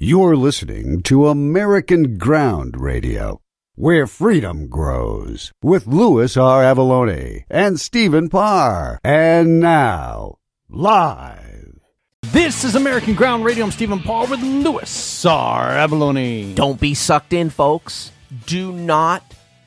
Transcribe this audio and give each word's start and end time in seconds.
You're 0.00 0.36
listening 0.36 1.02
to 1.04 1.28
American 1.28 2.18
Ground 2.18 2.80
Radio, 2.80 3.40
where 3.76 4.08
freedom 4.08 4.66
grows, 4.66 5.52
with 5.62 5.86
Louis 5.86 6.36
R. 6.36 6.64
Avallone 6.64 7.44
and 7.48 7.78
Stephen 7.78 8.28
Parr. 8.28 8.98
And 9.04 9.60
now, 9.60 10.38
live. 10.68 11.78
This 12.22 12.64
is 12.64 12.74
American 12.74 13.14
Ground 13.14 13.44
Radio. 13.44 13.64
I'm 13.64 13.70
Stephen 13.70 14.00
Parr 14.00 14.26
with 14.26 14.40
Louis 14.40 15.24
R. 15.24 15.70
Avallone. 15.70 16.56
Don't 16.56 16.80
be 16.80 16.94
sucked 16.94 17.32
in, 17.32 17.48
folks. 17.48 18.10
Do 18.46 18.72
not, 18.72 19.22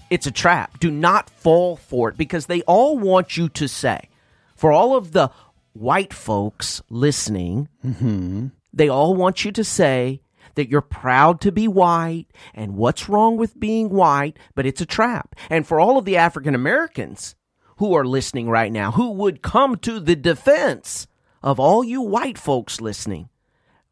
it's 0.10 0.28
a 0.28 0.32
trap. 0.32 0.78
Do 0.82 0.92
not 0.92 1.30
fall 1.30 1.78
for 1.78 2.10
it 2.10 2.18
because 2.18 2.48
they 2.48 2.64
all 2.64 2.98
want 3.00 3.38
you 3.38 3.48
to 3.48 3.70
say, 3.70 4.10
for 4.58 4.74
all 4.74 4.98
of 4.98 5.14
the 5.14 5.32
white 5.72 6.12
folks 6.14 6.82
listening, 6.90 7.70
mm-hmm. 7.86 8.48
They 8.74 8.90
all 8.90 9.16
want 9.16 9.46
you 9.46 9.52
to 9.52 9.64
say 9.64 10.22
that 10.56 10.70
you're 10.70 10.82
proud 10.82 11.40
to 11.42 11.52
be 11.52 11.68
white 11.68 12.26
and 12.54 12.76
what's 12.76 13.08
wrong 13.08 13.38
with 13.38 13.60
being 13.60 13.90
white, 13.90 14.38
but 14.56 14.66
it's 14.66 14.82
a 14.82 14.86
trap. 14.86 15.36
And 15.50 15.66
for 15.66 15.80
all 15.80 15.98
of 15.98 16.06
the 16.06 16.18
African 16.18 16.56
Americans 16.56 17.36
who 17.78 17.94
are 17.94 18.06
listening 18.06 18.50
right 18.50 18.72
now, 18.72 18.92
who 18.92 19.12
would 19.12 19.42
come 19.42 19.78
to 19.78 20.00
the 20.00 20.16
defense 20.16 21.08
of 21.44 21.60
all 21.60 21.84
you 21.84 22.02
white 22.02 22.38
folks 22.38 22.82
listening, 22.82 23.30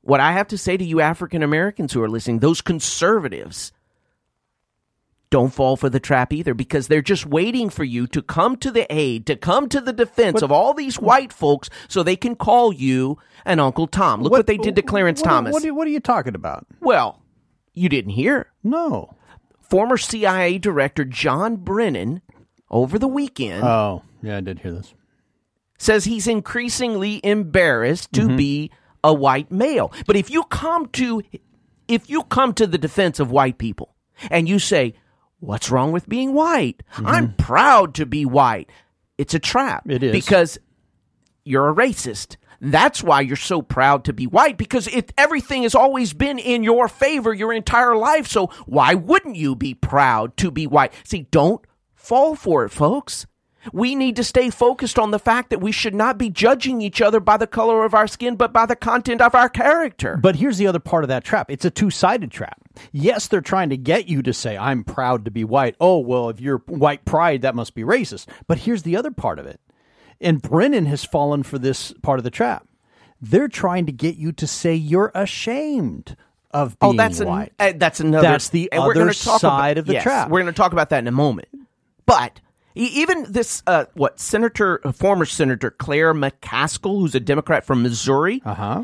what 0.01 0.19
I 0.19 0.33
have 0.33 0.47
to 0.49 0.57
say 0.57 0.75
to 0.75 0.83
you 0.83 1.01
African 1.01 1.43
Americans 1.43 1.93
who 1.93 2.01
are 2.01 2.09
listening, 2.09 2.39
those 2.39 2.61
conservatives, 2.61 3.71
don't 5.35 5.53
fall 5.53 5.75
for 5.75 5.89
the 5.89 5.99
trap 5.99 6.31
either 6.31 6.53
because 6.53 6.87
they're 6.87 7.01
just 7.01 7.25
waiting 7.25 7.69
for 7.69 7.83
you 7.83 8.07
to 8.07 8.21
come 8.21 8.55
to 8.55 8.71
the 8.71 8.87
aid, 8.89 9.25
to 9.25 9.35
come 9.35 9.67
to 9.67 9.81
the 9.81 9.91
defense 9.91 10.41
of 10.41 10.49
all 10.49 10.73
these 10.73 10.97
white 10.97 11.33
folks 11.33 11.69
so 11.89 12.01
they 12.03 12.15
can 12.15 12.35
call 12.37 12.71
you 12.71 13.17
an 13.43 13.59
Uncle 13.59 13.85
Tom. 13.85 14.21
Look 14.21 14.31
what, 14.31 14.47
they 14.47 14.55
did 14.55 14.77
to 14.77 14.81
Clarence 14.81 15.19
what, 15.21 15.27
Thomas. 15.29 15.51
What 15.51 15.61
are, 15.61 15.65
you- 15.65 15.75
what 15.75 15.87
are 15.87 15.91
you 15.91 15.99
talking 15.99 16.35
about? 16.35 16.65
well, 16.79 17.21
you 17.73 17.89
didn't 17.89 18.11
hear. 18.11 18.49
No. 18.63 19.13
Former 19.59 19.97
CIA 19.97 20.57
Director 20.57 21.03
John 21.03 21.57
Brennan 21.57 22.21
over 22.71 22.97
the 22.97 23.07
weekend 23.09 23.61
Oh, 23.65 24.03
yeah, 24.23 24.37
I 24.37 24.41
did 24.41 24.59
hear 24.59 24.71
this. 24.71 24.93
says 25.77 26.05
he's 26.05 26.27
increasingly 26.27 27.19
embarrassed 27.25 28.13
to 28.13 28.21
Mm-hmm. 28.21 28.37
be 28.37 28.71
a 29.03 29.13
white 29.13 29.51
male. 29.51 29.91
But 30.07 30.15
if 30.15 30.29
you 30.29 30.43
come 30.43 30.85
to 30.93 31.21
if 31.89 32.09
you 32.09 32.23
come 32.23 32.53
to 32.53 32.65
the 32.65 32.77
defense 32.77 33.19
of 33.19 33.29
white 33.31 33.57
people 33.57 33.93
and 34.31 34.47
you 34.47 34.57
say, 34.59 34.93
"What's 35.39 35.69
wrong 35.69 35.91
with 35.91 36.07
being 36.09 36.33
white? 36.33 36.83
I'm 36.97 37.33
proud 37.33 37.95
to 37.95 38.05
be 38.05 38.25
white." 38.25 38.69
It's 39.17 39.33
a 39.33 39.39
trap. 39.39 39.83
Mm-hmm. 39.83 39.91
It 39.91 40.03
is. 40.03 40.11
because 40.11 40.57
you're 41.43 41.69
a 41.69 41.73
racist. 41.75 42.37
That's 42.61 43.03
why 43.03 43.21
you're 43.21 43.35
so 43.35 43.61
proud 43.61 44.05
to 44.05 44.13
be 44.13 44.27
white 44.27 44.57
because 44.57 44.89
everything 45.17 45.63
has 45.63 45.75
always 45.75 46.13
been 46.13 46.39
in 46.39 46.63
your 46.63 46.87
favor 46.87 47.33
your 47.33 47.53
entire 47.53 47.95
life, 47.95 48.27
so 48.27 48.47
why 48.65 48.95
wouldn't 48.95 49.35
you 49.35 49.55
be 49.55 49.73
proud 49.73 50.35
to 50.37 50.51
be 50.51 50.65
white? 50.65 50.93
See, 51.03 51.27
don't 51.31 51.61
fall 51.93 52.35
for 52.35 52.65
it, 52.65 52.69
folks. 52.69 53.27
We 53.73 53.95
need 53.95 54.15
to 54.17 54.23
stay 54.23 54.49
focused 54.49 54.99
on 54.99 55.11
the 55.11 55.19
fact 55.19 55.49
that 55.49 55.61
we 55.61 55.71
should 55.71 55.95
not 55.95 56.17
be 56.17 56.29
judging 56.29 56.81
each 56.81 57.01
other 57.01 57.19
by 57.19 57.37
the 57.37 57.47
color 57.47 57.85
of 57.85 57.93
our 57.93 58.07
skin, 58.07 58.35
but 58.35 58.53
by 58.53 58.65
the 58.65 58.75
content 58.75 59.21
of 59.21 59.35
our 59.35 59.49
character. 59.49 60.17
But 60.17 60.37
here's 60.37 60.57
the 60.57 60.67
other 60.67 60.79
part 60.79 61.03
of 61.03 61.07
that 61.09 61.23
trap. 61.23 61.49
It's 61.49 61.65
a 61.65 61.69
two-sided 61.71 62.31
trap. 62.31 62.61
Yes, 62.91 63.27
they're 63.27 63.41
trying 63.41 63.69
to 63.69 63.77
get 63.77 64.07
you 64.07 64.21
to 64.21 64.33
say 64.33 64.57
I'm 64.57 64.83
proud 64.83 65.25
to 65.25 65.31
be 65.31 65.43
white. 65.43 65.75
Oh, 65.79 65.99
well, 65.99 66.29
if 66.29 66.39
you're 66.39 66.59
white 66.67 67.05
pride, 67.05 67.41
that 67.41 67.55
must 67.55 67.75
be 67.75 67.83
racist. 67.83 68.27
But 68.47 68.59
here's 68.59 68.83
the 68.83 68.95
other 68.97 69.11
part 69.11 69.39
of 69.39 69.45
it. 69.45 69.59
And 70.21 70.41
Brennan 70.41 70.85
has 70.85 71.03
fallen 71.03 71.43
for 71.43 71.57
this 71.57 71.93
part 72.01 72.19
of 72.19 72.23
the 72.23 72.31
trap. 72.31 72.67
They're 73.21 73.47
trying 73.47 73.85
to 73.85 73.91
get 73.91 74.17
you 74.17 74.31
to 74.33 74.47
say 74.47 74.75
you're 74.75 75.11
ashamed 75.15 76.15
of 76.51 76.79
being 76.79 76.93
oh, 76.93 76.97
that's 76.97 77.19
an- 77.19 77.27
white. 77.27 77.53
uh, 77.59 77.73
that's 77.75 77.99
another. 77.99 78.27
That's 78.27 78.49
the 78.49 78.71
other 78.71 79.11
side 79.13 79.39
about, 79.39 79.77
of 79.77 79.85
the 79.87 79.93
yes, 79.93 80.03
trap. 80.03 80.29
We're 80.29 80.41
going 80.41 80.53
to 80.53 80.57
talk 80.57 80.71
about 80.71 80.89
that 80.91 80.99
in 80.99 81.07
a 81.07 81.11
moment. 81.11 81.47
But 82.05 82.39
even 82.75 83.31
this, 83.31 83.63
uh, 83.67 83.85
what 83.93 84.19
Senator, 84.19 84.81
uh, 84.85 84.91
former 84.91 85.25
Senator 85.25 85.71
Claire 85.71 86.13
McCaskill, 86.13 86.99
who's 86.99 87.15
a 87.15 87.19
Democrat 87.19 87.65
from 87.65 87.81
Missouri, 87.81 88.41
uh-huh. 88.45 88.83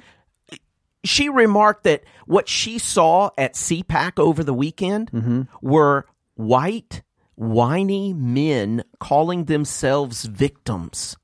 she 1.03 1.29
remarked 1.29 1.83
that 1.83 2.03
what 2.25 2.47
she 2.47 2.79
saw 2.79 3.29
at 3.37 3.55
CPAC 3.55 4.17
over 4.19 4.43
the 4.43 4.53
weekend 4.53 5.11
Mm-hmm. 5.11 5.41
were 5.61 6.05
white, 6.35 7.01
whiny 7.35 8.13
men 8.13 8.83
calling 8.99 9.45
themselves 9.45 10.23
victims. 10.25 11.17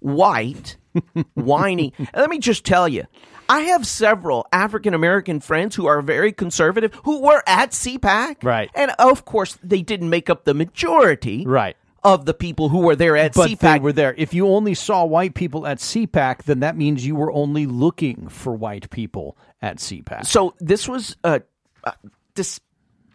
White, 0.00 0.76
whiny. 1.34 1.92
Let 2.14 2.30
me 2.30 2.38
just 2.38 2.64
tell 2.64 2.86
you, 2.88 3.04
I 3.48 3.60
have 3.60 3.86
several 3.86 4.46
African 4.52 4.94
American 4.94 5.40
friends 5.40 5.74
who 5.74 5.86
are 5.86 6.02
very 6.02 6.32
conservative 6.32 6.94
who 7.04 7.22
were 7.22 7.42
at 7.46 7.70
CPAC. 7.70 8.44
Right. 8.44 8.70
And 8.74 8.92
of 8.98 9.24
course, 9.24 9.58
they 9.62 9.82
didn't 9.82 10.10
make 10.10 10.28
up 10.30 10.44
the 10.44 10.54
majority 10.54 11.44
Right. 11.46 11.76
Of 12.04 12.24
the 12.24 12.34
people 12.34 12.68
who 12.68 12.78
were 12.78 12.96
there 12.96 13.16
at 13.16 13.34
But 13.34 13.50
CPAC. 13.50 13.58
they 13.58 13.78
were 13.80 13.92
there. 13.92 14.14
If 14.16 14.32
you 14.32 14.48
only 14.48 14.74
saw 14.74 15.04
white 15.04 15.34
people 15.34 15.66
at 15.66 15.78
CPAC, 15.78 16.44
then 16.44 16.60
that 16.60 16.76
means 16.76 17.04
you 17.06 17.16
were 17.16 17.32
only 17.32 17.66
looking 17.66 18.28
for 18.28 18.54
white 18.54 18.88
people 18.90 19.36
at 19.60 19.78
CPAC. 19.78 20.26
So 20.26 20.54
this 20.60 20.88
was 20.88 21.16
uh, 21.24 21.40
uh, 21.84 21.92
this 22.34 22.60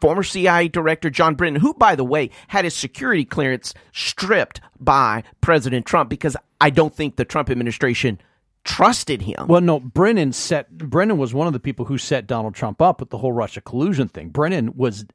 former 0.01 0.23
CIA 0.23 0.67
director 0.67 1.09
John 1.09 1.35
Brennan, 1.35 1.61
who, 1.61 1.73
by 1.73 1.95
the 1.95 2.03
way, 2.03 2.29
had 2.49 2.65
his 2.65 2.75
security 2.75 3.23
clearance 3.23 3.73
stripped 3.93 4.59
by 4.79 5.23
President 5.39 5.85
Trump 5.85 6.09
because 6.09 6.35
I 6.59 6.69
don't 6.69 6.93
think 6.93 7.15
the 7.15 7.25
Trump 7.25 7.49
administration 7.49 8.19
trusted 8.65 9.21
him. 9.21 9.47
Well, 9.47 9.61
no, 9.61 9.79
Brennan 9.79 10.33
set 10.33 10.77
Brennan 10.77 11.17
was 11.17 11.33
one 11.33 11.47
of 11.47 11.53
the 11.53 11.59
people 11.59 11.85
who 11.85 11.97
set 11.97 12.27
Donald 12.27 12.55
Trump 12.55 12.81
up 12.81 12.99
with 12.99 13.11
the 13.11 13.17
whole 13.17 13.31
Russia 13.31 13.61
collusion 13.61 14.07
thing. 14.09 14.29
Brennan 14.29 14.75
was 14.75 15.05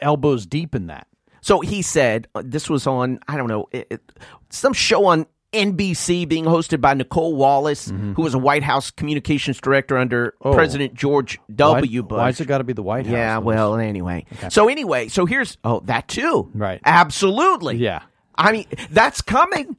elbows 0.00 0.46
deep 0.46 0.74
in 0.74 0.88
that. 0.88 1.06
So 1.44 1.60
he 1.60 1.82
said 1.82 2.26
uh, 2.34 2.42
this 2.44 2.70
was 2.70 2.86
on 2.86 3.18
I 3.28 3.36
don't 3.36 3.48
know 3.48 3.68
it, 3.70 3.86
it- 3.90 4.12
some 4.50 4.72
show 4.72 5.04
on 5.06 5.26
NBC 5.52 6.26
being 6.28 6.44
hosted 6.46 6.80
by 6.80 6.94
Nicolle 6.94 7.34
Wallace, 7.36 7.88
who 8.16 8.22
was 8.22 8.34
a 8.34 8.38
White 8.38 8.62
House 8.64 8.90
communications 8.90 9.60
director 9.60 9.96
under 9.96 10.32
Mm-hmm. 10.40 10.48
Oh. 10.48 10.54
President 10.54 10.94
George 10.94 11.38
W. 11.54 12.02
Why, 12.02 12.08
Bush. 12.08 12.16
why's 12.18 12.40
it 12.40 12.48
got 12.48 12.58
to 12.58 12.64
be 12.64 12.72
the 12.72 12.82
White 12.82 13.06
House? 13.06 13.12
Yeah, 13.12 13.38
well, 13.38 13.76
anyway. 13.76 14.26
So 14.48 14.68
anyway, 14.68 15.06
so 15.08 15.26
here's 15.26 15.56
oh 15.62 15.80
that 15.84 16.08
too. 16.08 16.50
Right. 16.54 16.80
Absolutely. 16.84 17.76
Yeah. 17.76 18.02
I 18.36 18.50
mean, 18.50 18.66
that's 18.90 19.20
coming. 19.20 19.76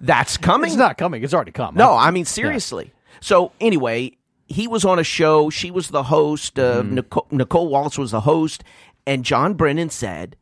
That's 0.00 0.36
coming. 0.48 0.68
it's 0.68 0.76
not 0.78 0.96
coming. 0.96 1.22
It's 1.22 1.34
already 1.34 1.52
come. 1.52 1.74
No, 1.74 1.92
I 1.94 2.10
mean 2.10 2.24
seriously. 2.24 2.92
So 3.20 3.52
anyway, 3.60 4.16
he 4.46 4.66
was 4.66 4.84
on 4.86 4.98
a 4.98 5.04
show. 5.04 5.50
She 5.50 5.70
was 5.70 5.88
the 5.88 6.04
host. 6.04 6.58
Uh, 6.58 6.82
Mm-hmm. 6.82 6.94
Nicolle, 6.94 7.26
Nicolle 7.32 7.68
Wallace 7.68 7.98
was 7.98 8.12
the 8.12 8.20
host, 8.22 8.64
and 9.06 9.24
John 9.26 9.52
Brennan 9.54 9.90
said, 9.90 10.36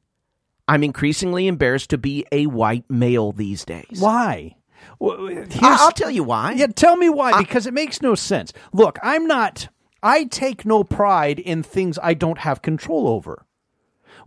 "I'm 0.69 0.83
increasingly 0.85 1.47
embarrassed 1.47 1.91
to 1.91 1.99
be 1.99 2.25
a 2.33 2.47
white 2.47 2.85
male 2.89 3.33
these 3.33 3.65
days." 3.65 3.99
why? 4.01 4.57
Well, 4.99 5.29
I- 5.29 5.47
I'll 5.81 5.91
tell 5.93 6.11
you 6.11 6.23
why. 6.23 6.53
Yeah, 6.53 6.67
tell 6.69 6.97
me 6.97 7.09
why. 7.09 7.39
because 7.39 7.67
it 7.67 7.75
makes 7.75 8.01
no 8.03 8.15
sense. 8.15 8.53
Look, 8.73 8.99
I'm 9.03 9.27
not. 9.27 9.69
I 10.03 10.25
take 10.25 10.65
no 10.65 10.85
pride 10.85 11.39
in 11.41 11.63
things 11.63 11.99
I 12.03 12.15
don't 12.15 12.39
have 12.39 12.63
control 12.63 13.09
over. 13.09 13.45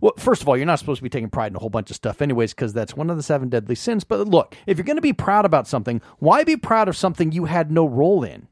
Well, 0.00 0.12
first 0.18 0.42
of 0.42 0.48
all, 0.48 0.56
you're 0.56 0.66
not 0.66 0.78
supposed 0.78 0.98
to 0.98 1.02
be 1.02 1.08
taking 1.10 1.30
pride 1.30 1.52
in 1.52 1.56
a 1.56 1.60
whole 1.60 1.70
bunch 1.70 1.90
of 1.90 1.96
stuff, 1.96 2.20
anyways, 2.22 2.52
because 2.52 2.72
that's 2.72 2.96
one 2.96 3.10
of 3.10 3.16
the 3.16 3.22
seven 3.22 3.48
deadly 3.48 3.74
sins. 3.74 4.02
But 4.04 4.26
look, 4.28 4.54
if 4.66 4.76
you're 4.76 4.84
going 4.84 4.96
to 4.96 5.02
be 5.02 5.12
proud 5.12 5.44
about 5.44 5.66
something, 5.68 6.00
why 6.18 6.42
be 6.44 6.56
proud 6.56 6.88
of 6.88 6.96
something 6.96 7.32
you 7.32 7.44
had 7.46 7.70
no 7.70 7.86
role 7.86 8.24
in? 8.24 8.48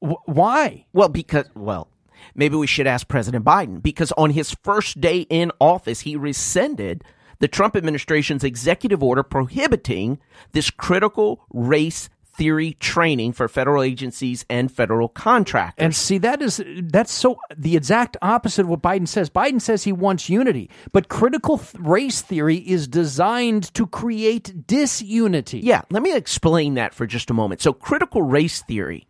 W- 0.00 0.18
why? 0.26 0.86
Well, 0.92 1.08
because 1.08 1.46
well, 1.54 1.88
maybe 2.34 2.56
we 2.56 2.66
should 2.66 2.86
ask 2.86 3.08
President 3.08 3.44
Biden 3.44 3.82
because 3.82 4.12
on 4.12 4.30
his 4.30 4.54
first 4.62 5.00
day 5.00 5.26
in 5.30 5.52
office, 5.60 6.00
he 6.00 6.16
rescinded 6.16 7.04
the 7.38 7.48
Trump 7.48 7.76
administration's 7.76 8.44
executive 8.44 9.02
order 9.02 9.22
prohibiting 9.22 10.18
this 10.52 10.70
critical 10.70 11.44
race 11.50 12.08
theory 12.38 12.74
training 12.74 13.32
for 13.32 13.48
federal 13.48 13.82
agencies 13.82 14.46
and 14.48 14.70
federal 14.70 15.08
contractors. 15.08 15.82
And 15.82 15.94
see, 15.94 16.18
that 16.18 16.40
is 16.40 16.62
that's 16.84 17.12
so 17.12 17.36
the 17.54 17.76
exact 17.76 18.16
opposite 18.22 18.62
of 18.62 18.68
what 18.68 18.80
Biden 18.80 19.08
says. 19.08 19.28
Biden 19.28 19.60
says 19.60 19.82
he 19.82 19.92
wants 19.92 20.30
unity, 20.30 20.70
but 20.92 21.08
critical 21.08 21.58
th- 21.58 21.74
race 21.80 22.22
theory 22.22 22.56
is 22.56 22.86
designed 22.86 23.74
to 23.74 23.86
create 23.88 24.66
disunity. 24.68 25.58
yeah, 25.58 25.82
let 25.90 26.02
me 26.02 26.14
explain 26.14 26.74
that 26.74 26.94
for 26.94 27.06
just 27.06 27.28
a 27.28 27.34
moment. 27.34 27.60
So, 27.60 27.72
critical 27.72 28.22
race 28.22 28.62
theory 28.62 29.07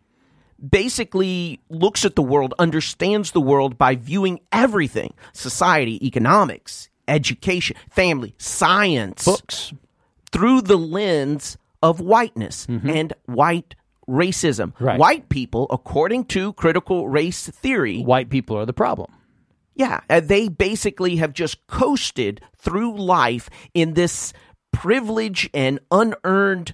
basically 0.67 1.59
looks 1.69 2.05
at 2.05 2.15
the 2.15 2.21
world, 2.21 2.53
understands 2.59 3.31
the 3.31 3.41
world 3.41 3.77
by 3.77 3.95
viewing 3.95 4.39
everything 4.51 5.13
society, 5.33 6.05
economics, 6.05 6.89
education, 7.07 7.75
family, 7.89 8.33
science, 8.37 9.25
Books. 9.25 9.73
through 10.31 10.61
the 10.61 10.77
lens 10.77 11.57
of 11.81 11.99
whiteness 12.01 12.65
and 12.67 13.13
white 13.25 13.75
racism. 14.07 14.73
Mm-hmm. 14.73 14.83
Right. 14.85 14.99
White 14.99 15.29
people, 15.29 15.67
according 15.69 16.25
to 16.25 16.53
critical 16.53 17.07
race 17.09 17.47
theory, 17.47 18.01
White 18.01 18.29
people 18.29 18.57
are 18.57 18.65
the 18.65 18.73
problem. 18.73 19.11
yeah, 19.75 20.01
uh, 20.09 20.19
they 20.19 20.49
basically 20.49 21.15
have 21.17 21.31
just 21.33 21.65
coasted 21.67 22.41
through 22.57 22.97
life 22.97 23.49
in 23.73 23.93
this 23.93 24.33
privilege 24.71 25.49
and 25.53 25.79
unearned 25.91 26.73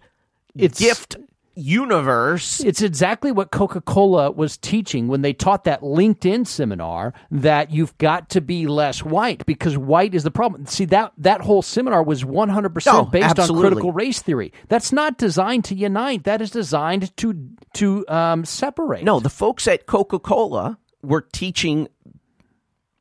It's- 0.55 0.79
gift 0.79 1.15
universe. 1.56 2.60
It's 2.62 2.81
exactly 2.81 3.31
what 3.31 3.52
Coca 3.52 3.81
Cola 3.81 4.31
was 4.31 4.57
teaching 4.57 5.07
when 5.07 5.22
they 5.22 5.34
taught 5.34 5.63
that 5.66 5.81
LinkedIn 5.81 6.46
seminar 6.48 7.13
that 7.31 7.72
you've 7.72 7.98
got 7.98 8.30
to 8.31 8.42
be 8.42 8.68
less 8.68 9.04
white 9.04 9.46
because 9.46 9.78
white 9.78 10.13
is 10.13 10.24
the 10.24 10.31
problem. 10.31 10.66
See 10.66 10.86
that 10.86 11.13
that 11.18 11.42
whole 11.42 11.62
seminar 11.62 12.04
was 12.04 12.24
one 12.25 12.50
hundred 12.50 12.74
percent 12.74 12.96
Oh, 12.98 13.06
based 13.06 13.40
absolutely. 13.40 13.56
on 13.56 13.72
critical 13.72 13.92
race 13.92 14.22
theory. 14.22 14.54
That's 14.68 14.92
not 14.92 15.18
designed 15.18 15.66
to 15.66 15.75
unite. 15.75 16.24
That 16.25 16.42
is 16.42 16.52
designed 16.52 17.16
to 17.18 17.50
to 17.75 18.07
um, 18.07 18.46
separate. 18.46 19.04
No, 19.04 19.19
the 19.19 19.30
folks 19.30 19.68
at 19.68 19.86
Coca 19.86 20.19
Cola 20.19 20.78
were 21.02 21.22
teaching. 21.22 21.88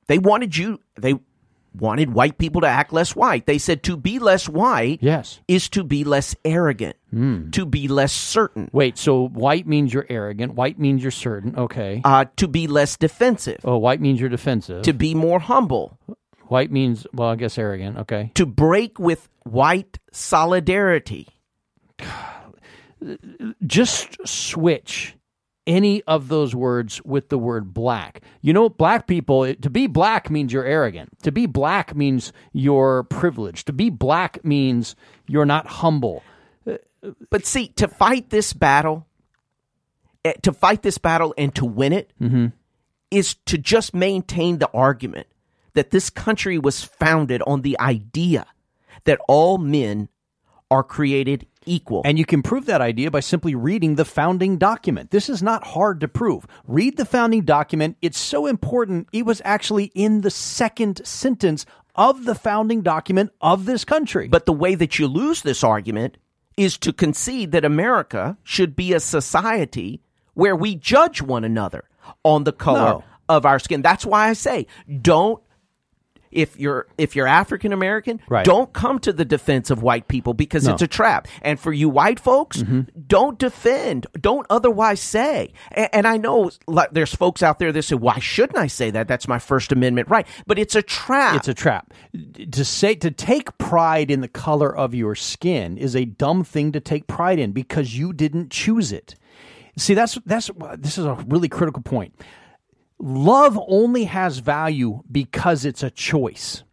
They 0.07 0.19
wanted 0.19 0.57
you. 0.57 0.81
They 0.97 1.15
wanted 1.79 2.13
white 2.15 2.39
people 2.39 2.61
to 2.61 2.67
act 2.69 2.93
less 2.93 3.17
white. 3.17 3.47
They 3.47 3.59
said 3.59 3.83
to 3.85 3.97
be 3.97 4.19
less 4.19 4.49
white 4.49 4.99
Yes. 5.03 5.41
is 5.49 5.69
to 5.71 5.83
be 5.85 6.05
less 6.05 6.37
arrogant, 6.45 6.97
to 7.11 7.67
be 7.67 7.89
less 7.89 8.13
certain, 8.13 8.71
Wait. 8.73 8.97
So 8.99 9.29
white 9.29 9.67
means 9.67 9.93
you're 9.93 10.07
arrogant. 10.09 10.55
White 10.55 10.79
means 10.79 11.03
you're 11.03 11.11
certain. 11.11 11.57
Okay. 11.57 12.01
uh, 12.05 12.27
to 12.37 12.49
be 12.49 12.67
less 12.67 12.97
defensive, 12.97 13.61
oh, 13.65 13.79
white 13.79 14.01
means 14.01 14.21
you're 14.21 14.29
defensive. 14.29 14.83
to 14.83 14.93
be 14.93 15.15
more 15.15 15.39
humble, 15.41 15.99
white 16.47 16.71
means 16.71 17.07
well, 17.13 17.29
I 17.31 17.37
guess 17.37 17.59
arrogant. 17.59 17.99
Okay. 17.99 18.31
to 18.35 18.47
break 18.47 18.99
with 18.99 19.29
white 19.45 19.99
solidarity. 20.13 21.29
just 23.67 24.17
switch 24.27 25.15
any 25.67 26.03
of 26.03 26.29
those 26.29 26.55
words 26.55 27.03
with 27.05 27.29
the 27.31 27.39
word 27.39 27.73
black. 27.73 28.21
You 28.43 28.53
know, 28.53 28.69
black 28.69 29.07
people, 29.07 29.45
it- 29.45 29.63
to 29.63 29.71
be 29.71 29.87
black 29.87 30.31
means 30.31 30.53
you're 30.53 30.65
arrogant. 30.65 31.11
To 31.23 31.33
be 31.33 31.47
black 31.47 31.95
means 31.97 32.33
you're 32.53 33.05
privileged. 33.05 33.67
To 33.69 33.73
be 33.73 33.89
black 33.91 34.45
means 34.45 34.95
you're 35.27 35.47
not 35.47 35.67
humble. 35.67 36.23
But 37.31 37.45
see, 37.47 37.69
to 37.77 37.87
fight 37.89 38.31
this 38.31 38.53
battle, 38.55 39.07
eh, 40.25 40.33
to 40.43 40.53
fight 40.53 40.83
this 40.83 40.97
battle 40.99 41.35
and 41.37 41.55
to 41.55 41.65
win 41.65 41.93
it, 41.93 42.13
is 43.11 43.35
to 43.47 43.59
just 43.59 43.95
maintain 43.95 44.59
the 44.59 44.71
argument 44.73 45.27
that 45.75 45.91
this 45.91 46.09
country 46.11 46.59
was 46.59 46.83
founded 46.83 47.43
on 47.47 47.63
the 47.63 47.79
idea 47.79 48.47
that 49.05 49.19
all 49.29 49.59
men 49.59 50.09
are 50.71 50.83
created 50.83 51.47
equal. 51.67 52.03
And 52.05 52.19
you 52.19 52.25
can 52.25 52.43
prove 52.43 52.67
that 52.67 52.81
idea 52.81 53.11
by 53.11 53.21
simply 53.21 53.55
reading 53.55 53.95
the 53.95 54.05
founding 54.05 54.59
document. 54.59 55.11
This 55.11 55.29
is 55.29 55.43
not 55.43 55.65
hard 55.69 56.01
to 56.01 56.09
prove. 56.09 56.47
Read 56.67 56.97
the 56.97 57.05
founding 57.05 57.43
document. 57.45 57.97
It's 58.03 58.19
so 58.19 58.47
important. 58.47 59.09
It 59.13 59.25
was 59.27 59.41
actually 59.45 59.87
in 59.95 60.21
the 60.23 60.31
second 60.31 61.05
sentence 61.07 61.67
of 61.95 62.25
the 62.25 62.35
founding 62.35 62.83
document 62.83 63.31
of 63.41 63.65
this 63.67 63.85
country. 63.85 64.29
but 64.29 64.47
the 64.47 64.53
way 64.53 64.75
that 64.75 64.99
you 64.99 65.07
lose 65.07 65.43
this 65.43 65.63
argument 65.63 66.17
is 66.57 66.77
to 66.79 66.93
concede 66.93 67.53
that 67.53 67.65
America 67.65 68.37
should 68.43 68.75
be 68.77 68.93
a 68.93 69.01
society 69.01 70.01
where 70.35 70.57
we 70.57 70.75
judge 70.75 71.23
one 71.23 71.45
another 71.45 71.85
on 72.25 72.45
the 72.45 72.53
color 72.53 72.79
No. 72.81 73.05
of 73.29 73.47
our 73.47 73.59
skin. 73.59 73.83
That's 73.83 74.05
why 74.05 74.29
I 74.29 74.33
say 74.35 74.67
don't 75.03 75.41
if 76.35 76.59
you're 76.59 76.87
if 76.99 77.17
you're 77.17 77.27
African 77.27 77.73
American, 77.73 78.21
Right. 78.29 78.45
don't 78.45 78.73
come 78.73 78.99
to 79.01 79.13
the 79.13 79.25
defense 79.25 79.71
of 79.71 79.83
white 79.83 80.09
people 80.09 80.35
because 80.35 80.67
No. 80.67 80.73
it's 80.75 80.83
a 80.83 80.87
trap. 80.87 81.29
And 81.43 81.59
for 81.59 81.73
you 81.73 81.89
white 81.89 82.21
folks, 82.21 82.59
Mm-hmm. 82.59 82.81
don't 83.07 83.39
defend, 83.39 84.07
don't 84.21 84.47
otherwise 84.51 85.01
say. 85.01 85.53
And, 85.73 85.89
and 85.93 86.07
I 86.07 86.17
know 86.17 86.51
like, 86.67 86.91
there's 86.93 87.15
folks 87.15 87.43
out 87.43 87.59
there 87.59 87.73
that 87.73 87.83
say, 87.83 87.95
"Why 87.97 88.19
shouldn't 88.19 88.59
I 88.59 88.67
say 88.67 88.91
that? 88.91 89.09
That's 89.09 89.29
my 89.29 89.39
First 89.39 89.73
Amendment 89.73 90.09
right." 90.09 90.27
But 90.47 90.59
it's 90.59 90.75
a 90.75 90.83
trap. 90.83 91.37
It's 91.37 91.49
a 91.49 91.55
trap. 91.55 91.93
To 92.53 92.65
say 92.65 92.95
to 92.97 93.11
take 93.11 93.57
pride 93.59 94.11
in 94.11 94.21
the 94.21 94.29
color 94.29 94.75
of 94.77 94.95
your 94.95 95.15
skin 95.15 95.79
is 95.79 95.95
a 95.97 96.05
dumb 96.05 96.45
thing 96.45 96.73
to 96.73 96.81
take 96.81 97.07
pride 97.07 97.39
in 97.39 97.53
because 97.53 97.97
you 97.99 98.13
didn't 98.13 98.51
choose 98.51 98.93
it. 98.93 99.15
See, 99.77 99.95
that's 99.95 100.19
that's 100.27 100.51
this 100.79 100.99
is 100.99 101.05
a 101.05 101.15
really 101.29 101.49
critical 101.49 101.83
point. 101.83 102.15
Love 103.07 103.61
only 103.69 104.05
has 104.05 104.39
value 104.39 105.03
because 105.13 105.67
it's 105.67 105.83
a 105.83 105.91
choice. 105.91 106.65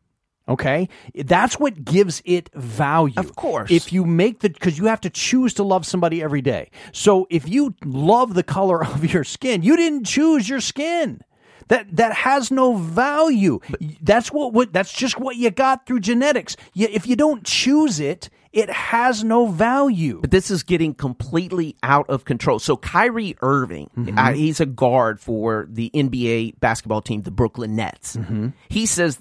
Okay? 0.48 0.88
That's 1.14 1.60
what 1.60 1.84
gives 1.84 2.22
it 2.24 2.50
value. 2.54 3.16
Of 3.18 3.36
course. 3.36 3.70
If 3.70 3.92
you 3.92 4.06
make 4.06 4.40
the 4.40 4.50
because 4.50 4.78
you 4.78 4.86
have 4.86 5.02
to 5.02 5.10
choose 5.10 5.54
to 5.56 5.64
love 5.64 5.86
somebody 5.86 6.24
every 6.24 6.42
day. 6.42 6.72
So 6.94 7.28
if 7.30 7.50
you 7.50 7.76
love 7.84 8.34
the 8.34 8.44
color 8.44 8.82
of 8.86 9.14
your 9.14 9.26
skin, 9.26 9.62
you 9.62 9.76
didn't 9.76 10.06
choose 10.06 10.48
your 10.48 10.62
skin. 10.62 11.20
That 11.68 11.94
that 11.98 12.14
has 12.14 12.50
no 12.50 12.76
value. 12.76 13.60
that's 14.02 14.32
what, 14.32 14.54
what 14.54 14.72
that's 14.72 14.94
just 14.94 15.20
what 15.20 15.36
you 15.36 15.52
got 15.52 15.86
through 15.86 16.00
genetics. 16.00 16.56
You, 16.74 16.88
if 16.90 17.08
you 17.08 17.18
don't 17.18 17.44
choose 17.44 18.00
it, 18.00 18.30
it 18.54 18.70
has 18.70 19.24
no 19.24 19.48
value. 19.48 20.20
But 20.22 20.32
this 20.32 20.52
is 20.52 20.64
getting 20.64 20.94
completely 20.94 21.76
out 21.84 22.10
of 22.10 22.26
control. 22.26 22.60
So 22.60 22.76
Kyrie 22.76 23.36
Irving, 23.42 23.90
mm-hmm. 23.98 24.18
uh, 24.18 24.34
he's 24.34 24.60
a 24.60 24.66
guard 24.66 25.20
for 25.20 25.68
the 25.70 25.90
NBA 25.94 26.60
basketball 26.60 27.02
team, 27.02 27.22
the 27.22 27.32
Brooklyn 27.32 27.76
Nets. 27.76 28.18
Mm-hmm. 28.18 28.50
He 28.70 28.86
says 28.86 29.20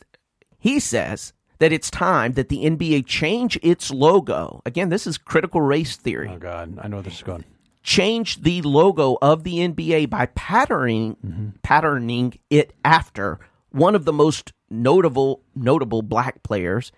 he 0.59 0.81
says 0.81 1.33
that 1.59 1.73
it's 1.73 1.91
time 1.91 2.33
that 2.33 2.49
the 2.49 2.65
NBA 2.65 3.07
change 3.07 3.59
its 3.63 3.91
logo. 3.91 4.63
Again, 4.67 4.89
this 4.89 5.07
is 5.07 5.17
critical 5.17 5.61
race 5.61 5.97
theory. 5.97 6.29
Oh 6.29 6.39
God, 6.39 6.79
I 6.81 6.89
know 6.89 7.03
this 7.03 7.17
is 7.17 7.23
going. 7.23 7.45
Change 7.83 8.43
the 8.43 8.61
logo 8.63 9.17
of 9.23 9.45
the 9.45 9.59
NBA 9.59 10.11
by 10.11 10.27
patterning 10.27 11.17
mm-hmm. 11.25 11.49
patterning 11.63 12.39
it 12.51 12.75
after 12.85 13.39
one 13.71 13.95
of 13.95 14.05
the 14.05 14.13
most 14.13 14.53
notable 14.69 15.43
notable 15.55 16.03
black 16.03 16.43
players, 16.43 16.91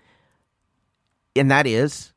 and 1.36 1.50
that 1.50 1.66
is 1.66 2.11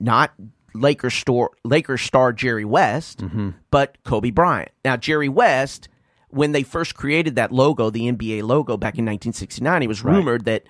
not 0.00 0.32
Lakers 0.74 1.14
star 1.14 1.50
Lakers 1.64 2.00
star 2.02 2.32
Jerry 2.32 2.64
West, 2.64 3.22
but 3.70 3.96
Kobe 4.04 4.30
Bryant. 4.30 4.70
Now 4.84 4.96
Jerry 4.96 5.28
West, 5.28 5.88
when 6.28 6.52
they 6.52 6.62
first 6.62 6.94
created 6.94 7.36
that 7.36 7.52
logo, 7.52 7.90
the 7.90 8.10
NBA 8.12 8.42
logo 8.42 8.76
back 8.76 8.94
in 8.98 9.04
1969, 9.04 9.82
it 9.82 9.86
was 9.86 10.02
rumored 10.04 10.44
that, 10.46 10.64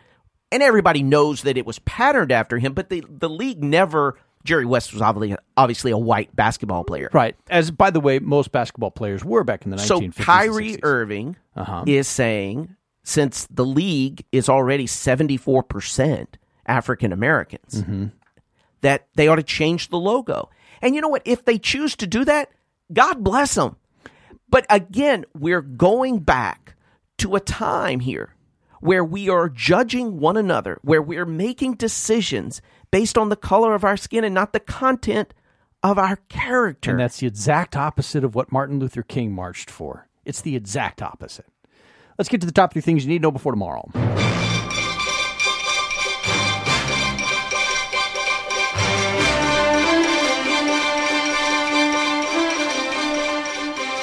and 0.52 0.62
everybody 0.62 1.02
knows 1.02 1.42
that 1.42 1.56
it 1.56 1.64
was 1.66 1.78
patterned 1.80 2.30
after 2.32 2.58
him, 2.58 2.74
but 2.74 2.88
the 2.90 3.02
the 3.08 3.28
league 3.30 3.62
never. 3.64 4.18
Jerry 4.44 4.66
West 4.66 4.92
was 4.92 5.00
obviously 5.00 5.34
obviously 5.56 5.90
a 5.90 5.96
white 5.96 6.36
basketball 6.36 6.84
player. 6.84 7.08
Right. 7.14 7.34
As 7.48 7.70
by 7.70 7.88
the 7.90 7.98
way, 8.00 8.18
most 8.18 8.52
basketball 8.52 8.90
players 8.90 9.24
were 9.24 9.42
back 9.42 9.64
in 9.64 9.70
the 9.70 9.78
1950s. 9.78 10.14
So 10.16 10.22
Kyrie 10.22 10.72
60s. 10.72 10.80
Irving 10.82 11.36
Uh-huh. 11.56 11.84
is 11.86 12.06
saying 12.08 12.76
since 13.02 13.46
the 13.50 13.64
league 13.64 14.22
is 14.32 14.50
already 14.50 14.86
74% 14.86 16.26
African 16.66 17.12
Americans, 17.12 17.82
Mm-hmm. 17.82 18.06
That 18.84 19.08
they 19.14 19.28
ought 19.28 19.36
to 19.36 19.42
change 19.42 19.88
the 19.88 19.98
logo. 19.98 20.50
And 20.82 20.94
you 20.94 21.00
know 21.00 21.08
what? 21.08 21.22
If 21.24 21.46
they 21.46 21.58
choose 21.58 21.96
to 21.96 22.06
do 22.06 22.24
that, 22.26 22.50
God 22.92 23.24
bless 23.24 23.54
them. 23.54 23.76
But 24.50 24.66
again, 24.68 25.24
we're 25.34 25.62
going 25.62 26.20
back 26.20 26.76
to 27.18 27.34
a 27.34 27.40
time 27.40 28.00
here 28.00 28.34
where 28.80 29.02
we 29.02 29.30
are 29.30 29.48
judging 29.48 30.20
one 30.20 30.36
another, 30.36 30.78
where 30.82 31.00
we're 31.00 31.24
making 31.24 31.74
decisions 31.74 32.60
based 32.90 33.16
on 33.16 33.30
the 33.30 33.36
color 33.36 33.74
of 33.74 33.84
our 33.84 33.96
skin 33.96 34.22
and 34.22 34.34
not 34.34 34.52
the 34.52 34.60
content 34.60 35.32
of 35.82 35.98
our 35.98 36.16
character. 36.28 36.90
And 36.90 37.00
that's 37.00 37.20
the 37.20 37.26
exact 37.26 37.76
opposite 37.76 38.22
of 38.22 38.34
what 38.34 38.52
Martin 38.52 38.78
Luther 38.78 39.02
King 39.02 39.32
marched 39.32 39.70
for. 39.70 40.08
It's 40.26 40.42
the 40.42 40.56
exact 40.56 41.00
opposite. 41.00 41.46
Let's 42.18 42.28
get 42.28 42.42
to 42.42 42.46
the 42.46 42.52
top 42.52 42.74
three 42.74 42.82
things 42.82 43.04
you 43.04 43.08
need 43.08 43.18
to 43.18 43.22
know 43.22 43.30
before 43.30 43.52
tomorrow. 43.52 43.90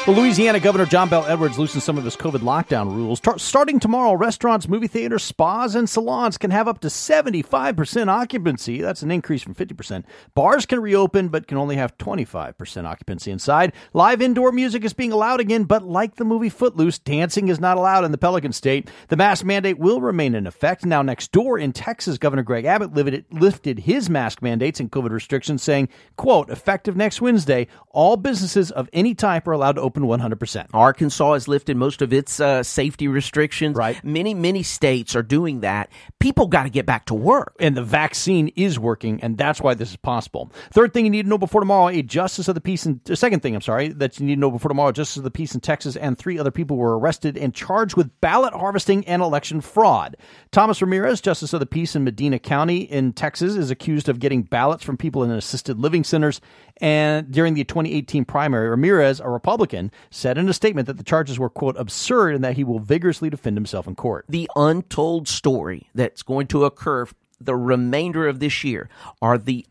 Well, 0.08 0.18
Louisiana 0.18 0.60
Governor 0.60 0.88
John 0.88 1.10
Bel 1.10 1.28
Edwards 1.28 1.60
loosened 1.60 1.84
some 1.84 1.96
of 1.96 2.04
his 2.04 2.18
COVID 2.18 2.40
lockdown 2.40 2.92
rules. 2.92 3.20
Tar- 3.20 3.38
starting 3.38 3.80
tomorrow, 3.80 4.14
restaurants, 4.14 4.68
movie 4.68 4.88
theaters, 4.88 5.22
spas, 5.22 5.76
and 5.76 5.88
salons 5.88 6.40
can 6.40 6.50
have 6.50 6.68
up 6.68 6.80
to 6.80 6.88
75% 6.88 8.08
occupancy. 8.08 8.82
That's 8.82 9.04
an 9.04 9.12
increase 9.12 9.44
from 9.44 9.54
50%. 9.54 10.04
Bars 10.34 10.66
can 10.66 10.82
reopen, 10.82 11.28
but 11.28 11.46
can 11.46 11.60
only 11.60 11.76
have 11.76 12.00
25% 12.00 12.86
occupancy 12.86 13.30
inside. 13.30 13.74
Live 13.94 14.24
indoor 14.24 14.52
music 14.52 14.84
is 14.84 14.94
being 14.94 15.12
allowed 15.12 15.40
again, 15.40 15.66
but 15.66 15.84
like 15.84 16.16
the 16.16 16.26
movie 16.26 16.50
Footloose, 16.50 16.98
dancing 16.98 17.50
is 17.50 17.60
not 17.60 17.78
allowed 17.78 18.04
in 18.04 18.12
the 18.12 18.18
Pelican 18.18 18.54
State. 18.54 18.90
The 19.10 19.18
mask 19.18 19.46
mandate 19.46 19.78
will 19.78 20.02
remain 20.02 20.34
in 20.34 20.48
effect. 20.48 20.84
Now, 20.84 21.04
next 21.04 21.32
door 21.32 21.60
in 21.60 21.74
Texas, 21.74 22.18
Governor 22.18 22.44
Greg 22.44 22.66
Abbott 22.66 22.96
lifted, 22.96 23.26
lifted 23.30 23.80
his 23.82 24.10
mask 24.10 24.42
mandates 24.42 24.80
and 24.80 24.92
COVID 24.92 25.12
restrictions, 25.12 25.62
saying, 25.62 25.90
quote, 26.18 26.50
effective 26.50 26.98
next 26.98 27.22
Wednesday, 27.22 27.68
all 27.92 28.18
businesses 28.18 28.72
of 28.72 28.90
any 28.94 29.14
type 29.14 29.48
are 29.48 29.52
allowed 29.52 29.74
to 29.74 29.82
open 29.82 30.01
open 30.04 30.38
100%. 30.38 30.68
Arkansas 30.74 31.34
has 31.34 31.48
lifted 31.48 31.78
most 31.78 32.02
of 32.02 32.14
its 32.14 32.40
uh, 32.40 32.64
safety 32.64 33.08
restrictions. 33.08 33.76
Right. 33.76 34.04
Many, 34.04 34.34
many 34.34 34.64
states 34.64 35.16
are 35.16 35.24
doing 35.24 35.62
that. 35.62 35.90
People 36.20 36.48
got 36.48 36.64
to 36.64 36.70
get 36.70 36.86
back 36.86 37.06
to 37.06 37.14
work. 37.14 37.56
And 37.60 37.76
the 37.76 37.84
vaccine 37.84 38.50
is 38.56 38.80
working, 38.80 39.22
and 39.22 39.38
that's 39.38 39.62
why 39.62 39.74
this 39.74 39.92
is 39.92 39.98
possible. 39.98 40.52
Third 40.72 40.94
thing 40.94 41.06
you 41.06 41.12
need 41.12 41.24
to 41.24 41.30
know 41.30 41.38
before 41.38 41.62
tomorrow: 41.62 41.90
a 41.90 42.02
justice 42.02 42.48
of 42.48 42.56
the 42.56 42.62
peace. 42.62 42.86
And 42.86 43.00
uh, 43.10 43.16
second 43.16 43.42
thing, 43.42 43.56
I'm 43.56 43.62
sorry, 43.62 43.90
that 43.90 44.20
you 44.20 44.26
need 44.26 44.36
to 44.36 44.42
know 44.42 44.52
before 44.52 44.70
tomorrow: 44.70 44.92
justice 44.92 45.18
of 45.18 45.24
the 45.24 45.32
peace 45.32 45.54
in 45.54 45.62
Texas 45.62 45.96
and 45.96 46.18
three 46.18 46.40
other 46.40 46.52
people 46.52 46.78
were 46.78 46.98
arrested 46.98 47.38
and 47.38 47.54
charged 47.54 47.96
with 47.96 48.20
ballot 48.22 48.54
harvesting 48.54 49.06
and 49.08 49.22
election 49.22 49.62
fraud. 49.62 50.18
Thomas 50.52 50.82
Ramirez, 50.82 51.22
justice 51.22 51.54
of 51.54 51.60
the 51.60 51.66
peace 51.66 51.96
in 51.96 52.04
Medina 52.04 52.40
County 52.40 52.82
in 52.82 53.14
Texas, 53.14 53.56
is 53.56 53.72
accused 53.72 54.10
of 54.10 54.20
getting 54.20 54.44
ballots 54.44 54.84
from 54.84 54.98
people 54.98 55.24
in 55.24 55.32
assisted 55.32 55.80
living 55.80 56.04
centers. 56.04 56.42
And 56.82 57.32
during 57.32 57.54
the 57.54 57.64
2018 57.64 58.26
primary, 58.26 58.68
Ramirez, 58.68 59.20
a 59.20 59.30
Republican, 59.30 59.92
said 60.10 60.38
in 60.38 60.50
a 60.50 60.54
statement 60.54 60.88
that 60.88 60.98
the 60.98 61.04
charges 61.04 61.38
were 61.38 61.50
quote 61.50 61.78
absurd 61.78 62.34
and 62.36 62.44
that 62.44 62.56
he 62.56 62.64
will 62.64 62.80
vigorously 62.80 63.30
defend 63.30 63.56
himself 63.56 63.88
in 63.88 63.96
court. 63.96 64.26
The 64.28 64.50
untold 64.56 65.28
story 65.28 65.90
that's 65.94 66.24
going 66.24 66.48
to 66.48 66.66
occur 66.66 67.06
the 67.40 67.56
remainder 67.56 68.28
of 68.28 68.40
this 68.40 68.64
year 68.64 68.90
are 69.22 69.38
the 69.38 69.66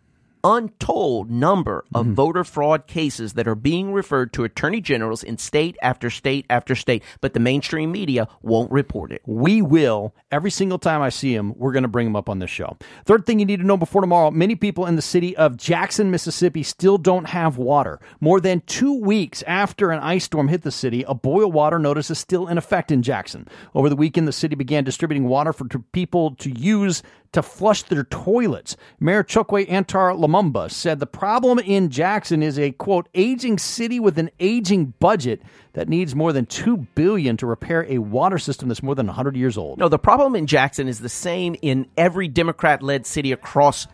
untold 0.44 1.30
number 1.30 1.84
of 1.94 2.06
mm-hmm. 2.06 2.14
voter 2.14 2.44
fraud 2.44 2.86
cases 2.86 3.34
that 3.34 3.48
are 3.48 3.54
being 3.54 3.92
referred 3.92 4.32
to 4.32 4.44
attorney 4.44 4.80
generals 4.80 5.22
in 5.22 5.38
state 5.38 5.76
after 5.82 6.10
state 6.10 6.46
after 6.50 6.74
state, 6.74 7.02
but 7.20 7.34
the 7.34 7.40
mainstream 7.40 7.92
media 7.92 8.28
won't 8.42 8.70
report 8.70 9.12
it. 9.12 9.22
We 9.26 9.62
will. 9.62 10.14
Every 10.30 10.50
single 10.50 10.78
time 10.78 11.02
I 11.02 11.08
see 11.08 11.34
him, 11.34 11.54
we're 11.56 11.72
going 11.72 11.82
to 11.82 11.88
bring 11.88 12.06
him 12.06 12.16
up 12.16 12.28
on 12.28 12.38
this 12.38 12.50
show. 12.50 12.76
Third 13.04 13.26
thing 13.26 13.38
you 13.38 13.46
need 13.46 13.60
to 13.60 13.66
know 13.66 13.76
before 13.76 14.00
tomorrow 14.00 14.30
many 14.30 14.54
people 14.54 14.86
in 14.86 14.96
the 14.96 15.02
city 15.02 15.36
of 15.36 15.56
Jackson, 15.56 16.10
Mississippi 16.10 16.62
still 16.62 16.98
don't 16.98 17.26
have 17.26 17.58
water. 17.58 18.00
More 18.20 18.40
than 18.40 18.62
two 18.62 18.94
weeks 18.94 19.42
after 19.46 19.90
an 19.90 20.00
ice 20.00 20.24
storm 20.24 20.48
hit 20.48 20.62
the 20.62 20.70
city, 20.70 21.04
a 21.06 21.14
boil 21.14 21.50
water 21.50 21.78
notice 21.78 22.10
is 22.10 22.18
still 22.18 22.46
in 22.46 22.58
effect 22.58 22.90
in 22.90 23.02
Jackson. 23.02 23.48
Over 23.74 23.88
the 23.88 23.96
weekend, 23.96 24.28
the 24.28 24.32
city 24.32 24.54
began 24.54 24.84
distributing 24.84 25.28
water 25.28 25.52
for 25.52 25.66
people 25.92 26.34
to 26.36 26.50
use 26.50 27.02
to 27.32 27.42
flush 27.42 27.82
their 27.84 28.04
toilets. 28.04 28.76
Mayor 28.98 29.22
Chokwe 29.22 29.68
Antar 29.70 30.12
Lumumba 30.14 30.70
said 30.70 30.98
the 30.98 31.06
problem 31.06 31.58
in 31.58 31.90
Jackson 31.90 32.42
is 32.42 32.58
a 32.58 32.72
quote 32.72 33.08
aging 33.14 33.58
city 33.58 34.00
with 34.00 34.18
an 34.18 34.30
aging 34.40 34.94
budget 34.98 35.40
that 35.74 35.88
needs 35.88 36.14
more 36.14 36.32
than 36.32 36.46
2 36.46 36.76
billion 36.94 37.36
to 37.36 37.46
repair 37.46 37.86
a 37.88 37.98
water 37.98 38.38
system 38.38 38.68
that's 38.68 38.82
more 38.82 38.94
than 38.94 39.06
100 39.06 39.36
years 39.36 39.56
old. 39.56 39.78
No, 39.78 39.88
the 39.88 39.98
problem 39.98 40.34
in 40.34 40.46
Jackson 40.46 40.88
is 40.88 41.00
the 41.00 41.08
same 41.08 41.54
in 41.62 41.86
every 41.96 42.26
Democrat 42.26 42.82
led 42.82 43.06
city 43.06 43.30
across 43.30 43.86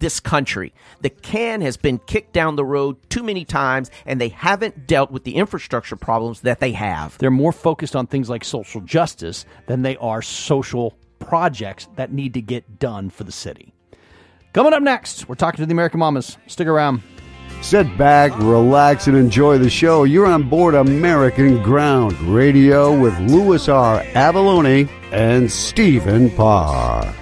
this 0.00 0.18
country. 0.18 0.74
The 1.02 1.10
can 1.10 1.60
has 1.60 1.76
been 1.76 1.98
kicked 1.98 2.32
down 2.32 2.56
the 2.56 2.64
road 2.64 2.96
too 3.10 3.22
many 3.22 3.44
times, 3.44 3.92
and 4.04 4.20
they 4.20 4.30
haven't 4.30 4.88
dealt 4.88 5.12
with 5.12 5.22
the 5.22 5.36
infrastructure 5.36 5.94
problems 5.94 6.40
that 6.40 6.58
they 6.58 6.72
have. 6.72 7.16
They're 7.18 7.30
more 7.30 7.52
focused 7.52 7.94
on 7.94 8.08
things 8.08 8.28
like 8.28 8.42
social 8.42 8.80
justice 8.80 9.44
than 9.66 9.82
they 9.82 9.96
are 9.98 10.20
social 10.20 10.94
projects 11.26 11.88
that 11.96 12.12
need 12.12 12.34
to 12.34 12.40
get 12.40 12.78
done 12.78 13.10
for 13.10 13.24
the 13.24 13.32
city. 13.32 13.72
Coming 14.52 14.72
up 14.72 14.82
next, 14.82 15.28
we're 15.28 15.34
talking 15.34 15.58
to 15.58 15.66
the 15.66 15.72
American 15.72 15.98
Mamas. 15.98 16.38
Stick 16.46 16.68
around. 16.68 17.02
Sit 17.60 17.96
back, 17.96 18.30
relax, 18.38 19.06
and 19.06 19.16
enjoy 19.16 19.58
the 19.58 19.70
show. 19.70 20.04
You're 20.04 20.26
on 20.26 20.48
board 20.48 20.74
American 20.74 21.62
Ground 21.62 22.12
Radio 22.20 22.96
with 22.96 23.18
Louis 23.20 23.68
R. 23.68 24.00
Avallone 24.12 24.88
and 25.12 25.50
Stephen 25.50 26.30
Parr. 26.30 27.12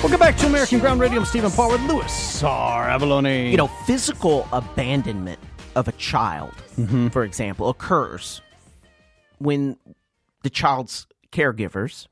Welcome 0.00 0.20
back 0.20 0.36
to 0.36 0.46
American 0.46 0.78
Ground 0.78 1.00
Radio. 1.00 1.18
I'm 1.18 1.24
Stephen 1.24 1.50
Parr 1.50 1.72
with 1.72 1.80
Louis 1.82 2.42
R. 2.44 2.88
Avallone. 2.88 3.50
You 3.50 3.56
know, 3.56 3.66
physical 3.86 4.46
abandonment 4.52 5.40
of 5.74 5.88
a 5.88 5.92
child, 5.92 6.52
mm-hmm. 6.76 7.08
for 7.08 7.24
example, 7.24 7.68
occurs 7.68 8.40
when 9.38 9.76
the 10.44 10.50
child's 10.50 11.06
caregivers, 11.34 12.06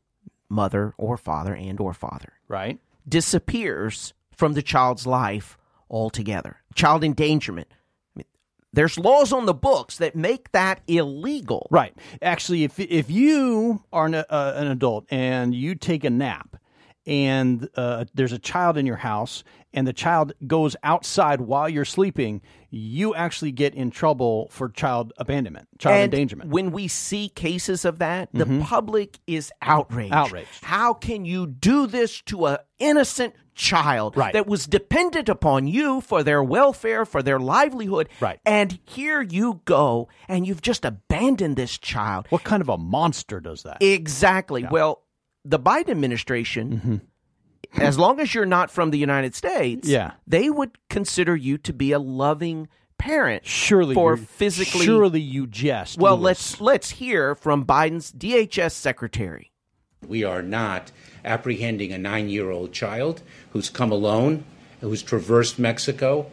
mother 0.48 0.92
or 0.98 1.16
father 1.16 1.54
and 1.54 1.80
or 1.80 1.94
father, 1.94 2.32
right? 2.48 2.78
disappears 3.08 4.12
from 4.36 4.52
the 4.54 4.62
child's 4.62 5.06
life 5.06 5.56
altogether. 5.88 6.56
Child 6.74 7.04
endangerment. 7.04 7.68
I 7.70 7.74
mean, 8.18 8.24
There's 8.72 8.98
laws 8.98 9.32
on 9.32 9.46
the 9.46 9.54
books 9.54 9.98
that 9.98 10.16
make 10.16 10.50
that 10.52 10.80
illegal. 10.86 11.68
Right. 11.70 11.94
Actually, 12.20 12.64
if 12.64 12.78
if 12.78 13.10
you 13.10 13.82
are 13.92 14.06
an, 14.06 14.14
uh, 14.16 14.24
an 14.56 14.66
adult 14.66 15.06
and 15.10 15.54
you 15.54 15.74
take 15.74 16.04
a 16.04 16.10
nap 16.10 16.56
and 17.06 17.68
uh, 17.76 18.04
there's 18.14 18.32
a 18.32 18.38
child 18.38 18.76
in 18.76 18.86
your 18.86 18.96
house 18.96 19.42
and 19.74 19.86
the 19.86 19.92
child 19.92 20.32
goes 20.46 20.76
outside 20.82 21.40
while 21.40 21.68
you're 21.68 21.84
sleeping, 21.84 22.42
you 22.70 23.14
actually 23.14 23.52
get 23.52 23.74
in 23.74 23.90
trouble 23.90 24.48
for 24.50 24.68
child 24.68 25.12
abandonment, 25.16 25.66
child 25.78 25.94
and 25.96 26.04
endangerment. 26.12 26.50
When 26.50 26.72
we 26.72 26.88
see 26.88 27.28
cases 27.30 27.84
of 27.84 27.98
that, 28.00 28.28
the 28.32 28.62
public 28.64 29.18
is 29.26 29.50
outraged. 29.62 30.12
Outraged. 30.12 30.62
How 30.64 30.92
can 30.92 31.24
you 31.24 31.46
do 31.46 31.86
this 31.86 32.20
to 32.22 32.46
an 32.46 32.58
innocent 32.78 33.34
child 33.54 34.16
Right. 34.16 34.32
that 34.32 34.46
was 34.46 34.66
dependent 34.66 35.28
upon 35.28 35.66
you 35.68 36.00
for 36.00 36.22
their 36.22 36.42
welfare, 36.42 37.04
for 37.06 37.22
their 37.22 37.38
livelihood? 37.40 38.08
Right. 38.20 38.40
And 38.44 38.78
here 38.84 39.22
you 39.22 39.60
go, 39.64 40.08
and 40.28 40.46
you've 40.46 40.62
just 40.62 40.84
abandoned 40.84 41.56
this 41.56 41.78
child. 41.78 42.26
what 42.30 42.44
kind 42.44 42.60
of 42.60 42.68
a 42.68 42.78
monster 42.78 43.40
does 43.40 43.62
that? 43.62 43.78
Exactly. 43.82 44.66
Well, 44.70 45.01
the 45.44 45.58
Biden 45.58 45.90
administration, 45.90 47.00
as 47.74 47.98
long 47.98 48.20
as 48.20 48.34
you're 48.34 48.46
not 48.46 48.70
from 48.70 48.90
the 48.90 48.98
United 48.98 49.34
States, 49.34 49.86
Mm-hmm. 49.88 49.92
Yeah. 49.94 50.12
they 50.26 50.50
would 50.50 50.76
consider 50.88 51.34
you 51.34 51.58
to 51.58 51.72
be 51.72 51.92
a 51.92 51.98
loving 51.98 52.68
parent. 52.98 53.44
surely 53.44 53.94
for 53.94 54.16
physically. 54.16 54.84
Surely 54.84 55.20
you 55.20 55.46
jest. 55.46 55.98
Well, 55.98 56.16
Louis. 56.16 56.22
let's 56.24 56.60
let's 56.60 56.90
hear 56.90 57.34
from 57.34 57.64
Biden's 57.66 58.12
DHS 58.12 58.72
secretary. 58.72 59.50
We 60.06 60.22
are 60.24 60.42
not 60.42 60.92
apprehending 61.24 61.92
a 61.92 61.98
nine 61.98 62.28
year 62.28 62.50
old 62.50 62.72
child 62.72 63.22
who's 63.52 63.70
come 63.70 63.90
alone, 63.92 64.44
who's 64.80 65.02
traversed 65.02 65.58
Mexico, 65.58 66.30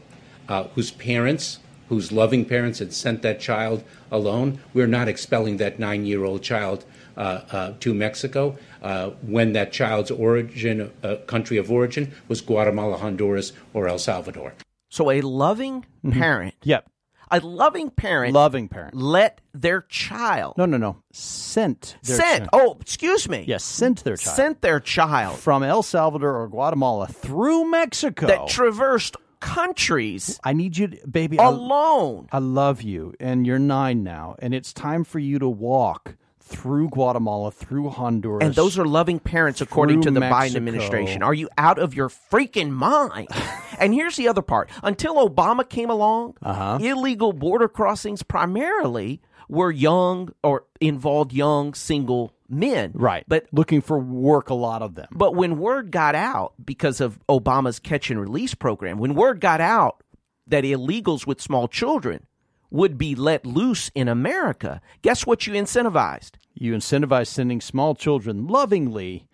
uh, 0.48 0.64
whose 0.76 0.92
parents, 0.92 1.60
whose 1.90 2.12
loving 2.12 2.46
parents 2.46 2.80
had 2.80 2.94
sent 2.94 3.22
that 3.24 3.40
child 3.40 3.84
alone. 4.12 4.60
We're 4.74 4.88
not 4.88 5.08
expelling 5.08 5.58
that 5.58 5.80
nine 5.80 6.06
year 6.06 6.24
old 6.24 6.44
child 6.44 6.86
uh, 7.18 7.42
uh, 7.52 7.74
to 7.80 7.94
Mexico 7.94 8.58
uh, 8.82 9.10
when 9.22 9.54
that 9.54 9.72
child's 9.72 10.12
origin, 10.12 10.92
uh, 11.04 11.16
country 11.28 11.58
of 11.58 11.72
origin, 11.72 12.12
was 12.28 12.42
Guatemala, 12.42 12.98
Honduras, 12.98 13.54
or 13.74 13.88
El 13.88 13.98
Salvador. 14.00 14.54
So 14.90 15.12
a 15.12 15.22
loving 15.22 15.86
parent, 16.12 16.56
Yep. 16.64 16.90
a 17.32 17.40
loving 17.42 17.92
parent, 17.92 18.34
Loving 18.34 18.68
parent. 18.68 18.96
let 18.96 19.40
their 19.54 19.82
child 19.82 20.56
No, 20.58 20.66
no, 20.66 20.78
no. 20.78 20.98
Sent. 21.12 21.98
Their 22.04 22.16
sent. 22.18 22.44
chi- 22.46 22.50
Oh, 22.54 22.78
excuse 22.82 23.30
me. 23.30 23.44
Yes, 23.48 23.64
sent 23.64 24.04
their 24.04 24.18
child. 24.18 24.36
sent 24.36 24.62
their 24.62 24.80
child 24.80 25.38
from 25.38 25.62
El 25.62 25.84
Salvador 25.84 26.36
or 26.42 26.48
Guatemala 26.48 27.08
through 27.08 27.70
Mexico. 27.70 28.26
that 28.28 28.48
traversed 28.48 29.16
countries 29.40 30.40
I 30.44 30.54
need 30.54 30.78
you, 30.78 30.88
to, 30.88 31.08
baby. 31.08 31.38
I- 31.40 31.46
alone. 31.48 32.28
I 32.32 32.40
love 32.40 32.82
you, 32.82 33.14
and 33.20 33.46
you're 33.46 33.60
nine 33.60 34.04
now, 34.04 34.36
and 34.40 34.54
it's 34.54 34.74
time 34.74 35.04
for 35.04 35.20
you 35.20 35.38
to 35.40 35.48
walk 35.50 36.16
through 36.50 36.90
Guatemala, 36.90 37.52
through 37.52 37.90
Honduras. 37.90 38.44
And 38.46 38.56
those 38.56 38.78
are 38.80 38.86
loving 38.86 39.20
parents, 39.20 39.62
according 39.62 40.02
to 40.02 40.12
the 40.12 40.20
Biden 40.20 40.56
administration. 40.56 41.22
Are 41.24 41.34
you 41.34 41.50
out 41.58 41.78
of 41.80 41.94
your 41.94 42.10
freaking 42.10 42.72
mind? 42.72 43.28
and 43.80 43.94
here's 43.94 44.16
the 44.16 44.28
other 44.28 44.42
part: 44.42 44.70
until 44.84 45.16
Obama 45.30 45.68
came 45.68 45.90
along, 45.90 46.36
Uh-huh. 46.42 46.80
illegal 46.82 47.34
border 47.34 47.68
crossings 47.68 48.24
primarily 48.24 49.22
were 49.48 49.72
young 49.72 50.30
or 50.44 50.66
involved 50.80 51.34
young 51.34 51.74
single 51.74 52.32
men. 52.50 52.92
right, 52.94 53.24
but 53.28 53.46
looking 53.52 53.82
for 53.82 53.98
work. 54.00 54.50
A 54.50 54.54
lot 54.56 54.82
of 54.82 54.96
them. 54.96 55.08
But 55.12 55.36
when 55.36 55.58
word 55.60 55.92
got 55.92 56.16
out 56.16 56.54
because 56.64 57.00
of 57.02 57.20
Obama's 57.28 57.80
catch 57.80 58.10
and 58.12 58.20
release 58.20 58.54
program, 58.56 58.98
when 58.98 59.14
word 59.16 59.40
got 59.40 59.62
out 59.62 60.04
that 60.48 60.64
illegals 60.64 61.28
with 61.28 61.40
small 61.42 61.68
children 61.68 62.26
would 62.72 62.98
be 62.98 63.16
let 63.16 63.46
loose 63.46 63.90
in 63.96 64.08
America, 64.08 64.82
guess 65.02 65.26
what 65.26 65.48
you 65.48 65.54
incentivized? 65.54 66.32
You 66.54 66.74
incentivized 66.74 67.28
sending 67.28 67.62
small 67.62 67.96
children 67.96 68.48
lovingly 68.48 69.28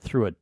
through 0.00 0.26
a 0.26 0.34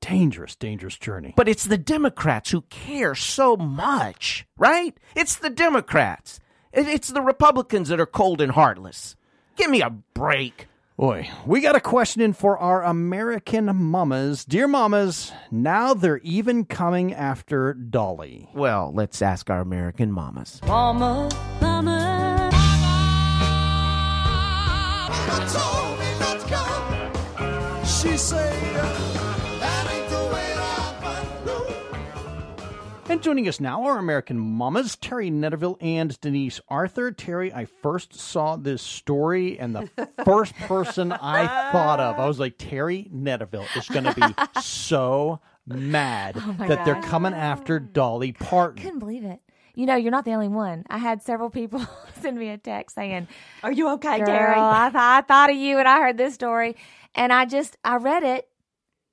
dangerous, 0.00 0.56
dangerous 0.56 0.96
journey. 0.96 1.34
But 1.36 1.48
it's 1.48 1.64
the 1.64 1.78
Democrats 1.78 2.50
who 2.50 2.62
care 2.62 3.14
so 3.14 3.56
much, 3.56 4.46
right? 4.56 4.96
It's 5.14 5.36
the 5.36 5.50
Democrats. 5.50 6.40
It's 6.72 7.08
the 7.08 7.22
Republicans 7.22 7.88
that 7.88 8.00
are 8.00 8.06
cold 8.06 8.40
and 8.40 8.52
heartless. 8.52 9.16
Give 9.56 9.70
me 9.70 9.82
a 9.82 9.90
break. 9.90 10.68
Boy, 10.96 11.30
we 11.46 11.62
got 11.62 11.76
a 11.76 11.80
question 11.80 12.20
in 12.20 12.34
for 12.34 12.58
our 12.58 12.84
American 12.84 13.74
mamas. 13.74 14.44
Dear 14.44 14.68
mamas, 14.68 15.32
now 15.50 15.94
they're 15.94 16.18
even 16.18 16.66
coming 16.66 17.14
after 17.14 17.72
Dolly. 17.72 18.50
Well, 18.54 18.92
let's 18.94 19.22
ask 19.22 19.48
our 19.48 19.60
American 19.60 20.12
mamas. 20.12 20.60
Mama, 20.66 21.30
mama. 21.60 21.69
And 33.10 33.20
joining 33.24 33.48
us 33.48 33.58
now 33.58 33.82
are 33.86 33.98
American 33.98 34.38
mamas, 34.38 34.94
Terry 34.94 35.32
Netterville 35.32 35.76
and 35.80 36.18
Denise 36.20 36.60
Arthur. 36.68 37.10
Terry, 37.10 37.52
I 37.52 37.64
first 37.64 38.14
saw 38.14 38.54
this 38.54 38.82
story, 38.82 39.58
and 39.58 39.74
the 39.74 39.90
first 40.24 40.54
person 40.54 41.10
I 41.10 41.72
thought 41.72 41.98
of, 41.98 42.20
I 42.20 42.26
was 42.26 42.38
like, 42.38 42.54
Terry 42.56 43.10
Netterville 43.12 43.66
is 43.76 43.88
going 43.88 44.04
to 44.04 44.14
be 44.14 44.60
so 44.62 45.40
mad 45.66 46.36
Oh 46.38 46.54
my 46.56 46.68
that 46.68 46.84
they're 46.84 47.02
coming 47.02 47.34
after 47.34 47.80
Dolly 47.80 48.30
Parton. 48.30 48.78
I 48.78 48.82
couldn't 48.84 49.00
believe 49.00 49.24
it. 49.24 49.40
You 49.74 49.86
know, 49.86 49.96
you're 49.96 50.10
not 50.10 50.24
the 50.24 50.32
only 50.32 50.48
one. 50.48 50.84
I 50.90 50.98
had 50.98 51.22
several 51.22 51.50
people 51.50 51.84
send 52.20 52.38
me 52.38 52.48
a 52.48 52.58
text 52.58 52.94
saying, 52.94 53.28
Are 53.62 53.72
you 53.72 53.88
okay, 53.94 54.18
Girl, 54.18 54.26
Terry? 54.26 54.54
I, 54.56 54.88
th- 54.90 54.94
I 55.00 55.20
thought 55.22 55.50
of 55.50 55.56
you 55.56 55.76
when 55.76 55.86
I 55.86 56.00
heard 56.00 56.16
this 56.18 56.34
story. 56.34 56.76
And 57.14 57.32
I 57.32 57.44
just, 57.44 57.76
I 57.84 57.96
read 57.96 58.22
it 58.22 58.48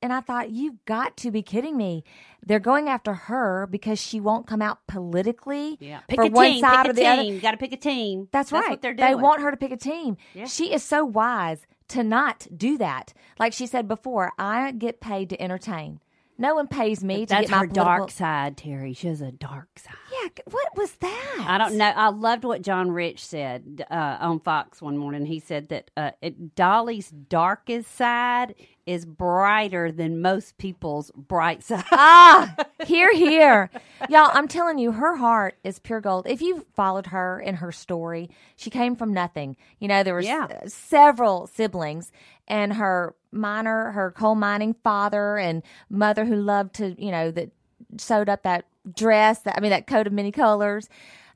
and 0.01 0.13
I 0.13 0.21
thought, 0.21 0.51
you've 0.51 0.83
got 0.85 1.17
to 1.17 1.31
be 1.31 1.41
kidding 1.41 1.75
me. 1.75 2.03
They're 2.45 2.59
going 2.59 2.87
after 2.87 3.13
her 3.13 3.67
because 3.69 3.99
she 3.99 4.19
won't 4.19 4.45
come 4.47 4.61
out 4.61 4.85
politically 4.87 5.77
Yeah. 5.79 6.01
Pick 6.07 6.17
for 6.19 6.25
a 6.25 6.29
one 6.29 6.51
team. 6.51 6.61
side 6.61 6.77
pick 6.83 6.87
or 6.87 6.91
a 6.91 6.93
the 6.93 7.01
team. 7.01 7.09
other. 7.11 7.23
You 7.23 7.39
got 7.41 7.51
to 7.51 7.57
pick 7.57 7.73
a 7.73 7.77
team. 7.77 8.27
That's, 8.31 8.51
right. 8.51 8.69
what 8.69 8.81
they're 8.81 8.93
doing. 8.93 9.09
They 9.09 9.15
want 9.15 9.41
her 9.41 9.51
to 9.51 9.57
pick 9.57 9.71
a 9.71 9.77
team. 9.77 10.17
Yeah. 10.33 10.45
She 10.45 10.71
is 10.71 10.83
so 10.83 11.03
wise 11.03 11.65
to 11.89 12.03
not 12.03 12.47
do 12.55 12.77
that. 12.77 13.13
Like 13.39 13.53
she 13.53 13.65
said 13.65 13.87
before, 13.87 14.31
I 14.37 14.71
get 14.71 14.99
paid 15.01 15.29
to 15.31 15.41
entertain. 15.41 15.99
No 16.37 16.53
one 16.55 16.67
pays 16.67 17.03
me 17.03 17.25
to 17.25 17.33
That's 17.33 17.41
get 17.47 17.51
my 17.51 17.57
her 17.59 17.67
dark 17.67 17.97
political- 17.99 18.07
side, 18.09 18.57
Terry. 18.57 18.93
She 18.93 19.07
has 19.07 19.21
a 19.21 19.31
dark 19.31 19.69
side. 19.79 19.93
Yeah, 20.11 20.29
what 20.49 20.75
was 20.77 20.91
that? 20.93 21.45
I 21.47 21.57
don't 21.57 21.75
know. 21.75 21.85
I 21.95 22.09
loved 22.09 22.43
what 22.43 22.61
John 22.61 22.91
Rich 22.91 23.25
said 23.25 23.85
uh, 23.89 24.17
on 24.19 24.39
Fox 24.39 24.81
one 24.81 24.97
morning. 24.97 25.25
He 25.25 25.39
said 25.39 25.69
that 25.69 25.91
uh, 25.97 26.11
it, 26.21 26.55
Dolly's 26.55 27.09
darkest 27.09 27.95
side 27.95 28.55
is 28.85 29.05
brighter 29.05 29.91
than 29.91 30.21
most 30.21 30.57
people's 30.57 31.11
bright 31.15 31.61
side. 31.63 31.83
ah, 31.91 32.55
here, 32.85 33.13
here. 33.13 33.69
Y'all, 34.09 34.29
I'm 34.33 34.47
telling 34.47 34.77
you, 34.77 34.93
her 34.93 35.17
heart 35.17 35.57
is 35.63 35.79
pure 35.79 36.01
gold. 36.01 36.25
If 36.27 36.41
you've 36.41 36.63
followed 36.75 37.07
her 37.07 37.39
in 37.39 37.55
her 37.55 37.71
story, 37.71 38.29
she 38.55 38.69
came 38.69 38.95
from 38.95 39.13
nothing. 39.13 39.57
You 39.79 39.87
know, 39.87 40.03
there 40.03 40.13
were 40.13 40.21
Yeah. 40.21 40.47
s- 40.49 40.73
several 40.73 41.47
siblings, 41.47 42.11
and 42.47 42.73
her 42.73 43.13
miner, 43.31 43.91
her 43.91 44.11
coal 44.11 44.35
mining 44.35 44.75
father 44.83 45.37
and 45.37 45.63
mother 45.89 46.25
who 46.25 46.35
loved 46.35 46.75
to, 46.75 46.95
you 47.03 47.11
know, 47.11 47.31
that 47.31 47.51
sewed 47.97 48.29
up 48.29 48.43
that 48.43 48.65
dress, 48.95 49.39
that, 49.39 49.57
I 49.57 49.61
mean, 49.61 49.71
that 49.71 49.87
coat 49.87 50.07
of 50.07 50.13
many 50.13 50.31
colors. 50.31 50.89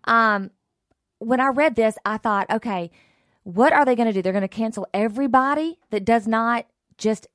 Um, 0.05 0.51
when 1.19 1.39
I 1.39 1.47
read 1.47 1.75
this, 1.75 1.97
I 2.05 2.17
thought, 2.17 2.49
okay, 2.49 2.91
what 3.43 3.73
are 3.73 3.85
they 3.85 3.95
going 3.95 4.07
to 4.07 4.13
do? 4.13 4.21
They're 4.21 4.33
going 4.33 4.41
to 4.41 4.47
cancel 4.47 4.87
everybody 4.93 5.79
that 5.89 6.05
does 6.05 6.27
not 6.27 6.65
just 6.97 7.27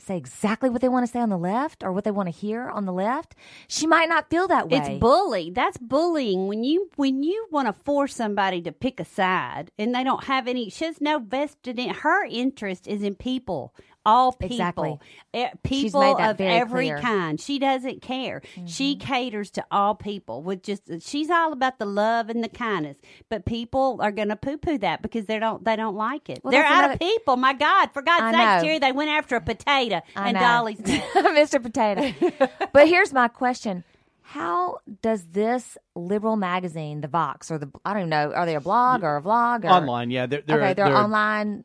say 0.00 0.16
exactly 0.16 0.70
what 0.70 0.80
they 0.80 0.88
want 0.88 1.06
to 1.06 1.12
say 1.12 1.20
on 1.20 1.28
the 1.28 1.38
left 1.38 1.82
or 1.82 1.92
what 1.92 2.04
they 2.04 2.10
want 2.10 2.26
to 2.26 2.32
hear 2.32 2.68
on 2.68 2.84
the 2.84 2.92
left. 2.92 3.34
She 3.68 3.86
might 3.86 4.08
not 4.08 4.30
feel 4.30 4.48
that 4.48 4.68
way. 4.68 4.78
It's 4.78 5.00
bully. 5.00 5.50
That's 5.50 5.78
bullying. 5.78 6.48
When 6.48 6.64
you 6.64 6.90
when 6.96 7.22
you 7.22 7.46
want 7.50 7.68
to 7.68 7.72
force 7.72 8.14
somebody 8.14 8.60
to 8.62 8.72
pick 8.72 9.00
a 9.00 9.04
side 9.04 9.70
and 9.78 9.94
they 9.94 10.04
don't 10.04 10.24
have 10.24 10.48
any, 10.48 10.70
she 10.70 10.84
has 10.84 11.00
no 11.00 11.18
vested 11.18 11.78
in. 11.78 11.90
Her 11.90 12.24
interest 12.24 12.86
is 12.86 13.02
in 13.02 13.14
people, 13.14 13.74
all 14.06 14.32
people, 14.32 14.56
Exactly. 14.56 14.98
She's 15.34 15.48
people 15.62 16.00
made 16.00 16.16
that 16.16 16.30
of 16.30 16.38
very 16.38 16.52
every 16.54 16.86
clear. 16.86 16.96
Mm-hmm. 16.96 17.06
kind. 17.06 17.40
She 17.40 17.58
doesn't 17.58 18.02
care. 18.02 18.42
She 18.66 18.96
caters 18.96 19.50
to 19.52 19.64
all 19.70 19.94
people 19.94 20.42
with 20.42 20.62
just. 20.62 20.82
She's 21.02 21.30
all 21.30 21.52
about 21.52 21.78
the 21.78 21.84
love 21.84 22.30
and 22.30 22.42
the 22.42 22.48
kindness. 22.48 22.96
But 23.28 23.44
people 23.44 23.98
are 24.00 24.10
going 24.10 24.28
to 24.28 24.36
poo 24.36 24.56
poo 24.56 24.78
that 24.78 25.02
because 25.02 25.26
they 25.26 25.38
don't 25.38 25.64
they 25.64 25.76
don't 25.76 25.96
like 25.96 26.28
it. 26.30 26.40
Well, 26.42 26.52
They're 26.52 26.64
out 26.64 26.78
another- 26.84 26.94
of 26.94 27.00
people. 27.00 27.36
My 27.36 27.52
God, 27.52 27.90
for 27.92 28.02
God's 28.02 28.36
sake, 28.36 28.46
know. 28.46 28.60
Terry, 28.62 28.78
they 28.78 28.92
went 28.92 29.10
after 29.10 29.36
a 29.36 29.40
potato 29.40 30.00
I 30.16 30.28
and 30.28 30.34
know. 30.34 30.40
Dolly's. 30.40 30.78
Mr. 30.80 31.62
Potato. 31.62 32.48
but 32.72 32.88
here's 32.88 33.12
my 33.12 33.28
question. 33.28 33.84
How 34.22 34.78
does 35.02 35.24
this 35.24 35.76
liberal 35.96 36.36
magazine, 36.36 37.00
the 37.00 37.08
Vox, 37.08 37.50
or 37.50 37.58
the 37.58 37.68
I 37.84 37.92
don't 37.92 38.02
even 38.02 38.10
know, 38.10 38.32
are 38.32 38.46
they 38.46 38.54
a 38.54 38.60
blog 38.60 39.02
or 39.02 39.16
a 39.16 39.22
vlog? 39.22 39.64
Or, 39.64 39.68
Online, 39.70 40.10
yeah. 40.10 40.26
They're, 40.26 40.42
they're, 40.46 40.56
okay, 40.58 40.74
they're, 40.74 40.86
they're 40.86 40.96
online 40.96 41.64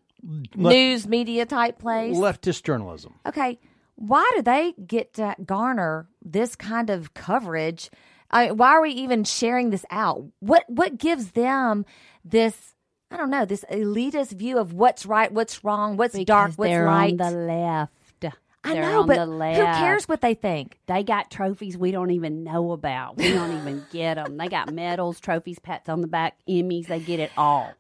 left- 0.55 0.73
news 0.73 1.07
media 1.07 1.45
type 1.45 1.79
place. 1.79 2.15
leftist 2.17 2.63
journalism. 2.63 3.15
Okay, 3.25 3.59
why 3.95 4.29
do 4.35 4.41
they 4.41 4.73
get 4.85 5.13
to 5.15 5.35
garner 5.45 6.07
this 6.23 6.55
kind 6.55 6.89
of 6.89 7.13
coverage? 7.13 7.89
I, 8.31 8.51
why 8.51 8.69
are 8.71 8.81
we 8.81 8.91
even 8.91 9.23
sharing 9.23 9.69
this 9.69 9.85
out? 9.91 10.25
What 10.39 10.63
what 10.67 10.97
gives 10.97 11.31
them 11.31 11.85
this? 12.23 12.73
I 13.11 13.17
don't 13.17 13.29
know 13.29 13.45
this 13.45 13.63
elitist 13.71 14.31
view 14.31 14.57
of 14.57 14.73
what's 14.73 15.05
right, 15.05 15.31
what's 15.31 15.63
wrong, 15.63 15.95
what's 15.95 16.17
dark, 16.25 16.47
Because 16.47 16.57
what's 16.57 16.69
they're 16.69 16.85
light. 16.87 17.11
on 17.11 17.17
the 17.17 17.31
left. 17.39 17.91
I 18.67 18.73
They're 18.73 18.81
know, 18.81 19.03
but 19.03 19.17
the 19.27 19.53
who 19.53 19.63
cares 19.63 20.09
what 20.09 20.21
they 20.21 20.33
think? 20.33 20.79
They 20.87 21.03
got 21.03 21.29
trophies 21.29 21.77
we 21.77 21.91
don't 21.91 22.09
even 22.09 22.43
know 22.43 22.71
about. 22.71 23.15
We 23.15 23.31
don't 23.31 23.55
even 23.57 23.85
get 23.91 24.15
them. 24.15 24.37
They 24.37 24.47
got 24.47 24.73
medals, 24.73 25.19
trophies, 25.19 25.59
pats 25.59 25.87
on 25.87 26.01
the 26.01 26.07
back, 26.07 26.35
Emmys. 26.49 26.87
They 26.87 26.99
get 26.99 27.19
it 27.19 27.29
all 27.37 27.71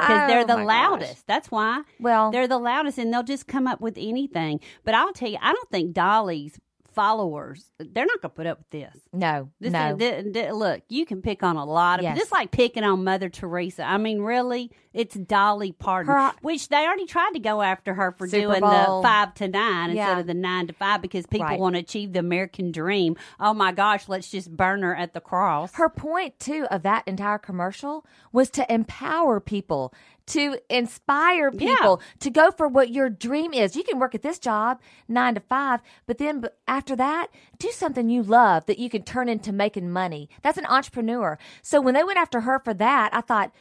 because 0.00 0.28
they're 0.28 0.40
Oh, 0.40 0.44
the 0.46 0.56
my 0.56 0.64
gosh. 0.64 0.90
loudest. 0.90 1.26
That's 1.26 1.50
why. 1.50 1.82
Well, 2.00 2.30
They're 2.30 2.48
the 2.48 2.58
loudest, 2.58 2.98
and 2.98 3.12
they'll 3.12 3.22
just 3.22 3.46
come 3.46 3.66
up 3.66 3.80
with 3.80 3.96
anything. 3.98 4.60
But 4.84 4.94
I'll 4.94 5.12
tell 5.12 5.28
you, 5.30 5.38
I 5.40 5.52
don't 5.52 5.70
think 5.70 5.92
Dolly's 5.92 6.58
followers 6.94 7.70
they're 7.78 8.06
not 8.06 8.20
going 8.22 8.30
to 8.30 8.36
put 8.36 8.46
up 8.46 8.58
with 8.58 8.70
this. 8.70 8.96
no, 9.12 9.50
This 9.60 9.72
no. 9.72 9.96
is- 9.98 10.52
look, 10.54 10.82
you 10.88 11.04
can 11.06 11.22
pick 11.22 11.42
on 11.42 11.56
a 11.56 11.64
lot 11.64 11.98
of 11.98 12.04
Yes. 12.04 12.18
just 12.18 12.32
like 12.32 12.50
picking 12.50 12.84
on 12.84 13.04
Mother 13.04 13.28
Teresa. 13.28 13.82
I 13.84 13.98
mean, 13.98 14.20
really, 14.22 14.70
it's 14.92 15.14
Dolly 15.14 15.72
Parton, 15.72 16.12
Her- 16.12 16.18
uh, 16.18 16.32
which 16.42 16.68
they 16.68 16.86
already 16.86 17.06
tried 17.06 17.32
to 17.34 17.40
go 17.40 17.60
after 17.62 17.94
her 17.94 18.12
for 18.12 18.26
Super 18.28 18.46
doing 18.46 18.60
Bowl. 18.60 19.02
the 19.02 19.08
five 19.08 19.34
to 19.34 19.48
nine 19.48 19.90
Yeah. 19.94 20.02
instead 20.08 20.18
of 20.20 20.26
the 20.26 20.34
nine 20.34 20.66
to 20.68 20.72
five 20.72 21.02
because 21.02 21.26
people 21.26 21.46
Right. 21.48 21.58
want 21.60 21.74
to 21.74 21.80
achieve 21.80 22.12
the 22.12 22.20
American 22.20 22.70
dream. 22.72 23.16
Oh 23.40 23.52
my 23.54 23.72
gosh, 23.72 24.08
let's 24.08 24.30
just 24.30 24.56
burn 24.56 24.82
her 24.82 24.94
at 24.94 25.12
the 25.12 25.20
cross. 25.20 25.74
Her 25.74 25.88
point 25.88 26.38
too 26.38 26.66
of 26.70 26.82
that 26.84 27.02
entire 27.06 27.38
commercial 27.38 28.06
was 28.32 28.50
to 28.50 28.72
empower 28.72 29.40
people, 29.40 29.92
to 30.26 30.58
inspire 30.70 31.50
Yeah. 31.52 31.74
people 31.76 32.00
to 32.20 32.30
go 32.30 32.50
for 32.50 32.66
what 32.68 32.90
your 32.90 33.10
dream 33.10 33.52
is. 33.52 33.76
You 33.76 33.84
can 33.84 33.98
work 33.98 34.14
at 34.14 34.22
this 34.22 34.38
job 34.38 34.80
nine 35.08 35.34
to 35.34 35.40
five, 35.40 35.80
but 36.06 36.18
then 36.18 36.44
after 36.66 36.96
that, 36.96 37.28
do 37.58 37.70
something 37.70 38.08
you 38.08 38.22
love 38.22 38.66
that 38.66 38.78
you 38.78 38.88
can 38.88 39.02
turn 39.02 39.28
into 39.28 39.52
making 39.52 39.90
money. 39.90 40.28
That's 40.42 40.58
an 40.58 40.66
entrepreneur. 40.66 41.38
So 41.62 41.80
when 41.80 41.94
they 41.94 42.04
went 42.04 42.18
after 42.18 42.40
her 42.42 42.58
for 42.58 42.74
that, 42.74 43.14
I 43.14 43.20
thought. 43.20 43.52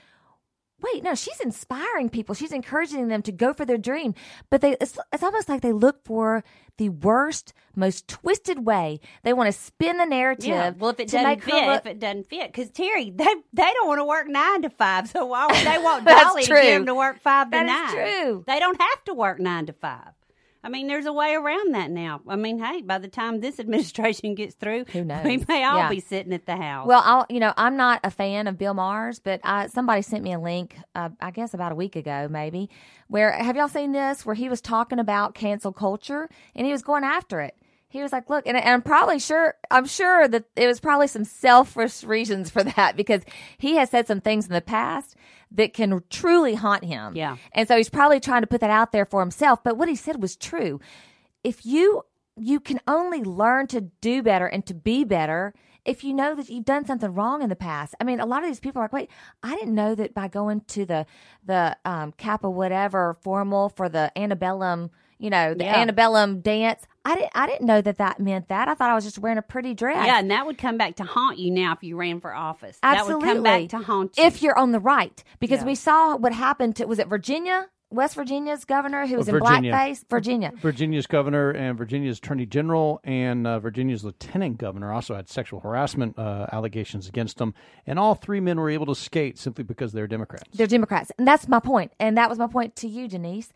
Wait, 0.84 1.02
no, 1.04 1.16
she's 1.16 1.40
inspiring 1.40 2.10
people. 2.10 2.36
She's 2.36 2.52
encouraging 2.52 3.08
them 3.08 3.22
to 3.24 3.32
go 3.32 3.54
for 3.54 3.66
their 3.66 3.78
dream. 3.78 4.14
But 4.50 4.62
they 4.62 4.76
it's, 4.82 4.98
it's 5.12 5.24
almost 5.24 5.48
like 5.50 5.62
they 5.62 5.72
look 5.72 6.04
for 6.04 6.44
the 6.78 6.90
worst, 6.90 7.54
most 7.76 8.08
twisted 8.08 8.66
way. 8.66 9.00
They 9.24 9.32
want 9.34 9.54
to 9.54 9.60
spin 9.60 9.98
the 9.98 10.06
narrative. 10.06 10.50
Yeah. 10.50 10.72
Well, 10.78 10.90
if 10.92 11.00
it 11.00 11.10
doesn't 11.10 11.42
fit, 11.44 11.54
look- 11.68 11.80
if 11.80 11.86
it 11.86 12.00
doesn't 12.00 12.28
fit, 12.28 12.52
because 12.52 12.70
Terry, 12.72 13.10
they 13.12 13.34
they 13.54 13.72
don't 13.74 13.88
want 13.88 14.00
to 14.00 14.06
work 14.06 14.28
nine 14.28 14.62
to 14.64 14.70
five, 14.70 15.10
so 15.10 15.26
why 15.26 15.48
would 15.48 15.56
they 15.66 15.78
want 15.82 16.06
Dolly 16.08 16.44
to 16.44 16.50
get 16.50 16.64
them 16.64 16.86
to 16.88 16.96
work 16.96 17.20
five 17.22 17.48
to 17.48 17.52
That 17.52 17.66
nine? 17.66 17.94
true. 18.24 18.44
They 18.46 18.60
don't 18.60 18.80
have 18.80 19.04
to 19.06 19.14
work 19.14 19.40
nine 19.40 19.66
to 19.68 19.74
five. 19.74 20.12
I 20.64 20.70
mean, 20.70 20.88
there's 20.88 21.06
a 21.06 21.12
way 21.14 21.34
around 21.36 21.76
that 21.76 21.92
now. 21.92 22.22
I 22.28 22.36
mean, 22.38 22.58
hey, 22.58 22.82
by 22.82 22.98
the 22.98 23.08
time 23.10 23.42
this 23.42 23.60
administration 23.60 24.34
gets 24.36 24.56
through, 24.56 24.86
Who 24.94 25.04
knows? 25.04 25.26
we 25.26 25.44
may 25.48 25.64
all 25.66 25.78
Yeah. 25.80 25.90
be 25.90 26.00
sitting 26.00 26.32
at 26.34 26.46
the 26.46 26.56
house. 26.56 26.88
Well, 26.88 27.02
I'll, 27.04 27.26
you 27.30 27.40
know, 27.40 27.54
I'm 27.58 27.76
not 27.76 28.00
a 28.04 28.10
fan 28.12 28.48
of 28.48 28.58
Bill 28.58 28.74
Maher's, 28.74 29.20
but 29.20 29.42
I, 29.44 29.68
somebody 29.68 30.02
sent 30.02 30.24
me 30.24 30.32
a 30.34 30.40
link, 30.40 30.78
uh, 30.96 31.10
I 31.20 31.32
guess 31.32 31.54
about 31.54 31.72
a 31.72 31.76
week 31.76 31.96
ago, 31.98 32.28
maybe, 32.30 32.70
where 33.10 33.32
have 33.32 33.56
y'all 33.58 33.68
seen 33.68 33.92
this? 33.92 34.26
Where 34.26 34.36
he 34.36 34.48
was 34.50 34.62
talking 34.62 35.00
about 35.00 35.36
cancel 35.36 35.74
culture 35.74 36.30
and 36.56 36.66
he 36.66 36.72
was 36.72 36.82
going 36.82 37.04
after 37.04 37.42
it. 37.42 37.56
He 37.90 38.02
was 38.02 38.12
like, 38.12 38.28
"Look," 38.28 38.48
and, 38.48 38.58
and 38.58 38.68
I'm 38.68 38.82
probably 38.82 39.20
sure, 39.20 39.54
I'm 39.70 39.86
sure 39.86 40.28
that 40.28 40.46
it 40.56 40.66
was 40.66 40.80
probably 40.80 41.06
some 41.06 41.26
selfish 41.26 42.04
reasons 42.04 42.50
for 42.50 42.64
that 42.76 42.96
because 42.96 43.22
he 43.60 43.76
has 43.76 43.92
said 43.92 44.08
some 44.08 44.20
things 44.20 44.48
in 44.48 44.54
the 44.54 44.62
past 44.62 45.16
that 45.54 45.74
can 45.74 46.02
truly 46.10 46.56
haunt 46.56 46.84
him. 46.84 47.16
Yeah. 47.16 47.38
and 47.54 47.68
so 47.68 47.78
he's 47.78 47.90
probably 47.90 48.20
trying 48.20 48.42
to 48.42 48.48
put 48.48 48.62
that 48.62 48.70
out 48.70 48.92
there 48.92 49.06
for 49.06 49.20
himself. 49.22 49.64
But 49.64 49.78
what 49.78 49.88
he 49.90 49.96
said 49.96 50.22
was 50.22 50.36
true. 50.36 50.80
If 51.44 51.66
you 51.66 52.04
you 52.36 52.60
can 52.60 52.80
only 52.88 53.22
learn 53.24 53.68
to 53.68 53.82
do 54.02 54.24
better 54.24 54.48
and 54.48 54.66
to 54.66 54.74
be 54.74 55.04
better 55.04 55.54
if 55.86 56.04
you 56.04 56.14
know 56.14 56.34
that 56.34 56.50
you've 56.50 56.66
done 56.66 56.86
something 56.86 57.14
wrong 57.14 57.42
in 57.44 57.50
the 57.50 57.56
past. 57.56 57.94
I 58.00 58.06
mean, 58.06 58.20
a 58.20 58.26
lot 58.26 58.42
of 58.42 58.50
these 58.50 58.60
people 58.62 58.82
are 58.82 58.86
like, 58.86 58.94
wait, 58.94 59.10
I 59.44 59.54
didn't 59.56 59.76
know 59.76 59.94
that 59.96 60.14
by 60.14 60.30
going 60.30 60.62
to 60.70 60.86
the 60.86 61.06
the 61.46 61.78
um, 61.86 62.14
Kappa 62.14 62.50
whatever 62.50 63.18
formal 63.22 63.70
for 63.70 63.90
the 63.90 64.12
antebellum, 64.18 64.90
you 65.20 65.30
know, 65.30 65.54
the 65.54 65.66
Yeah. 65.66 65.76
antebellum 65.76 66.40
dance. 66.40 66.84
I 67.06 67.16
didn't 67.16 67.32
I 67.36 67.48
didn't 67.48 67.66
know 67.66 67.82
that 67.82 67.98
that 67.98 68.20
meant 68.20 68.48
that. 68.48 68.68
I 68.68 68.76
thought 68.76 68.90
I 68.90 68.96
was 68.96 69.04
just 69.04 69.20
wearing 69.20 69.38
a 69.38 69.42
pretty 69.42 69.74
dress. 69.74 70.06
yeah, 70.06 70.20
and 70.20 70.32
that 70.32 70.46
would 70.46 70.58
come 70.58 70.78
back 70.78 70.96
to 70.98 71.04
haunt 71.04 71.38
you 71.38 71.52
now 71.52 71.74
if 71.74 71.84
you 71.84 71.98
ran 71.98 72.22
for 72.22 72.34
office. 72.34 72.80
That 72.82 73.00
Absolutely. 73.00 73.28
would 73.28 73.34
come 73.36 73.44
back 73.44 73.70
to 73.70 73.78
haunt 73.80 74.18
you. 74.18 74.24
if 74.24 74.42
you're 74.42 74.58
on 74.58 74.72
the 74.72 74.80
right, 74.80 75.24
because 75.40 75.62
Yeah. 75.62 75.66
we 75.66 75.76
saw 75.76 76.16
what 76.16 76.32
happened 76.34 76.78
to 76.78 76.86
was 76.86 77.00
it 77.00 77.08
Virginia, 77.08 77.68
West 77.90 78.16
Virginia's 78.16 78.64
governor 78.66 79.06
who 79.06 79.18
was 79.18 79.28
in 79.28 79.36
blackface, 79.36 80.04
Virginia. 80.10 80.52
Virginia's 80.62 81.06
governor 81.06 81.52
and 81.52 81.78
Virginia's 81.78 82.18
attorney 82.20 82.46
general 82.46 83.02
and 83.04 83.46
uh, 83.46 83.60
Virginia's 83.60 84.04
lieutenant 84.06 84.58
governor 84.58 84.92
also 84.94 85.14
had 85.14 85.28
sexual 85.30 85.60
harassment 85.60 86.18
uh, 86.18 86.48
allegations 86.54 87.08
against 87.10 87.38
them, 87.38 87.54
and 87.86 88.00
all 88.00 88.16
three 88.16 88.40
men 88.40 88.58
were 88.60 88.70
able 88.70 88.86
to 88.86 88.96
skate 88.96 89.38
simply 89.38 89.64
because 89.66 89.92
they're 89.92 90.08
Democrats. 90.08 90.46
They're 90.54 90.68
Democrats. 90.68 91.12
And 91.18 91.28
that's 91.28 91.50
my 91.50 91.60
point. 91.60 91.92
And 92.00 92.18
that 92.18 92.30
was 92.30 92.40
my 92.40 92.48
point 92.48 92.78
to 92.78 92.88
you, 92.88 93.10
Denise. 93.10 93.52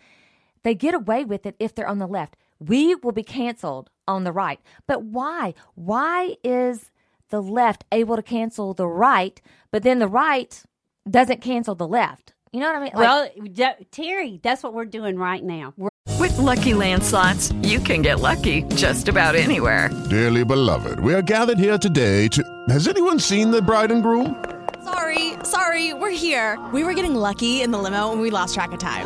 They 0.63 0.75
get 0.75 0.93
away 0.93 1.23
with 1.23 1.45
it 1.45 1.55
if 1.59 1.73
they're 1.73 1.87
on 1.87 1.99
the 1.99 2.07
left. 2.07 2.35
We 2.59 2.95
will 2.95 3.11
be 3.11 3.23
canceled 3.23 3.89
on 4.07 4.23
the 4.23 4.31
right. 4.31 4.59
But 4.87 5.03
why? 5.03 5.53
Why 5.75 6.37
is 6.43 6.91
the 7.29 7.41
left 7.41 7.83
able 7.91 8.15
to 8.15 8.23
cancel 8.23 8.73
the 8.73 8.87
right, 8.87 9.41
but 9.71 9.83
then 9.83 9.99
the 9.99 10.07
right 10.07 10.63
doesn't 11.09 11.41
cancel 11.41 11.75
the 11.75 11.87
left. 11.87 12.33
You 12.53 12.61
know 12.61 12.67
what 12.67 12.75
I 12.77 12.79
mean? 12.79 12.91
Like, 12.93 13.07
well, 13.07 13.29
d- 13.77 13.85
Terry, 13.91 14.39
that's 14.41 14.63
what 14.63 14.73
we're 14.73 14.85
doing 14.85 15.17
right 15.17 15.43
now. 15.43 15.73
We're- 15.75 15.89
With 16.19 16.37
Lucky 16.37 16.73
Land 16.73 17.03
slots, 17.03 17.51
you 17.61 17.79
can 17.79 18.01
get 18.01 18.21
lucky 18.21 18.63
just 18.75 19.09
about 19.09 19.35
anywhere. 19.35 19.89
Dearly 20.09 20.45
beloved, 20.45 20.99
we 21.01 21.13
are 21.13 21.21
gathered 21.21 21.59
here 21.59 21.77
today 21.77 22.29
to. 22.29 22.41
Has 22.69 22.87
anyone 22.87 23.19
seen 23.19 23.51
the 23.51 23.61
bride 23.61 23.91
and 23.91 24.01
groom? 24.01 24.43
Sorry, 24.85 25.33
sorry, 25.43 25.93
we're 25.93 26.09
here. 26.11 26.57
We 26.73 26.85
were 26.85 26.93
getting 26.93 27.13
lucky 27.13 27.61
in 27.61 27.71
the 27.71 27.77
limo 27.77 28.13
and 28.13 28.21
we 28.21 28.29
lost 28.31 28.53
track 28.55 28.71
of 28.71 28.79
time. 28.79 29.05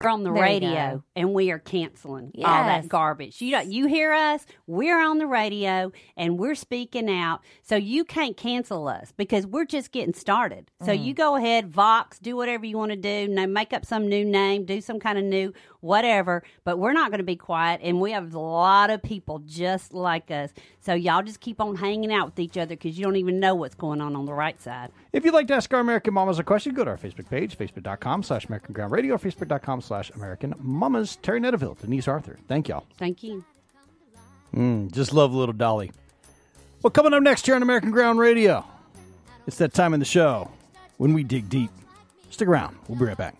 We're 0.00 0.10
on 0.10 0.22
the 0.22 0.32
There 0.32 0.40
radio 0.42 1.02
and 1.16 1.34
we 1.34 1.50
are 1.50 1.58
canceling 1.58 2.30
all 2.44 2.64
that 2.64 2.86
garbage. 2.86 3.42
You 3.42 3.50
don't, 3.50 3.72
you 3.72 3.86
hear 3.86 4.12
us, 4.12 4.46
we're 4.68 5.00
on 5.00 5.18
the 5.18 5.26
radio 5.26 5.90
and 6.16 6.38
we're 6.38 6.54
speaking 6.54 7.10
out. 7.10 7.40
So 7.62 7.74
you 7.74 8.04
can't 8.04 8.36
cancel 8.36 8.86
us 8.86 9.12
because 9.16 9.44
we're 9.44 9.64
just 9.64 9.90
getting 9.90 10.14
started. 10.14 10.70
So 10.84 10.92
Mm. 10.92 11.04
you 11.04 11.14
go 11.14 11.34
ahead, 11.34 11.66
Vox, 11.68 12.20
do 12.20 12.36
whatever 12.36 12.64
you 12.64 12.78
want 12.78 12.92
to 12.92 12.96
do, 12.96 13.26
no, 13.26 13.44
make 13.48 13.72
up 13.72 13.84
some 13.84 14.06
new 14.08 14.24
name, 14.24 14.64
do 14.64 14.80
some 14.80 15.00
kind 15.00 15.18
of 15.18 15.24
new 15.24 15.52
whatever, 15.80 16.42
but 16.64 16.78
we're 16.78 16.92
not 16.92 17.10
going 17.10 17.18
to 17.18 17.24
be 17.24 17.36
quiet 17.36 17.80
and 17.82 18.00
we 18.00 18.12
have 18.12 18.34
a 18.34 18.38
lot 18.38 18.90
of 18.90 19.02
people 19.02 19.40
just 19.40 19.94
like 19.94 20.30
us. 20.30 20.50
So 20.80 20.94
y'all 20.94 21.22
just 21.22 21.40
keep 21.40 21.60
on 21.60 21.76
hanging 21.76 22.12
out 22.12 22.26
with 22.26 22.38
each 22.38 22.56
other 22.56 22.74
because 22.74 22.98
you 22.98 23.04
don't 23.04 23.16
even 23.16 23.40
know 23.40 23.54
what's 23.54 23.74
going 23.74 24.00
on 24.00 24.16
on 24.16 24.26
the 24.26 24.32
right 24.32 24.60
side. 24.60 24.90
If 25.12 25.24
you'd 25.24 25.34
like 25.34 25.48
to 25.48 25.54
ask 25.54 25.72
our 25.72 25.80
American 25.80 26.14
Mamas 26.14 26.38
a 26.38 26.44
question, 26.44 26.74
go 26.74 26.84
to 26.84 26.90
our 26.90 26.98
Facebook 26.98 27.28
page, 27.28 27.56
facebook.com 27.56 28.22
slash 28.22 28.46
American 28.46 28.72
Ground 28.72 28.92
Radio, 28.92 29.14
or 29.14 29.18
facebook.com 29.18 29.80
slash 29.80 30.10
American 30.10 30.54
Mamas. 30.58 31.16
Terry 31.16 31.40
Netterville, 31.40 31.78
Denise 31.80 32.08
Arthur. 32.08 32.38
Thank 32.48 32.68
y'all. 32.68 32.86
Thank 32.98 33.22
you. 33.22 33.44
Mm, 34.54 34.92
just 34.92 35.12
love 35.12 35.34
little 35.34 35.52
Dolly. 35.52 35.92
Well, 36.82 36.90
coming 36.90 37.12
up 37.12 37.22
next 37.22 37.46
here 37.46 37.54
on 37.54 37.62
American 37.62 37.90
Ground 37.90 38.18
Radio, 38.18 38.64
it's 39.46 39.58
that 39.58 39.74
time 39.74 39.94
in 39.94 40.00
the 40.00 40.06
show 40.06 40.50
when 40.96 41.12
we 41.12 41.24
dig 41.24 41.48
deep. 41.48 41.70
Stick 42.30 42.48
around. 42.48 42.76
We'll 42.86 42.98
be 42.98 43.04
right 43.04 43.16
back. 43.16 43.34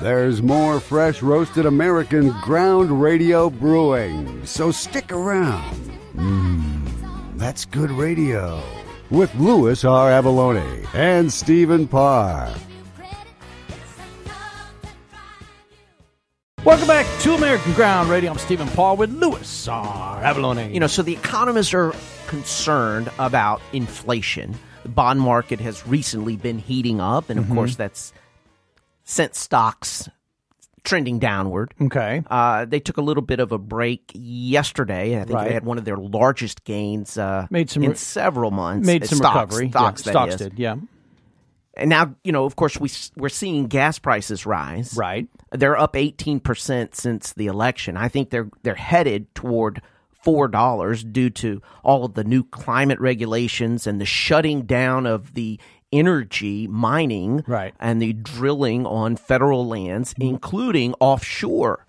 There's 0.00 0.42
more 0.42 0.78
fresh 0.78 1.22
roasted 1.22 1.64
American 1.66 2.30
ground 2.42 3.00
radio 3.00 3.48
brewing, 3.48 4.44
so 4.44 4.70
stick 4.70 5.10
around. 5.10 5.74
Mmm, 6.14 7.38
that's 7.38 7.64
good 7.64 7.90
radio. 7.90 8.62
With 9.10 9.34
Louis 9.36 9.84
R. 9.84 10.10
Avallone 10.10 10.86
and 10.94 11.32
Stephen 11.32 11.86
Parr. 11.88 12.52
Welcome 16.64 16.88
back 16.88 17.06
to 17.22 17.34
American 17.34 17.72
Ground 17.74 18.10
Radio. 18.10 18.32
I'm 18.32 18.38
Stephen 18.38 18.66
Parr 18.68 18.96
with 18.96 19.10
Louis 19.12 19.68
R. 19.68 20.22
Avallone. 20.22 20.74
You 20.74 20.80
know, 20.80 20.88
so 20.88 21.02
the 21.02 21.12
economists 21.12 21.72
are 21.72 21.94
concerned 22.26 23.08
about 23.20 23.62
inflation. 23.72 24.56
The 24.82 24.88
bond 24.88 25.20
market 25.20 25.60
has 25.60 25.86
recently 25.86 26.36
been 26.36 26.58
heating 26.58 27.00
up, 27.00 27.30
and 27.30 27.38
of 27.38 27.46
Mhm. 27.46 27.54
course, 27.54 27.76
that's 27.76 28.12
sent 29.06 29.34
stocks 29.34 30.10
trending 30.84 31.18
downward. 31.18 31.72
Okay. 31.80 32.22
Uh, 32.30 32.64
they 32.64 32.78
took 32.80 32.96
a 32.98 33.00
little 33.00 33.22
bit 33.22 33.40
of 33.40 33.50
a 33.52 33.58
break 33.58 34.10
yesterday. 34.14 35.16
I 35.20 35.24
think 35.24 35.30
Right. 35.34 35.48
they 35.48 35.54
had 35.54 35.64
one 35.64 35.78
of 35.78 35.84
their 35.84 35.96
largest 35.96 36.62
gains 36.64 37.16
uh, 37.18 37.46
Made 37.50 37.70
some 37.70 37.82
in 37.82 37.94
several 37.96 38.50
months. 38.50 38.86
made 38.86 39.04
some 39.06 39.16
stocks, 39.18 39.56
recovery. 39.56 39.70
Stocks, 39.70 40.06
yeah, 40.06 40.12
stocks 40.12 40.34
is. 40.34 40.40
did. 40.42 40.58
Yeah. 40.58 40.76
And 41.78 41.90
now, 41.90 42.14
you 42.24 42.32
know, 42.32 42.44
of 42.44 42.56
course, 42.56 42.78
we, 42.78 42.88
we're 43.16 43.28
seeing 43.28 43.66
gas 43.66 43.98
prices 43.98 44.46
rise. 44.46 44.94
Right. 44.96 45.28
They're 45.52 45.78
up 45.78 45.94
eighteen 45.96 46.40
percent 46.40 46.94
since 46.94 47.32
the 47.32 47.46
election. 47.46 47.96
I 47.96 48.08
think 48.08 48.30
they're 48.30 48.48
they're 48.62 48.74
headed 48.74 49.32
toward 49.34 49.82
four 50.22 50.48
dollars 50.48 51.04
due 51.04 51.30
to 51.30 51.60
all 51.84 52.04
of 52.04 52.14
the 52.14 52.24
new 52.24 52.42
climate 52.44 52.98
regulations 53.00 53.86
and 53.86 54.00
the 54.00 54.06
shutting 54.06 54.62
down 54.62 55.06
of 55.06 55.34
the 55.34 55.60
energy 55.98 56.66
mining 56.66 57.42
Right. 57.46 57.74
and 57.80 58.00
the 58.02 58.12
drilling 58.12 58.86
on 58.86 59.16
federal 59.16 59.66
lands, 59.66 60.14
including 60.18 60.94
offshore. 61.00 61.84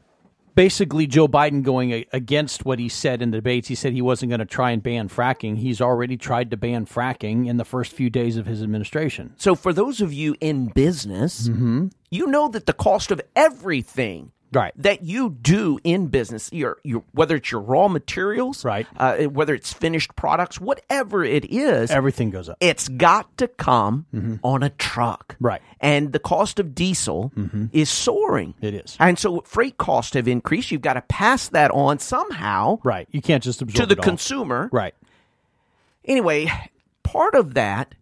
Basically, 0.56 1.06
Joe 1.06 1.28
Biden 1.28 1.62
going 1.62 2.06
against 2.12 2.66
what 2.66 2.80
he 2.80 2.90
said 2.90 3.22
in 3.22 3.30
the 3.30 3.38
debates. 3.38 3.68
He 3.68 3.76
said 3.76 3.94
he 3.94 4.02
wasn't 4.02 4.32
going 4.32 4.40
to 4.40 4.46
try 4.46 4.72
and 4.72 4.82
ban 4.82 5.08
fracking. 5.08 5.58
He's 5.58 5.80
already 5.80 6.18
tried 6.18 6.50
to 6.50 6.58
ban 6.58 6.88
fracking 6.88 7.46
in 7.48 7.58
the 7.58 7.66
first 7.66 7.94
few 7.94 8.10
days 8.10 8.38
of 8.38 8.48
his 8.48 8.64
administration. 8.64 9.34
So, 9.38 9.54
for 9.54 9.72
those 9.72 10.02
of 10.02 10.12
you 10.12 10.36
in 10.42 10.70
business, 10.70 11.48
Mm-hmm. 11.48 11.90
you 12.10 12.26
know 12.26 12.48
that 12.50 12.66
the 12.66 12.74
cost 12.74 13.12
of 13.12 13.22
everything 13.36 14.32
right. 14.54 14.74
that 14.78 15.04
you 15.04 15.30
do 15.42 15.80
in 15.84 16.08
business, 16.08 16.50
your, 16.54 16.78
your 16.84 17.04
whether 17.12 17.36
it's 17.36 17.52
your 17.52 17.62
raw 17.62 17.88
materials, 17.88 18.64
right, 18.66 18.88
uh, 18.98 19.18
whether 19.26 19.54
it's 19.54 19.74
finished 19.74 20.16
products, 20.16 20.60
whatever 20.60 21.24
it 21.24 21.46
is, 21.52 21.92
Everything 21.92 22.30
goes 22.30 22.50
up. 22.50 22.58
it's 22.60 22.88
got 22.90 23.36
to 23.38 23.48
come 23.48 24.06
Mhm. 24.14 24.40
on 24.44 24.64
a 24.64 24.70
truck, 24.72 25.36
Right. 25.40 25.62
And 25.80 26.12
the 26.14 26.20
cost 26.20 26.60
of 26.60 26.74
diesel 26.74 27.32
is 27.72 27.90
soaring. 27.90 28.54
It 28.62 28.74
is. 28.74 28.96
and 29.00 29.18
so 29.20 29.42
freight 29.42 29.78
costs 29.78 30.14
have 30.14 30.28
increased. 30.28 30.72
You've 30.72 30.82
got 30.82 30.94
to 30.94 31.02
pass 31.02 31.48
that 31.50 31.72
on 31.72 32.00
somehow, 32.00 32.80
Right. 32.84 33.08
You 33.12 33.22
can't 33.22 33.44
just 33.44 33.62
absorb 33.62 33.88
to 33.90 33.96
the 33.96 34.02
consumer, 34.02 34.70
Right. 34.72 34.94
Anyway, 36.06 36.50
part 37.04 37.36
of 37.36 37.54
that, 37.56 37.94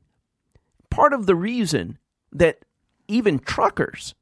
part 0.89 1.11
of 1.13 1.25
the 1.25 1.35
reason 1.35 1.97
that 2.31 2.59
even 3.07 3.39
truckers 3.39 4.13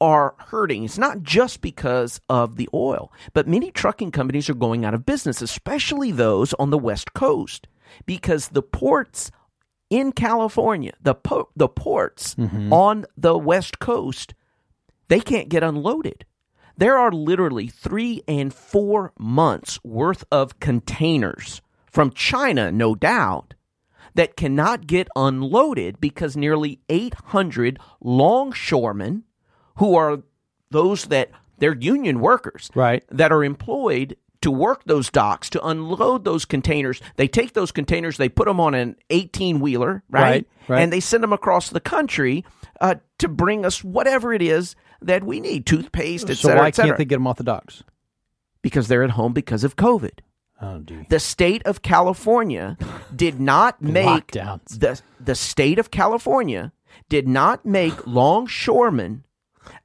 are 0.00 0.34
hurting, 0.38 0.84
it's 0.84 0.98
not 0.98 1.22
just 1.22 1.60
because 1.60 2.20
of 2.28 2.56
the 2.56 2.68
oil, 2.72 3.12
but 3.32 3.46
many 3.46 3.70
trucking 3.70 4.10
companies 4.10 4.48
are 4.48 4.54
going 4.54 4.84
out 4.84 4.94
of 4.94 5.06
business, 5.06 5.42
especially 5.42 6.10
those 6.10 6.54
on 6.54 6.70
the 6.70 6.78
West 6.78 7.12
Coast, 7.14 7.68
because 8.06 8.48
the 8.48 8.62
ports 8.62 9.30
in 9.90 10.12
California, 10.12 10.92
the 11.02 11.14
po- 11.14 11.50
the 11.56 11.68
ports 11.68 12.34
mm-hmm. 12.36 12.72
on 12.72 13.04
the 13.16 13.36
West 13.36 13.80
Coast, 13.80 14.34
they 15.08 15.20
can't 15.20 15.48
get 15.48 15.62
unloaded. 15.62 16.24
There 16.76 16.96
are 16.96 17.12
literally 17.12 17.66
three 17.66 18.22
and 18.26 18.54
four 18.54 19.12
months 19.18 19.78
worth 19.84 20.24
of 20.30 20.60
containers 20.60 21.60
from 21.90 22.12
China, 22.12 22.72
no 22.72 22.94
doubt, 22.94 23.54
that 24.14 24.36
cannot 24.36 24.86
get 24.86 25.08
unloaded 25.14 26.00
because 26.00 26.36
nearly 26.36 26.80
800 26.88 27.78
longshoremen, 28.00 29.24
who 29.80 29.96
are 29.96 30.20
those 30.70 31.06
that 31.06 31.30
they're 31.58 31.74
union 31.76 32.20
workers, 32.20 32.70
right, 32.74 33.02
that 33.10 33.32
are 33.32 33.42
employed 33.44 34.16
to 34.42 34.50
work 34.50 34.84
those 34.84 35.10
docks 35.10 35.50
to 35.50 35.62
unload 35.66 36.24
those 36.24 36.46
containers. 36.46 37.02
They 37.16 37.28
take 37.28 37.52
those 37.52 37.72
containers, 37.72 38.16
they 38.16 38.30
put 38.30 38.46
them 38.46 38.58
on 38.60 38.72
an 38.74 38.96
18 39.10 39.60
wheeler, 39.60 40.02
right? 40.08 40.22
Right, 40.22 40.46
right. 40.68 40.80
And 40.82 40.90
they 40.92 41.00
send 41.00 41.22
them 41.22 41.32
across 41.34 41.68
the 41.68 41.80
country 41.80 42.44
uh, 42.80 42.94
to 43.18 43.28
bring 43.28 43.66
us 43.66 43.84
whatever 43.84 44.32
it 44.32 44.40
is 44.40 44.76
that 45.02 45.24
we 45.24 45.40
need 45.40 45.66
toothpaste, 45.66 46.30
et 46.30 46.36
So 46.36 46.48
cetera, 46.48 46.60
why 46.62 46.68
et 46.68 46.74
cetera. 46.76 46.88
can't 46.90 46.98
they 46.98 47.04
get 47.04 47.16
them 47.16 47.26
off 47.26 47.36
the 47.36 47.44
docks? 47.44 47.82
Because 48.62 48.88
they're 48.88 49.02
at 49.04 49.10
home 49.10 49.34
because 49.34 49.62
of 49.64 49.76
COVID. 49.76 50.20
Oh. 50.62 50.82
The 51.10 51.20
state 51.20 51.62
of 51.66 51.82
California 51.82 52.78
did 53.14 53.40
not 53.40 53.80
make 54.00 54.28
Lockdowns. 54.28 54.78
the 54.80 55.00
the 55.18 55.34
state 55.34 55.78
of 55.78 55.90
California 55.90 56.72
did 57.10 57.26
not 57.28 57.64
make 57.66 58.06
longshoremen 58.06 59.24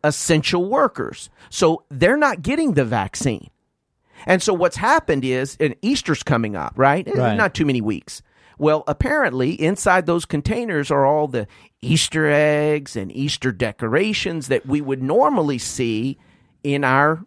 essential 0.04 0.70
workers. 0.70 1.30
So 1.50 1.84
they're 1.90 2.18
not 2.18 2.42
getting 2.42 2.74
the 2.74 2.86
vaccine. 2.86 3.50
And 4.26 4.42
so 4.42 4.54
what's 4.54 4.78
happened 4.78 5.24
is 5.26 5.58
and 5.60 5.76
Easter's 5.82 6.24
coming 6.24 6.56
up, 6.56 6.74
right? 6.78 7.08
Eh, 7.08 7.12
Right. 7.16 7.36
Not 7.36 7.54
too 7.54 7.66
many 7.66 7.82
weeks. 7.82 8.22
Well, 8.58 8.84
apparently 8.88 9.52
inside 9.52 10.06
those 10.06 10.24
containers 10.26 10.90
are 10.90 11.06
all 11.06 11.28
the 11.28 11.48
Easter 11.82 12.28
eggs 12.30 12.96
and 12.96 13.12
Easter 13.12 13.52
decorations 13.52 14.48
that 14.48 14.66
we 14.66 14.80
would 14.82 15.04
normally 15.04 15.58
see 15.58 16.18
in 16.64 16.84
our 16.86 17.24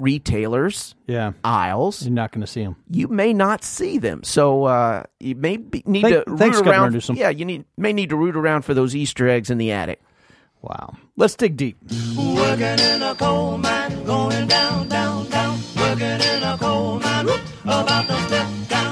retailers 0.00 0.94
Yeah. 1.06 1.32
aisles. 1.44 2.02
You're 2.02 2.12
not 2.12 2.32
going 2.32 2.40
to 2.40 2.46
see 2.46 2.64
them. 2.64 2.76
You 2.90 3.08
may 3.08 3.32
not 3.32 3.62
see 3.62 3.98
them, 3.98 4.22
so 4.24 4.64
uh, 4.64 5.04
you 5.20 5.34
may 5.34 5.56
be, 5.58 5.82
need 5.86 6.02
Thank- 6.02 6.24
to 6.24 6.30
root 6.30 6.66
around. 6.66 7.08
Yeah, 7.16 7.28
you 7.28 7.44
need 7.44 7.64
may 7.76 7.92
need 7.92 8.08
to 8.08 8.16
root 8.16 8.34
around 8.36 8.62
for 8.62 8.74
those 8.74 8.96
Easter 8.96 9.28
eggs 9.28 9.50
in 9.50 9.58
the 9.58 9.70
attic. 9.72 10.00
Wow. 10.62 10.94
Let's 11.16 11.34
dig 11.34 11.56
deep. 11.56 11.76
Working 12.16 12.78
in 12.78 13.02
a 13.02 13.14
coal 13.16 13.58
mine, 13.58 14.04
going 14.04 14.46
down, 14.46 14.88
down, 14.88 15.28
down. 15.28 15.58
Working 15.76 16.20
in 16.20 16.42
a 16.42 16.56
coal 16.58 17.00
mine, 17.00 17.28
about 17.64 18.06
to 18.06 18.16
step 18.28 18.48
down. 18.68 18.91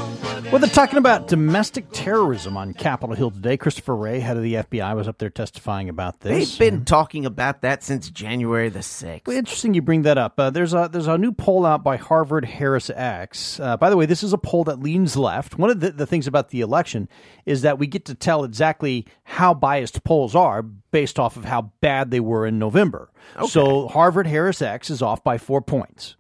Well, 0.51 0.59
they're 0.59 0.69
talking 0.69 0.99
about 0.99 1.29
domestic 1.29 1.85
terrorism 1.93 2.57
on 2.57 2.75
Capitol 2.75 3.15
Hill 3.15 3.31
today. 3.31 3.57
Christopher 3.57 3.95
Wray, 3.95 4.19
head 4.19 4.37
of 4.37 4.43
the 4.43 4.55
FBI, 4.55 4.97
was 4.97 5.07
up 5.07 5.19
there 5.19 5.31
testifying 5.31 5.89
about 5.89 6.19
this. 6.19 6.59
They've 6.59 6.73
been 6.73 6.85
talking 6.85 7.25
about 7.25 7.63
that 7.63 7.85
since 7.85 8.11
January 8.11 8.69
the 8.69 8.83
sixth. 8.83 9.29
Well, 9.29 9.37
interesting 9.37 9.75
you 9.75 9.83
bring 9.83 10.03
that 10.03 10.19
up. 10.19 10.41
Uh, 10.41 10.51
there's 10.51 10.75
a 10.75 10.89
there's 10.91 11.07
a 11.07 11.17
new 11.17 11.31
poll 11.31 11.65
out 11.65 11.85
by 11.85 11.99
Harvard 11.99 12.45
Harris 12.45 12.91
X. 12.91 13.61
Uh, 13.61 13.77
by 13.77 13.91
the 13.91 13.97
way, 13.97 14.07
this 14.07 14.25
is 14.25 14.33
a 14.33 14.39
poll 14.39 14.65
that 14.65 14.81
leans 14.81 15.17
left. 15.17 15.57
One 15.57 15.71
of 15.71 15.79
the, 15.79 15.93
the 15.93 16.07
things 16.07 16.27
about 16.27 16.49
the 16.49 16.63
election 16.63 17.09
is 17.47 17.63
that 17.63 17.79
we 17.79 17.87
get 17.87 18.07
to 18.07 18.17
tell 18.17 18.43
exactly 18.43 19.07
how 19.23 19.55
biased 19.55 20.03
polls 20.03 20.35
are 20.35 20.63
based 20.63 21.21
off 21.21 21.37
of 21.37 21.45
how 21.45 21.71
bad 21.81 22.11
they 22.11 22.19
were 22.19 22.45
in 22.45 22.59
November. 22.59 23.13
Okay. 23.37 23.47
So 23.47 23.87
Harvard 23.87 24.27
Harris 24.27 24.61
X 24.61 24.91
is 24.91 25.01
off 25.01 25.23
by 25.23 25.39
four 25.39 25.63
points. 25.63 26.17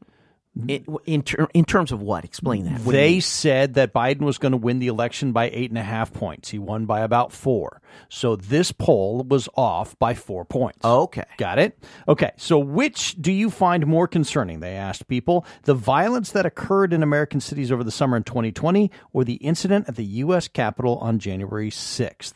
In 0.68 0.98
in, 1.06 1.22
ter- 1.22 1.48
in 1.54 1.64
terms 1.64 1.92
of 1.92 2.02
what? 2.02 2.24
Explain 2.24 2.64
that. 2.64 2.80
You 2.80 2.92
They 2.92 3.20
said 3.20 3.74
that 3.74 3.92
Biden 3.92 4.22
was 4.22 4.38
going 4.38 4.52
to 4.52 4.58
win 4.58 4.78
the 4.78 4.88
election 4.88 5.32
by 5.32 5.50
eight 5.50 5.70
and 5.70 5.78
a 5.78 5.82
half 5.82 6.12
points. 6.12 6.50
He 6.50 6.58
won 6.58 6.86
by 6.86 7.00
about 7.00 7.32
four. 7.32 7.80
So 8.08 8.36
this 8.36 8.72
poll 8.72 9.24
was 9.24 9.48
off 9.56 9.98
by 9.98 10.14
four 10.14 10.44
points. 10.44 10.84
Okay. 10.84 11.24
Got 11.38 11.58
it? 11.58 11.78
Okay. 12.08 12.32
So 12.36 12.58
which 12.58 13.20
do 13.20 13.32
you 13.32 13.50
find 13.50 13.86
more 13.86 14.08
concerning? 14.08 14.60
They 14.60 14.76
asked 14.76 15.08
people. 15.08 15.44
The 15.62 15.74
violence 15.74 16.32
that 16.32 16.46
occurred 16.46 16.92
in 16.92 17.02
American 17.02 17.40
cities 17.40 17.72
over 17.72 17.84
the 17.84 17.90
summer 17.90 18.16
in 18.16 18.24
2020 18.24 18.90
or 19.12 19.24
the 19.24 19.34
incident 19.34 19.88
at 19.88 19.96
the 19.96 20.04
U.S. 20.04 20.48
Capitol 20.48 20.98
on 20.98 21.18
January 21.18 21.70
6th? 21.70 22.34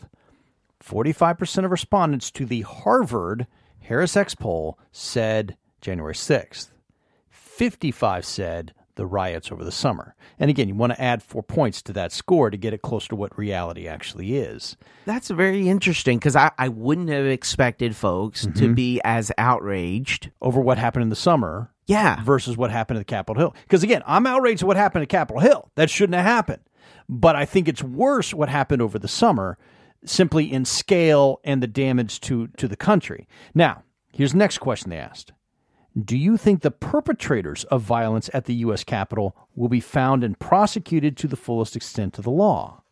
45% 0.82 1.64
of 1.64 1.70
respondents 1.70 2.30
to 2.30 2.44
the 2.44 2.60
Harvard 2.62 3.46
Harris 3.80 4.16
X 4.16 4.34
poll 4.34 4.78
said 4.92 5.56
January 5.80 6.14
6th. 6.14 6.68
55 7.56 8.24
said 8.24 8.74
the 8.96 9.06
riots 9.06 9.50
over 9.50 9.64
the 9.64 9.72
summer. 9.72 10.14
And 10.38 10.50
again, 10.50 10.68
you 10.68 10.74
want 10.74 10.92
to 10.92 11.00
add 11.00 11.22
four 11.22 11.42
points 11.42 11.82
to 11.82 11.92
that 11.94 12.12
score 12.12 12.50
to 12.50 12.56
get 12.56 12.72
it 12.74 12.82
close 12.82 13.08
to 13.08 13.16
what 13.16 13.36
reality 13.36 13.86
actually 13.88 14.36
is. 14.36 14.76
That's 15.04 15.30
very 15.30 15.68
interesting 15.68 16.18
because 16.18 16.36
I, 16.36 16.50
I 16.58 16.68
wouldn't 16.68 17.08
have 17.10 17.26
expected 17.26 17.96
folks 17.96 18.42
to 18.42 18.50
Mhm. 18.68 18.74
be 18.74 19.00
as 19.04 19.32
outraged 19.38 20.30
over 20.40 20.60
what 20.60 20.78
happened 20.78 21.02
in 21.04 21.08
the 21.08 21.16
summer 21.16 21.70
yeah 21.86 22.22
versus 22.24 22.56
what 22.56 22.70
happened 22.70 22.98
at 22.98 23.06
Capitol 23.06 23.38
Hill. 23.40 23.54
Because 23.64 23.82
again, 23.82 24.02
I'm 24.06 24.26
outraged 24.26 24.62
at 24.62 24.66
what 24.66 24.76
happened 24.76 25.02
at 25.02 25.08
Capitol 25.08 25.40
Hill. 25.40 25.70
That 25.76 25.90
shouldn't 25.90 26.14
have 26.14 26.24
happened. 26.24 26.62
But 27.08 27.36
I 27.36 27.44
think 27.44 27.68
it's 27.68 27.82
worse 27.82 28.32
what 28.32 28.48
happened 28.48 28.80
over 28.80 28.98
the 28.98 29.08
summer, 29.08 29.58
simply 30.04 30.50
in 30.52 30.64
scale 30.64 31.40
and 31.44 31.62
the 31.62 31.66
damage 31.66 32.20
to, 32.22 32.46
to 32.56 32.66
the 32.68 32.76
country. 32.76 33.28
Now, 33.54 33.82
here's 34.12 34.32
the 34.32 34.38
next 34.38 34.58
question 34.58 34.90
they 34.90 34.96
asked. 34.98 35.32
Do 36.02 36.16
you 36.16 36.36
think 36.36 36.62
the 36.62 36.72
perpetrators 36.72 37.62
of 37.64 37.82
violence 37.82 38.28
at 38.34 38.46
the 38.46 38.54
U.S. 38.54 38.82
Capitol 38.82 39.36
will 39.54 39.68
be 39.68 39.80
found 39.80 40.24
and 40.24 40.38
prosecuted 40.38 41.16
to 41.18 41.28
the 41.28 41.36
fullest 41.36 41.76
extent 41.76 42.18
of 42.18 42.24
the 42.24 42.30
law? 42.30 42.82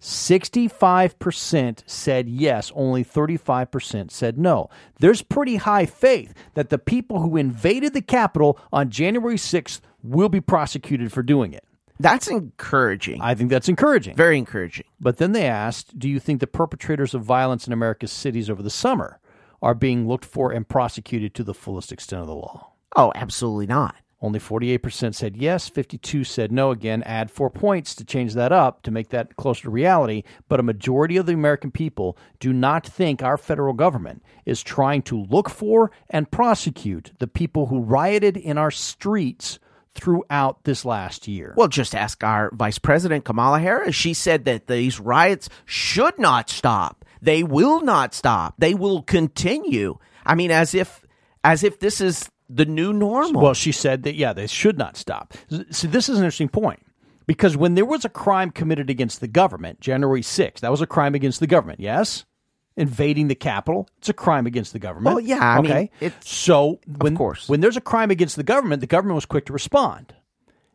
65% 0.00 1.82
said 1.86 2.28
yes, 2.28 2.70
only 2.74 3.02
35% 3.04 4.10
said 4.10 4.38
no. 4.38 4.68
There's 5.00 5.22
pretty 5.22 5.56
high 5.56 5.86
faith 5.86 6.34
that 6.54 6.68
the 6.68 6.78
people 6.78 7.20
who 7.20 7.36
invaded 7.36 7.94
the 7.94 8.02
Capitol 8.02 8.58
on 8.72 8.90
January 8.90 9.36
6th 9.36 9.80
will 10.02 10.28
be 10.28 10.40
prosecuted 10.40 11.10
for 11.10 11.22
doing 11.22 11.52
it. 11.52 11.64
That's 11.98 12.28
encouraging. 12.28 13.20
I 13.20 13.34
think 13.34 13.50
that's 13.50 13.68
encouraging. 13.68 14.14
Very 14.14 14.38
encouraging. 14.38 14.84
But 15.00 15.16
then 15.16 15.32
they 15.32 15.46
asked, 15.46 15.98
do 15.98 16.08
you 16.08 16.20
think 16.20 16.38
the 16.40 16.46
perpetrators 16.46 17.12
of 17.12 17.22
violence 17.22 17.66
in 17.66 17.72
America's 17.72 18.12
cities 18.12 18.48
over 18.48 18.62
the 18.62 18.70
summer 18.70 19.18
are 19.62 19.74
being 19.74 20.06
looked 20.08 20.24
for 20.24 20.52
and 20.52 20.68
prosecuted 20.68 21.34
to 21.34 21.44
the 21.44 21.54
fullest 21.54 21.92
extent 21.92 22.22
of 22.22 22.28
the 22.28 22.34
law? 22.34 22.72
Oh, 22.96 23.12
absolutely 23.14 23.66
not. 23.66 23.96
Only 24.20 24.40
48% 24.40 25.14
said 25.14 25.36
yes, 25.36 25.68
52 25.68 26.24
said 26.24 26.50
no. 26.50 26.72
Again, 26.72 27.04
add 27.04 27.30
4 27.30 27.50
points 27.50 27.94
to 27.94 28.04
change 28.04 28.34
that 28.34 28.50
up 28.50 28.82
to 28.82 28.90
make 28.90 29.10
that 29.10 29.36
closer 29.36 29.62
to 29.62 29.70
reality, 29.70 30.24
but 30.48 30.58
a 30.58 30.64
majority 30.64 31.16
of 31.16 31.26
the 31.26 31.34
American 31.34 31.70
people 31.70 32.18
do 32.40 32.52
not 32.52 32.84
think 32.84 33.22
our 33.22 33.36
federal 33.36 33.74
government 33.74 34.24
is 34.44 34.60
trying 34.60 35.02
to 35.02 35.22
look 35.30 35.48
for 35.48 35.92
and 36.10 36.32
prosecute 36.32 37.12
the 37.20 37.28
people 37.28 37.66
who 37.66 37.78
rioted 37.78 38.36
in 38.36 38.58
our 38.58 38.72
streets 38.72 39.60
throughout 39.94 40.64
this 40.64 40.84
last 40.84 41.28
year. 41.28 41.54
Well, 41.56 41.68
just 41.68 41.94
ask 41.94 42.24
our 42.24 42.50
Vice 42.52 42.78
President 42.78 43.24
Kamala 43.24 43.60
Harris. 43.60 43.94
She 43.94 44.14
said 44.14 44.44
that 44.46 44.66
these 44.66 44.98
riots 44.98 45.48
should 45.64 46.18
not 46.18 46.50
stop. 46.50 46.97
They 47.22 47.42
will 47.42 47.80
not 47.82 48.14
stop. 48.14 48.54
They 48.58 48.74
will 48.74 49.02
continue. 49.02 49.98
I 50.24 50.34
mean, 50.34 50.50
as 50.50 50.74
if 50.74 51.04
as 51.44 51.62
if 51.64 51.78
this 51.80 52.00
is 52.00 52.30
the 52.50 52.64
new 52.66 52.92
normal. 52.92 53.42
Well, 53.42 53.54
she 53.54 53.72
said 53.72 54.02
that, 54.04 54.14
yeah, 54.14 54.32
they 54.32 54.46
should 54.46 54.78
not 54.78 54.96
stop. 54.96 55.34
See, 55.70 55.86
this 55.88 56.08
is 56.08 56.18
an 56.18 56.24
interesting 56.24 56.48
point 56.48 56.80
because 57.26 57.56
when 57.56 57.74
there 57.74 57.84
was 57.84 58.04
a 58.04 58.08
crime 58.08 58.50
committed 58.50 58.88
against 58.90 59.20
the 59.20 59.28
government, 59.28 59.80
January 59.80 60.22
6th, 60.22 60.60
that 60.60 60.70
was 60.70 60.80
a 60.80 60.86
crime 60.86 61.14
against 61.14 61.40
the 61.40 61.46
government, 61.46 61.80
yes? 61.80 62.24
Invading 62.76 63.28
the 63.28 63.34
Capitol, 63.34 63.88
it's 63.98 64.08
a 64.08 64.12
crime 64.14 64.46
against 64.46 64.72
the 64.72 64.78
government. 64.78 65.14
Well, 65.16 65.20
yeah, 65.20 65.40
I 65.42 65.60
mean, 65.60 65.70
okay. 65.72 65.90
it's- 66.00 66.28
so 66.28 66.78
when, 66.98 67.12
of 67.14 67.18
course. 67.18 67.48
when 67.48 67.60
there's 67.60 67.76
a 67.76 67.80
crime 67.82 68.10
against 68.10 68.36
the 68.36 68.44
government, 68.44 68.80
the 68.80 68.86
government 68.86 69.16
was 69.16 69.26
quick 69.26 69.46
to 69.46 69.52
respond. 69.52 70.14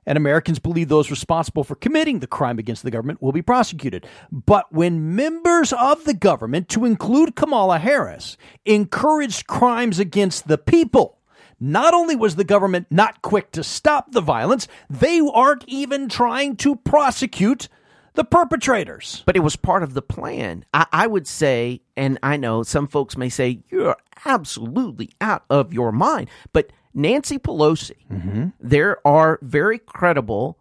And 0.05 0.17
Americans 0.17 0.59
believe 0.59 0.89
those 0.89 1.09
responsible 1.09 1.63
for 1.63 1.75
committing 1.75 2.19
the 2.19 2.27
crime 2.27 2.59
against 2.59 2.83
the 2.83 2.91
government 2.91 3.21
will 3.21 3.31
be 3.31 3.41
prosecuted. 3.41 4.05
But 4.31 4.71
when 4.71 5.15
members 5.15 5.73
of 5.73 6.03
the 6.05 6.13
government, 6.13 6.69
to 6.69 6.85
include 6.85 7.35
Kamala 7.35 7.79
Harris, 7.79 8.37
encouraged 8.65 9.47
crimes 9.47 9.99
against 9.99 10.47
the 10.47 10.57
people, 10.57 11.19
not 11.59 11.93
only 11.93 12.15
was 12.15 12.35
the 12.35 12.43
government 12.43 12.87
not 12.89 13.21
quick 13.21 13.51
to 13.51 13.63
stop 13.63 14.11
the 14.11 14.21
violence, 14.21 14.67
they 14.89 15.21
aren't 15.33 15.63
even 15.67 16.09
trying 16.09 16.57
to 16.57 16.75
prosecute 16.75 17.69
the 18.15 18.23
perpetrators. 18.23 19.23
But 19.25 19.35
it 19.35 19.39
was 19.39 19.55
part 19.55 19.83
of 19.83 19.93
the 19.93 20.01
plan. 20.01 20.65
I, 20.73 20.85
I 20.91 21.07
would 21.07 21.27
say, 21.27 21.81
and 21.95 22.19
I 22.21 22.37
know 22.37 22.63
some 22.63 22.87
folks 22.87 23.17
may 23.17 23.29
say, 23.29 23.63
you're 23.69 23.97
absolutely 24.25 25.11
out 25.21 25.45
of 25.49 25.73
your 25.73 25.91
mind. 25.91 26.29
But 26.51 26.71
Nancy 26.93 27.39
Pelosi, 27.39 28.51
there 28.59 29.05
are 29.05 29.39
very 29.41 29.79
credible 29.79 30.57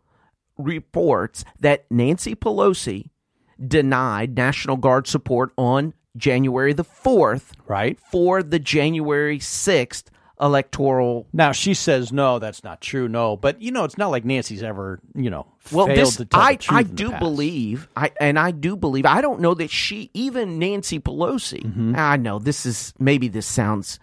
reports 0.58 1.44
that 1.60 1.84
Nancy 1.90 2.34
Pelosi 2.34 3.10
denied 3.64 4.36
National 4.36 4.76
Guard 4.76 5.06
support 5.06 5.52
on 5.56 5.94
January 6.16 6.72
the 6.72 6.84
4th 6.84 7.52
right 7.66 7.98
for 8.10 8.42
the 8.42 8.58
January 8.58 9.38
6th 9.38 10.04
electoral 10.40 11.26
Now 11.32 11.52
she 11.52 11.72
says 11.72 12.12
no, 12.12 12.38
that's 12.38 12.64
not 12.64 12.80
true. 12.80 13.08
No, 13.08 13.36
but 13.36 13.62
you 13.62 13.70
know, 13.70 13.84
it's 13.84 13.96
not 13.96 14.10
like 14.10 14.24
Nancy's 14.24 14.62
ever, 14.62 15.00
you 15.14 15.30
know, 15.30 15.46
well, 15.70 15.86
failed 15.86 15.98
this, 15.98 16.16
to 16.16 16.24
tell 16.24 16.40
I, 16.40 16.52
the 16.52 16.58
truth 16.58 16.78
I 16.78 16.82
do 16.82 17.12
believe, 17.12 17.88
I 17.96 18.10
and 18.20 18.38
I 18.38 18.50
do 18.50 18.76
believe. 18.76 19.06
I 19.06 19.20
don't 19.20 19.40
know 19.40 19.54
that 19.54 19.70
she, 19.70 20.10
even 20.14 20.58
Nancy 20.58 20.98
Pelosi. 20.98 21.62
Mm-hmm. 21.62 21.94
I 21.96 22.16
know 22.16 22.38
this 22.38 22.66
is 22.66 22.92
maybe 22.98 23.28
this 23.28 23.46
sounds 23.46 24.00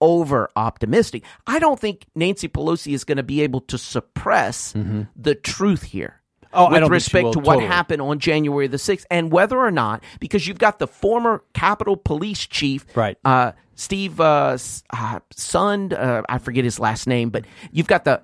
over 0.00 0.50
optimistic. 0.56 1.24
I 1.46 1.58
don't 1.58 1.78
think 1.78 2.06
Nancy 2.14 2.48
Pelosi 2.48 2.94
is 2.94 3.04
going 3.04 3.16
to 3.16 3.22
be 3.22 3.42
able 3.42 3.60
to 3.62 3.78
suppress 3.78 4.72
the 5.16 5.34
truth 5.34 5.82
here. 5.82 6.20
Oh, 6.52 6.68
with 6.68 6.88
respect 6.90 7.24
will, 7.24 7.32
to 7.34 7.38
what 7.38 7.54
totally. 7.54 7.66
happened 7.66 8.02
on 8.02 8.18
January 8.18 8.66
the 8.66 8.78
sixth, 8.78 9.06
and 9.08 9.30
whether 9.30 9.56
or 9.56 9.70
not, 9.70 10.02
because 10.18 10.48
you've 10.48 10.58
got 10.58 10.80
the 10.80 10.88
former 10.88 11.44
Capitol 11.54 11.96
Police 11.96 12.44
Chief, 12.44 12.84
right? 12.96 13.16
Uh, 13.24 13.52
Steve 13.76 14.20
uh, 14.20 14.58
uh, 14.90 15.20
Sund, 15.32 15.92
uh, 15.92 16.22
I 16.28 16.38
forget 16.38 16.64
his 16.64 16.80
last 16.80 17.06
name, 17.06 17.30
but 17.30 17.44
you've 17.70 17.86
got 17.86 18.04
the 18.04 18.20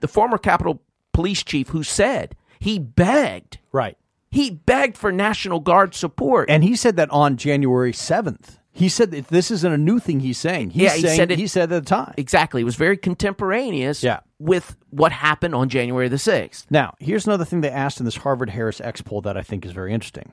the 0.00 0.08
former 0.08 0.36
Capitol 0.36 0.82
Police 1.12 1.42
Chief 1.42 1.68
who 1.68 1.82
said 1.82 2.36
he 2.58 2.78
begged, 2.78 3.58
right? 3.72 3.96
He 4.30 4.50
begged 4.50 4.96
for 4.96 5.10
National 5.10 5.58
Guard 5.58 5.94
support, 5.94 6.48
And 6.50 6.62
he 6.62 6.76
said 6.76 6.96
that 6.96 7.10
on 7.10 7.36
January 7.36 7.92
7th. 7.92 8.58
He 8.72 8.88
said 8.88 9.10
that 9.10 9.28
this 9.28 9.50
isn't 9.50 9.72
a 9.72 9.76
new 9.78 9.98
thing 9.98 10.20
he's 10.20 10.38
saying. 10.38 10.70
He's 10.70 10.82
Yeah, 10.82 10.94
he 10.94 11.02
saying, 11.02 11.16
said 11.16 11.30
it- 11.32 11.38
he 11.38 11.46
said 11.48 11.72
at 11.72 11.82
the 11.84 11.88
time. 11.88 12.14
exactly. 12.16 12.60
It 12.60 12.64
was 12.64 12.76
very 12.76 12.96
contemporaneous 12.96 14.02
Yeah. 14.02 14.20
with 14.38 14.76
what 14.90 15.10
happened 15.12 15.54
on 15.56 15.68
January 15.68 16.08
the 16.08 16.18
sixth. 16.18 16.66
Now, 16.70 16.94
here's 17.00 17.26
another 17.26 17.44
thing 17.44 17.62
they 17.62 17.70
asked 17.70 17.98
in 17.98 18.04
this 18.04 18.18
Harvard 18.18 18.50
Harris 18.50 18.80
X 18.80 19.02
poll 19.02 19.20
that 19.22 19.36
I 19.36 19.42
think 19.42 19.66
is 19.66 19.72
very 19.72 19.92
interesting. 19.92 20.32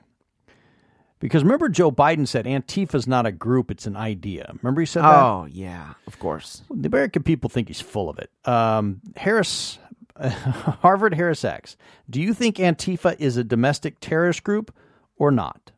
Because 1.20 1.42
remember, 1.42 1.68
Joe 1.68 1.90
Biden 1.90 2.28
said 2.28 2.44
Antifa's 2.46 3.08
not 3.08 3.26
a 3.26 3.32
group, 3.32 3.72
it's 3.72 3.88
an 3.88 3.96
idea. 3.96 4.52
Remember 4.62 4.82
he 4.82 4.86
said 4.86 5.02
that? 5.02 5.20
Oh 5.20 5.48
yeah, 5.50 5.94
of 6.06 6.20
course. 6.20 6.62
The 6.70 6.86
American 6.86 7.24
people 7.24 7.50
think 7.50 7.66
he's 7.66 7.80
full 7.80 8.08
of 8.08 8.20
it. 8.20 8.30
Um, 8.44 9.00
Harris, 9.16 9.80
Harvard 10.20 11.14
Harris 11.14 11.44
X. 11.44 11.76
Do 12.08 12.20
you 12.22 12.32
think 12.34 12.58
Antifa 12.58 13.16
is 13.18 13.36
a 13.36 13.42
domestic 13.42 13.96
terrorist 13.98 14.44
group 14.44 14.72
or 15.16 15.32
not? 15.32 15.72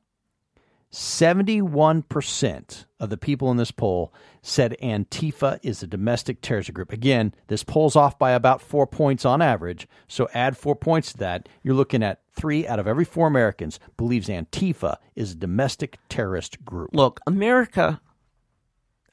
71% 0.92 2.85
of 2.98 3.11
the 3.11 3.16
people 3.16 3.50
in 3.50 3.57
this 3.57 3.70
poll 3.70 4.12
said 4.42 4.76
Antifa 4.83 5.59
is 5.62 5.83
a 5.83 5.87
domestic 5.87 6.40
terrorist 6.40 6.72
group. 6.74 6.92
Again, 6.92 7.35
this 7.48 7.62
poll's 7.62 7.94
off 7.96 8.18
by 8.18 8.33
about 8.33 8.61
four 8.61 8.87
points 8.87 9.24
on 9.24 9.40
average. 9.42 9.87
So 10.09 10.29
add 10.35 10.57
four 10.57 10.74
points 10.74 11.12
to 11.12 11.18
that. 11.18 11.48
You're 11.62 11.74
looking 11.74 12.03
at 12.03 12.22
three 12.33 12.66
out 12.66 12.79
of 12.79 12.87
every 12.88 13.05
four 13.05 13.26
Americans 13.29 13.79
believes 13.96 14.29
Antifa 14.29 14.96
is 15.14 15.33
a 15.33 15.37
domestic 15.37 15.98
terrorist 16.09 16.64
group. 16.64 16.90
Look, 16.92 17.20
America. 17.26 18.00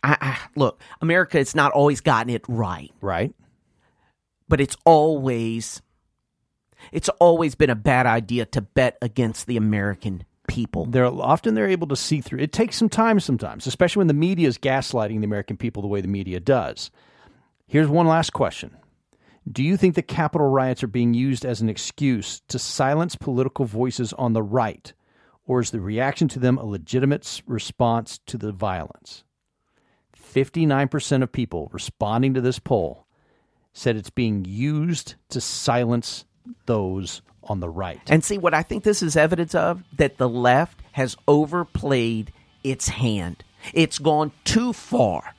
I, 0.04 0.18
I, 0.22 0.38
look, 0.56 0.82
America 1.02 1.38
has 1.38 1.56
not 1.56 1.72
always 1.74 2.02
gotten 2.02 2.30
it 2.32 2.44
right, 2.48 2.92
Right? 3.02 3.34
but 4.48 4.62
it's 4.62 4.78
always, 4.86 5.82
it's 6.92 7.10
always 7.20 7.56
been 7.56 7.70
a 7.70 7.76
bad 7.76 8.06
idea 8.06 8.46
to 8.46 8.62
bet 8.62 8.98
against 9.02 9.46
the 9.48 9.58
American 9.58 10.24
people. 10.48 10.86
They're 10.86 11.06
often 11.06 11.54
they're 11.54 11.68
able 11.68 11.88
to 11.88 11.96
see 11.96 12.22
through. 12.22 12.40
It 12.40 12.52
takes 12.52 12.78
some 12.78 12.90
time 12.90 13.20
sometimes, 13.20 13.68
especially 13.68 14.02
when 14.02 14.08
the 14.08 14.14
media 14.14 14.48
is 14.48 14.58
gaslighting 14.58 15.20
the 15.20 15.26
American 15.26 15.58
people 15.58 15.82
the 15.82 15.88
way 15.88 16.02
the 16.02 16.08
media 16.08 16.40
does. 16.40 16.90
Here's 17.68 17.88
one 17.88 18.08
last 18.08 18.34
question. 18.34 18.76
Do 19.50 19.64
you 19.64 19.78
think 19.78 19.96
the 19.96 20.02
Capitol 20.02 20.48
riots 20.50 20.84
are 20.84 20.88
being 20.88 21.14
used 21.14 21.46
as 21.46 21.62
an 21.62 21.70
excuse 21.70 22.42
to 22.48 22.60
silence 22.60 23.16
political 23.16 23.66
voices 23.66 24.12
on 24.14 24.34
the 24.34 24.44
right, 24.44 24.94
or 25.46 25.62
is 25.62 25.72
the 25.72 25.80
reaction 25.80 26.28
to 26.30 26.40
them 26.40 26.58
a 26.58 26.66
legitimate 26.66 27.42
response 27.46 28.20
to 28.26 28.38
the 28.38 28.52
violence? 28.52 29.24
59% 30.18 31.24
of 31.24 31.32
people 31.32 31.70
responding 31.72 32.34
to 32.34 32.42
this 32.42 32.60
poll 32.60 33.06
said 33.74 33.96
it's 33.96 34.10
being 34.10 34.44
used 34.44 35.16
to 35.30 35.40
silence 35.40 36.26
those 36.66 37.22
on 37.48 37.60
the 37.60 37.70
right. 37.70 38.00
And 38.08 38.24
see, 38.24 38.38
what 38.38 38.54
I 38.54 38.64
think 38.64 38.84
this 38.84 39.02
is 39.02 39.16
evidence 39.16 39.56
of 39.56 39.84
that 39.98 40.18
the 40.18 40.30
left 40.30 40.80
has 40.94 41.16
overplayed 41.28 42.32
its 42.64 42.88
hand. 42.90 43.44
It's 43.74 44.00
gone 44.00 44.32
too 44.44 44.74
far. 44.74 45.34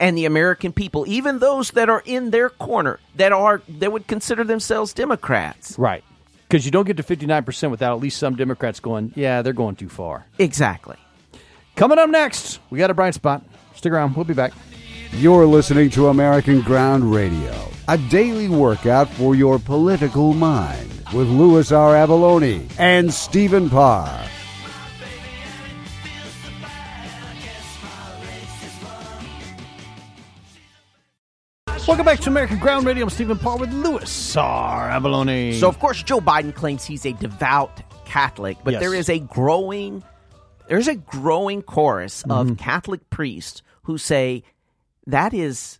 And 0.00 0.18
the 0.18 0.24
American 0.24 0.72
people, 0.72 1.04
even 1.06 1.38
those 1.38 1.70
that 1.72 1.88
are 1.88 2.02
in 2.04 2.30
their 2.30 2.50
corner, 2.50 2.98
that 3.16 3.32
are 3.32 3.62
that 3.68 3.92
would 3.92 4.06
consider 4.08 4.42
themselves 4.44 4.92
Democrats, 4.92 5.78
Right. 5.78 6.02
Because 6.48 6.66
you 6.66 6.70
don't 6.70 6.86
get 6.86 6.98
to 6.98 7.02
59% 7.02 7.70
without 7.70 7.94
at 7.96 8.02
least 8.02 8.18
some 8.18 8.36
Democrats 8.36 8.78
going, 8.78 9.12
yeah, 9.16 9.40
they're 9.40 9.54
going 9.54 9.74
too 9.74 9.88
far. 9.88 10.26
exactly. 10.38 10.96
Coming 11.76 11.98
up 11.98 12.10
next, 12.10 12.58
we 12.68 12.78
got 12.78 12.90
a 12.90 12.94
bright 12.94 13.14
spot. 13.14 13.42
Stick 13.74 13.90
around. 13.92 14.14
We'll 14.14 14.26
be 14.26 14.34
back. 14.34 14.52
You're 15.14 15.46
listening 15.46 15.90
to 15.90 16.08
American 16.08 16.62
Ground 16.62 17.12
Radio, 17.12 17.68
a 17.86 17.98
daily 17.98 18.48
workout 18.48 19.10
for 19.10 19.34
your 19.34 19.58
political 19.58 20.32
mind 20.32 20.90
with 21.12 21.28
Louis 21.28 21.70
R. 21.70 21.94
Avallone 21.94 22.66
and 22.78 23.12
Stephen 23.12 23.68
Parr. 23.68 24.26
Welcome 31.86 32.06
back 32.06 32.20
to 32.20 32.30
American 32.30 32.58
Ground 32.58 32.86
Radio. 32.86 33.04
I'm 33.04 33.10
Stephen 33.10 33.36
Parr 33.38 33.58
with 33.58 33.70
Louis 33.70 34.36
R. 34.36 34.88
Avalone. 34.88 35.60
So 35.60 35.68
of 35.68 35.78
course 35.78 36.02
Joe 36.02 36.20
Biden 36.20 36.54
claims 36.54 36.86
he's 36.86 37.04
a 37.04 37.12
devout 37.12 37.82
Catholic, 38.06 38.56
but 38.64 38.72
Yes. 38.72 38.80
there 38.80 38.94
is 38.94 39.10
a 39.10 39.18
growing 39.18 40.02
there's 40.68 40.88
a 40.88 40.94
growing 40.94 41.60
chorus 41.60 42.22
of 42.30 42.46
mm-hmm. 42.46 42.54
Catholic 42.54 43.10
priests 43.10 43.62
who 43.82 43.98
say 43.98 44.42
that 45.06 45.34
is 45.34 45.78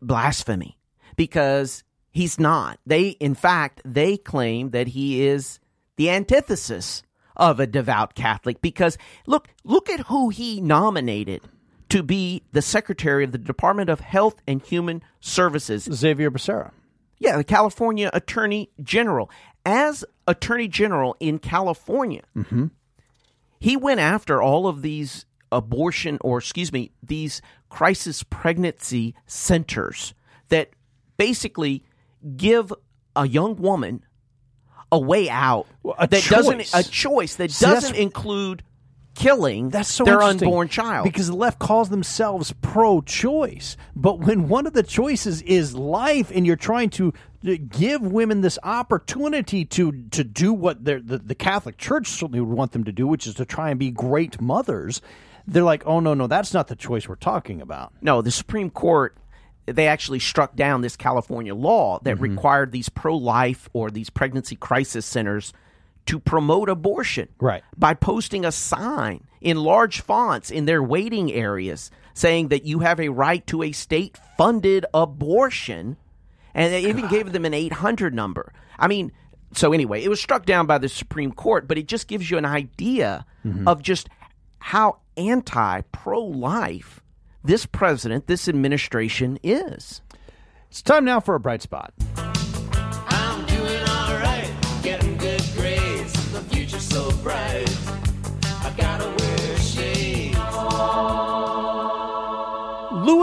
blasphemy 0.00 0.78
because 1.16 1.84
he's 2.10 2.38
not. 2.38 2.78
They 2.86 3.08
in 3.08 3.34
fact 3.34 3.82
they 3.84 4.16
claim 4.16 4.70
that 4.70 4.88
he 4.88 5.26
is 5.26 5.58
the 5.96 6.10
antithesis 6.10 7.02
of 7.36 7.60
a 7.60 7.66
devout 7.66 8.14
Catholic 8.14 8.60
because 8.60 8.96
look 9.26 9.48
look 9.64 9.90
at 9.90 10.00
who 10.00 10.30
he 10.30 10.60
nominated 10.60 11.42
to 11.88 12.02
be 12.02 12.42
the 12.52 12.62
secretary 12.62 13.24
of 13.24 13.32
the 13.32 13.38
Department 13.38 13.90
of 13.90 14.00
Health 14.00 14.42
and 14.46 14.62
Human 14.62 15.02
Services. 15.20 15.88
Xavier 15.92 16.30
Becerra. 16.30 16.72
Yeah, 17.18 17.36
the 17.36 17.44
California 17.44 18.10
Attorney 18.12 18.70
General. 18.82 19.30
As 19.64 20.04
Attorney 20.26 20.68
General 20.68 21.16
in 21.20 21.38
California, 21.38 22.22
mm-hmm. 22.36 22.66
he 23.58 23.76
went 23.76 24.00
after 24.00 24.42
all 24.42 24.66
of 24.66 24.82
these 24.82 25.26
abortion, 25.52 26.18
or 26.20 26.38
excuse 26.38 26.72
me, 26.72 26.92
these 27.02 27.42
crisis 27.68 28.22
pregnancy 28.22 29.14
centers 29.26 30.14
that 30.48 30.70
basically 31.16 31.82
give 32.36 32.72
a 33.14 33.26
young 33.26 33.56
woman 33.56 34.04
a 34.92 34.98
way 34.98 35.28
out 35.28 35.66
a 35.98 36.06
that 36.06 36.24
doesn't 36.24 36.58
choice. 36.58 36.74
a 36.74 36.82
choice 36.88 37.36
that 37.36 37.56
doesn't 37.58 37.96
include 37.96 38.62
killing 39.16 39.70
That's 39.70 39.88
so 39.88 40.04
their 40.04 40.22
unborn 40.22 40.68
child. 40.68 41.04
Because 41.04 41.28
the 41.28 41.34
left 41.36 41.58
calls 41.58 41.88
themselves 41.88 42.52
pro-choice, 42.60 43.76
but 43.96 44.20
when 44.20 44.48
one 44.48 44.66
of 44.66 44.74
the 44.74 44.82
choices 44.82 45.42
is 45.42 45.74
life, 45.74 46.30
and 46.32 46.46
you're 46.46 46.54
trying 46.54 46.90
to 46.90 47.12
uh, 47.46 47.54
give 47.68 48.02
women 48.02 48.42
this 48.42 48.58
opportunity 48.62 49.64
to 49.64 49.92
to 50.10 50.22
do 50.22 50.52
what 50.52 50.84
the 50.84 51.00
the 51.00 51.34
Catholic 51.34 51.78
Church 51.78 52.08
certainly 52.08 52.40
would 52.40 52.56
want 52.56 52.72
them 52.72 52.84
to 52.84 52.92
do, 52.92 53.06
which 53.06 53.26
is 53.26 53.34
to 53.34 53.44
try 53.44 53.70
and 53.70 53.78
be 53.78 53.90
great 53.90 54.40
mothers, 54.40 55.00
they're 55.46 55.62
like, 55.62 55.86
oh 55.86 56.00
no, 56.00 56.14
no, 56.14 56.26
that's 56.26 56.52
not 56.52 56.68
the 56.68 56.76
choice 56.76 57.08
we're 57.08 57.16
talking 57.16 57.60
about. 57.60 57.92
No, 58.00 58.22
the 58.22 58.30
Supreme 58.30 58.70
Court 58.70 59.16
they 59.66 59.88
actually 59.88 60.20
struck 60.20 60.54
down 60.54 60.80
this 60.80 60.96
California 60.96 61.54
law 61.54 61.98
that 62.02 62.14
mm-hmm. 62.14 62.22
required 62.22 62.72
these 62.72 62.88
pro-life 62.88 63.68
or 63.72 63.90
these 63.90 64.10
pregnancy 64.10 64.56
crisis 64.56 65.04
centers 65.04 65.52
to 66.06 66.20
promote 66.20 66.68
abortion. 66.68 67.28
Right. 67.40 67.64
By 67.76 67.94
posting 67.94 68.44
a 68.44 68.52
sign 68.52 69.26
in 69.40 69.56
large 69.56 70.00
fonts 70.00 70.50
in 70.50 70.66
their 70.66 70.82
waiting 70.82 71.32
areas 71.32 71.90
saying 72.14 72.48
that 72.48 72.64
you 72.64 72.78
have 72.78 73.00
a 73.00 73.08
right 73.08 73.44
to 73.48 73.62
a 73.62 73.72
state-funded 73.72 74.86
abortion 74.94 75.96
and 76.54 76.72
they 76.72 76.88
even 76.88 77.08
gave 77.08 77.32
them 77.32 77.44
an 77.44 77.52
800 77.52 78.14
number. 78.14 78.52
I 78.78 78.86
mean, 78.86 79.12
so 79.52 79.72
anyway, 79.72 80.02
it 80.02 80.08
was 80.08 80.20
struck 80.20 80.46
down 80.46 80.66
by 80.66 80.78
the 80.78 80.88
Supreme 80.88 81.32
Court, 81.32 81.68
but 81.68 81.76
it 81.76 81.86
just 81.86 82.08
gives 82.08 82.30
you 82.30 82.38
an 82.38 82.46
idea 82.46 83.26
mm-hmm. 83.44 83.68
of 83.68 83.82
just 83.82 84.08
how 84.58 85.00
anti 85.16 85.80
pro 85.92 86.20
life 86.20 87.00
this 87.46 87.64
president, 87.64 88.26
this 88.26 88.48
administration 88.48 89.38
is. 89.42 90.02
It's 90.68 90.82
time 90.82 91.04
now 91.04 91.20
for 91.20 91.36
a 91.36 91.40
bright 91.40 91.62
spot. 91.62 91.94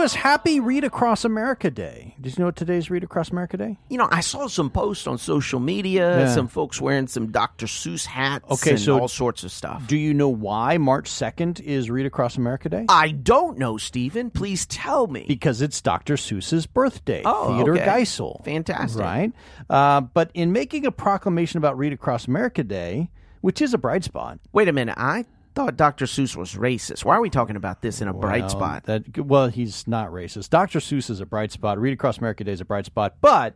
Lewis, 0.03 0.15
happy 0.15 0.59
Read 0.59 0.83
Across 0.83 1.23
America 1.23 1.71
Day. 1.71 2.13
Did 2.19 2.37
you 2.37 2.41
know 2.41 2.47
what 2.47 2.57
today's 2.57 2.89
Read 2.89 3.05
Across 3.05 3.29
America 3.29 3.55
Day? 3.55 3.77
You 3.89 3.97
know, 3.97 4.09
I 4.11 4.19
saw 4.19 4.47
some 4.47 4.69
posts 4.69 5.07
on 5.07 5.17
social 5.17 5.61
media, 5.61 6.19
Yeah. 6.25 6.33
some 6.35 6.49
folks 6.49 6.81
wearing 6.81 7.07
some 7.07 7.27
Dr. 7.31 7.67
Seuss 7.67 8.05
hats 8.05 8.43
Okay, 8.51 8.71
and 8.71 8.79
so 8.81 8.99
all 8.99 9.07
sorts 9.07 9.45
of 9.45 9.51
stuff. 9.53 9.87
Do 9.87 9.95
you 9.95 10.13
know 10.13 10.27
why 10.27 10.77
March 10.77 11.09
2nd 11.09 11.61
is 11.61 11.89
Read 11.89 12.05
Across 12.05 12.35
America 12.35 12.67
Day? 12.67 12.85
I 12.89 13.11
don't 13.11 13.57
know, 13.57 13.77
Stephen. 13.77 14.29
Please 14.29 14.65
tell 14.65 15.07
me. 15.07 15.23
Because 15.25 15.61
it's 15.61 15.79
Dr. 15.79 16.15
Seuss's 16.15 16.65
birthday, 16.65 17.21
Oh, 17.23 17.55
Theodore 17.55 17.75
okay. 17.75 17.85
Geisel. 17.85 18.43
Fantastic. 18.43 19.01
Right? 19.01 19.31
Uh, 19.69 20.01
but 20.01 20.31
in 20.33 20.51
making 20.51 20.85
a 20.85 20.91
proclamation 20.91 21.59
about 21.59 21.77
Read 21.77 21.93
Across 21.93 22.27
America 22.27 22.61
Day, 22.65 23.09
which 23.39 23.61
is 23.61 23.73
a 23.73 23.77
bright 23.77 24.03
spot. 24.03 24.37
Wait 24.51 24.67
a 24.67 24.73
minute. 24.73 24.95
I 24.97 25.23
thought 25.53 25.77
Dr. 25.77 26.05
Seuss 26.05 26.35
was 26.35 26.55
racist. 26.55 27.05
Why 27.05 27.15
are 27.15 27.21
we 27.21 27.29
talking 27.29 27.55
about 27.55 27.81
this 27.81 28.01
in 28.01 28.07
a 28.07 28.13
bright 28.13 28.41
well, 28.41 28.49
spot? 28.49 28.83
That, 28.85 29.17
well, 29.17 29.47
he's 29.47 29.87
not 29.87 30.09
racist. 30.11 30.49
Dr. 30.49 30.79
Seuss 30.79 31.09
is 31.09 31.19
a 31.19 31.25
bright 31.25 31.51
spot. 31.51 31.79
Read 31.79 31.93
Across 31.93 32.17
America 32.17 32.43
Day 32.43 32.51
is 32.51 32.61
a 32.61 32.65
bright 32.65 32.85
spot. 32.85 33.15
But 33.21 33.55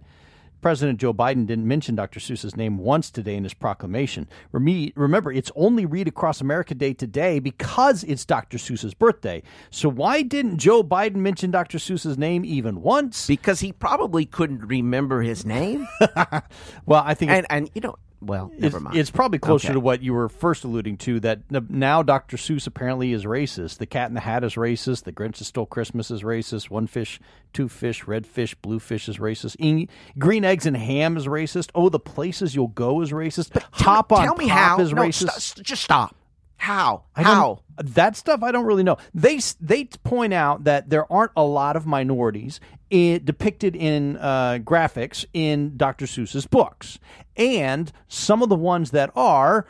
President 0.61 0.99
Joe 0.99 1.13
Biden 1.13 1.45
didn't 1.45 1.67
mention 1.67 1.95
Dr. 1.95 2.19
Seuss's 2.19 2.55
name 2.55 2.77
once 2.77 3.11
today 3.11 3.35
in 3.35 3.43
his 3.43 3.53
proclamation. 3.53 4.27
Remember, 4.51 5.31
it's 5.31 5.51
only 5.55 5.85
Read 5.85 6.07
Across 6.07 6.41
America 6.41 6.73
Day 6.73 6.93
today 6.93 7.39
because 7.39 8.03
it's 8.03 8.25
Dr. 8.25 8.57
Seuss's 8.57 8.93
birthday. 8.93 9.43
So 9.69 9.89
why 9.89 10.23
didn't 10.23 10.57
Joe 10.57 10.83
Biden 10.83 11.17
mention 11.17 11.51
Dr. 11.51 11.77
Seuss's 11.77 12.17
name 12.17 12.43
even 12.43 12.81
once? 12.81 13.27
Because 13.27 13.59
he 13.59 13.71
probably 13.71 14.25
couldn't 14.25 14.65
remember 14.67 15.21
his 15.21 15.45
name. 15.45 15.87
well, 16.85 17.03
I 17.05 17.13
think 17.13 17.31
and 17.31 17.45
and 17.49 17.69
you 17.73 17.81
know, 17.81 17.95
well, 18.21 18.51
it's, 18.57 18.79
mind. 18.79 18.95
it's 18.97 19.11
probably 19.11 19.39
closer 19.39 19.67
Okay. 19.67 19.73
to 19.73 19.79
what 19.79 20.01
you 20.01 20.13
were 20.13 20.27
first 20.29 20.63
alluding 20.63 20.97
to 20.97 21.19
that 21.19 21.41
now 21.69 22.01
Dr. 22.03 22.37
Seuss 22.37 22.65
apparently 22.67 23.13
is 23.13 23.25
racist. 23.25 23.77
The 23.77 23.85
Cat 23.85 24.09
in 24.09 24.15
the 24.15 24.21
Hat 24.21 24.43
is 24.43 24.55
racist. 24.55 25.03
The 25.03 25.11
Grinch 25.11 25.37
that 25.37 25.45
Stole 25.45 25.65
Christmas 25.67 26.09
is 26.09 26.23
racist. 26.23 26.69
One 26.69 26.87
fish, 26.87 27.19
two 27.53 27.69
fish, 27.69 28.07
red 28.07 28.25
fish, 28.25 28.55
blue 28.55 28.79
fish 28.79 29.07
is 29.07 29.17
racist. 29.17 29.87
Green 30.17 30.43
eggs 30.45 30.65
and 30.65 30.75
ham 30.75 31.15
is 31.17 31.25
racist. 31.27 31.69
Oh, 31.75 31.89
the 31.89 31.99
places 31.99 32.55
you'll 32.55 32.67
go 32.67 33.01
is 33.01 33.11
racist. 33.11 33.61
Hop 33.73 34.11
on 34.11 34.23
Tell 34.25 34.35
me 34.35 34.47
how. 34.47 34.79
is 34.79 34.91
No, 34.93 35.03
racist. 35.03 35.29
st- 35.29 35.31
st- 35.41 35.65
just 35.67 35.83
stop. 35.83 36.15
How? 36.59 37.03
How? 37.15 37.59
that 37.77 38.15
stuff 38.15 38.41
I 38.41 38.51
don't 38.51 38.65
really 38.65 38.81
know. 38.81 38.97
They 39.13 39.39
they 39.61 39.85
point 39.85 40.33
out 40.33 40.63
that 40.63 40.89
there 40.89 41.09
aren't 41.13 41.31
a 41.37 41.43
lot 41.43 41.75
of 41.75 41.85
minorities 41.85 42.59
i 42.91 43.19
depicted 43.23 43.75
in 43.75 44.17
uh, 44.17 44.59
graphics 44.61 45.25
in 45.33 45.75
Dr. 45.77 46.05
Seuss's 46.05 46.45
books, 46.45 46.99
and 47.35 47.91
some 48.07 48.41
of 48.41 48.49
the 48.49 48.55
ones 48.55 48.91
that 48.91 49.11
are 49.15 49.65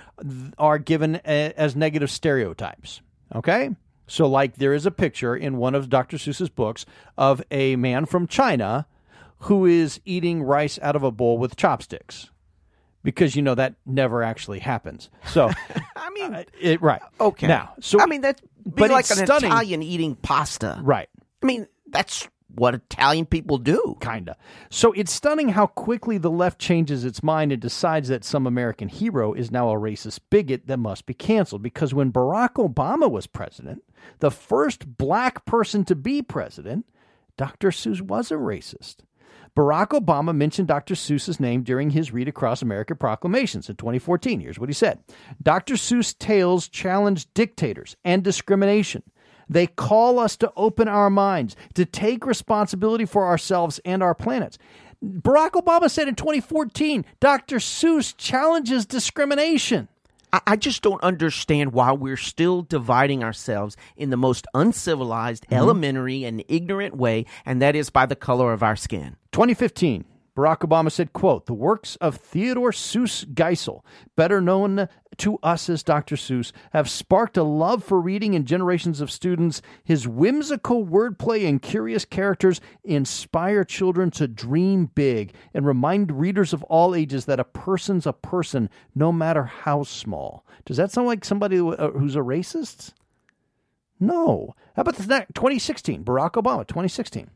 are 0.58 0.78
given 0.80 1.16
a, 1.26 1.54
as 1.58 1.76
negative 1.76 2.12
stereotypes. 2.12 3.02
Okay, 3.34 3.72
so 4.08 4.28
like 4.28 4.56
there 4.56 4.74
is 4.74 4.86
a 4.86 4.92
picture 4.92 5.36
in 5.36 5.58
one 5.58 5.76
of 5.76 5.90
Dr. 5.90 6.18
Seuss's 6.18 6.50
books 6.50 6.86
of 7.18 7.44
a 7.52 7.76
man 7.76 8.06
from 8.06 8.28
China 8.28 8.88
who 9.40 9.66
is 9.66 10.00
eating 10.06 10.42
rice 10.42 10.80
out 10.82 10.96
of 10.96 11.04
a 11.04 11.12
bowl 11.12 11.38
with 11.38 11.56
chopsticks. 11.56 12.30
Because 13.04 13.36
you 13.36 13.42
know 13.42 13.56
that 13.56 13.76
never 13.86 14.22
actually 14.24 14.60
happens. 14.60 15.10
So, 15.28 15.50
I 15.96 16.10
mean, 16.10 16.46
it, 16.60 16.82
right. 16.82 17.02
Okay. 17.22 17.48
Now, 17.48 17.74
so 17.80 18.02
I 18.02 18.06
mean, 18.06 18.22
that's 18.22 18.42
but 18.66 18.90
like 18.90 19.10
an 19.12 19.18
stunning. 19.18 19.50
Italian 19.50 19.84
eating 19.84 20.16
pasta. 20.16 20.80
Right. 20.84 21.08
I 21.42 21.46
mean, 21.46 21.68
that's 21.90 22.28
what 22.54 22.76
Italian 22.76 23.26
people 23.26 23.58
do. 23.58 23.98
Kinda. 24.02 24.38
So 24.70 24.92
it's 24.94 25.14
stunning 25.14 25.50
how 25.50 25.68
quickly 25.68 26.18
the 26.18 26.32
left 26.32 26.60
changes 26.60 27.06
its 27.06 27.24
mind 27.24 27.52
and 27.52 27.62
decides 27.62 28.10
that 28.10 28.24
some 28.24 28.48
American 28.48 28.90
hero 28.90 29.34
is 29.34 29.52
now 29.52 29.70
a 29.70 29.76
racist 29.76 30.20
bigot 30.30 30.68
that 30.68 30.78
must 30.78 31.06
be 31.06 31.14
canceled. 31.14 31.62
Because 31.62 31.94
when 31.94 32.12
Barack 32.12 32.54
Obama 32.54 33.10
was 33.10 33.28
president, 33.28 33.84
the 34.20 34.32
first 34.32 34.98
black 34.98 35.46
person 35.46 35.84
to 35.86 35.96
be 35.96 36.22
president, 36.22 36.86
Dr. 37.38 37.70
Seuss 37.70 38.02
was 38.02 38.32
a 38.32 38.36
racist. 38.36 38.98
Barack 39.56 39.88
Obama 39.88 40.36
mentioned 40.36 40.68
Dr. 40.68 40.94
Seuss's 40.94 41.40
name 41.40 41.64
during 41.64 41.90
his 41.90 42.14
Read 42.14 42.28
Across 42.28 42.62
America 42.62 42.96
proclamations 42.96 43.70
in 43.70 43.76
2014. 43.76 44.40
Here's 44.40 44.60
what 44.60 44.70
he 44.70 44.74
said 44.74 45.00
Dr. 45.42 45.74
Seuss 45.74 46.16
tales 46.18 46.68
challenge 46.68 47.32
dictators 47.34 47.96
and 48.06 48.24
discrimination. 48.24 49.02
They 49.50 49.68
call 49.68 50.20
us 50.20 50.36
to 50.38 50.52
open 50.56 50.88
our 50.88 51.10
minds, 51.10 51.56
to 51.76 51.86
take 51.86 52.26
responsibility 52.26 53.06
for 53.06 53.26
ourselves 53.26 53.80
and 53.86 54.04
our 54.04 54.16
planets. 54.16 54.58
Barack 55.04 55.52
Obama 55.52 55.90
said 55.90 56.08
in 56.08 56.16
2014 56.16 57.06
Dr. 57.20 57.58
Seuss 57.58 58.16
challenges 58.18 58.86
discrimination. 58.86 59.88
I, 60.46 60.58
just 60.58 60.82
don't 60.82 61.02
understand 61.02 61.72
why 61.72 61.94
we're 61.94 62.18
still 62.18 62.62
dividing 62.62 63.24
ourselves 63.24 63.78
in 63.96 64.10
the 64.10 64.18
most 64.18 64.46
uncivilized, 64.54 65.46
Mm-hmm. 65.46 65.56
elementary, 65.56 66.24
and 66.26 66.44
ignorant 66.50 66.98
way, 66.98 67.26
and 67.46 67.62
that 67.62 67.76
is 67.78 67.90
by 67.90 68.06
the 68.06 68.16
color 68.16 68.52
of 68.52 68.62
our 68.62 68.76
skin. 68.76 69.16
2015, 69.32 70.04
Barack 70.38 70.60
Obama 70.60 70.92
said, 70.92 71.14
quote, 71.14 71.48
the 71.48 71.54
works 71.56 71.96
of 71.96 72.16
Theodore 72.16 72.72
Seuss 72.72 73.26
Geisel, 73.26 73.84
better 74.16 74.40
known 74.40 74.88
to 75.18 75.40
us 75.42 75.68
as 75.68 75.82
Dr. 75.82 76.16
Seuss, 76.16 76.52
have 76.74 76.88
sparked 76.88 77.38
a 77.38 77.44
love 77.44 77.84
for 77.84 78.00
reading 78.00 78.36
in 78.36 78.46
generations 78.46 79.02
of 79.02 79.10
students. 79.10 79.64
His 79.84 80.08
whimsical 80.08 80.86
wordplay 80.86 81.50
and 81.50 81.60
curious 81.60 82.06
characters 82.06 82.62
inspire 82.84 83.64
children 83.64 84.12
to 84.12 84.28
dream 84.28 84.92
big 84.94 85.34
and 85.56 85.66
remind 85.66 86.20
readers 86.20 86.54
of 86.54 86.62
all 86.66 86.94
ages 86.94 87.26
that 87.26 87.40
a 87.40 87.44
person's 87.44 88.06
a 88.06 88.14
person, 88.14 88.70
no 88.94 89.12
matter 89.12 89.44
how 89.46 89.82
small. 89.82 90.46
Does 90.66 90.78
that 90.78 90.92
sound 90.92 91.08
like 91.08 91.26
somebody 91.26 91.58
uh, 91.58 91.90
who's 91.90 92.16
a 92.16 92.20
racist? 92.20 92.94
No. 94.00 94.56
How 94.76 94.82
about 94.82 94.96
the 94.96 95.08
next 95.08 95.34
2016? 95.36 96.04
Barack 96.04 96.34
Obama, 96.34 96.68
2016. 96.68 97.30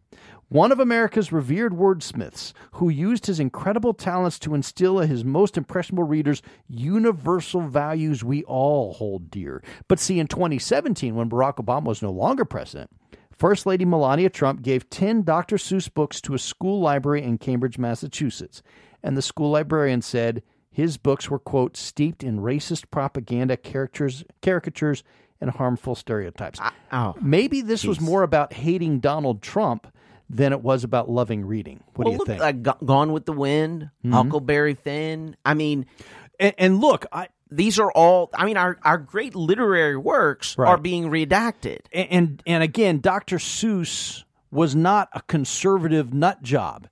One 0.49 0.71
of 0.71 0.81
America's 0.81 1.31
revered 1.31 1.71
wordsmiths 1.71 2.51
who 2.73 2.89
used 2.89 3.25
his 3.25 3.39
incredible 3.39 3.93
talents 3.93 4.37
to 4.39 4.53
instill 4.53 4.99
in 4.99 5.07
his 5.07 5.23
most 5.23 5.57
impressionable 5.57 6.03
readers 6.03 6.41
universal 6.67 7.61
values 7.61 8.23
we 8.23 8.43
all 8.43 8.93
hold 8.93 9.31
dear. 9.31 9.63
But 9.87 9.99
see, 9.99 10.19
in 10.19 10.27
2017, 10.27 11.15
when 11.15 11.29
Barack 11.29 11.55
Obama 11.55 11.85
was 11.85 12.01
no 12.01 12.11
longer 12.11 12.43
president, 12.43 12.91
First 13.31 13.65
Lady 13.65 13.85
Melania 13.85 14.29
Trump 14.29 14.61
gave 14.61 14.89
10 14.89 15.23
Dr. 15.23 15.55
Seuss 15.55 15.91
books 15.91 16.21
to 16.21 16.35
a 16.35 16.39
school 16.39 16.81
library 16.81 17.23
in 17.23 17.37
Cambridge, 17.37 17.77
Massachusetts. 17.77 18.61
And 19.01 19.17
the 19.17 19.21
school 19.21 19.51
librarian 19.51 20.01
said 20.01 20.43
his 20.69 20.97
books 20.97 21.29
were, 21.29 21.39
quote, 21.39 21.75
steeped 21.75 22.23
in 22.23 22.41
racist 22.41 22.91
propaganda, 22.91 23.57
characters, 23.57 24.23
caricatures, 24.41 25.03
and 25.41 25.49
harmful 25.49 25.95
stereotypes. 25.95 26.59
oh, 26.91 27.15
Maybe 27.21 27.61
this 27.61 27.83
was 27.83 27.99
more 27.99 28.23
about 28.23 28.53
hating 28.53 28.99
Donald 28.99 29.41
Trump 29.41 29.87
than 30.29 30.53
it 30.53 30.61
was 30.61 30.83
about 30.85 31.09
loving 31.09 31.45
reading. 31.45 31.83
What 31.95 32.05
well, 32.05 32.05
do 32.05 32.11
you 32.11 32.17
look, 32.19 32.27
think? 32.27 32.39
Like 32.41 32.63
Go- 32.63 32.77
Gone 32.85 33.11
with 33.11 33.25
the 33.25 33.33
Wind, 33.33 33.89
Mhm. 34.05 34.13
Huckleberry 34.13 34.75
Finn. 34.75 35.35
I 35.43 35.55
mean, 35.55 35.85
and, 36.39 36.53
and 36.57 36.79
look, 36.79 37.05
I, 37.11 37.27
these 37.49 37.79
are 37.79 37.91
all. 37.91 38.29
I 38.33 38.45
mean, 38.45 38.55
our 38.55 38.77
our 38.83 38.97
great 38.97 39.35
literary 39.35 39.97
works 39.97 40.57
Right. 40.57 40.69
are 40.69 40.77
being 40.77 41.09
redacted. 41.09 41.79
and, 41.91 42.07
and 42.11 42.43
and 42.45 42.63
again, 42.63 42.99
Dr. 43.01 43.37
Seuss 43.37 44.23
was 44.51 44.73
not 44.75 45.09
a 45.13 45.21
conservative 45.23 46.13
nut 46.13 46.41
job. 46.43 46.87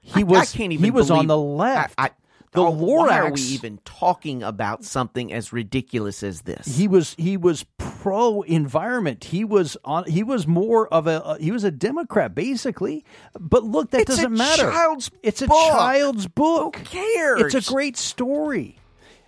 He 0.00 0.20
I- 0.20 0.24
was 0.24 0.54
I 0.54 0.68
he 0.68 0.90
was 0.92 1.10
on 1.10 1.26
the 1.26 1.36
left. 1.36 1.94
I, 1.98 2.10
the 2.52 2.62
oh, 2.62 2.70
Why 2.70 3.18
are 3.18 3.30
we 3.32 3.40
even 3.40 3.78
talking 3.84 4.42
about 4.42 4.84
something 4.84 5.32
as 5.32 5.52
ridiculous 5.52 6.22
as 6.22 6.42
this? 6.42 6.76
he 6.76 6.88
was 6.88 7.14
he 7.18 7.36
was 7.36 7.64
pro 7.78 8.42
environment. 8.42 9.24
He 9.24 9.44
was 9.44 9.76
on. 9.84 10.04
He 10.04 10.22
was 10.22 10.46
more 10.46 10.88
of 10.88 11.06
a. 11.06 11.24
uh, 11.24 11.38
he 11.38 11.50
was 11.50 11.64
a 11.64 11.70
Democrat 11.70 12.34
basically. 12.34 13.04
But 13.38 13.64
look, 13.64 13.90
that 13.90 14.02
It's 14.02 14.10
doesn't 14.16 14.32
matter. 14.32 14.70
child's 14.70 15.10
it's 15.22 15.42
a 15.42 15.46
book. 15.48 15.72
child's 15.72 16.26
book. 16.28 16.76
Who 16.76 16.84
cares? 16.84 17.54
It's 17.54 17.68
a 17.68 17.72
great 17.72 17.96
story. 17.96 18.78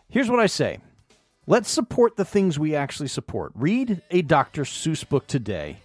Here's 0.09 0.31
what 0.31 0.41
I 0.41 0.47
say. 0.47 0.79
Let's 1.47 1.71
support 1.71 2.16
the 2.16 2.25
things 2.27 2.59
we 2.59 2.75
actually 2.75 3.09
support. 3.09 3.53
Read 3.55 4.03
a 4.11 4.21
Dr. 4.23 4.62
Seuss 4.64 5.09
book 5.09 5.27
today. 5.27 5.79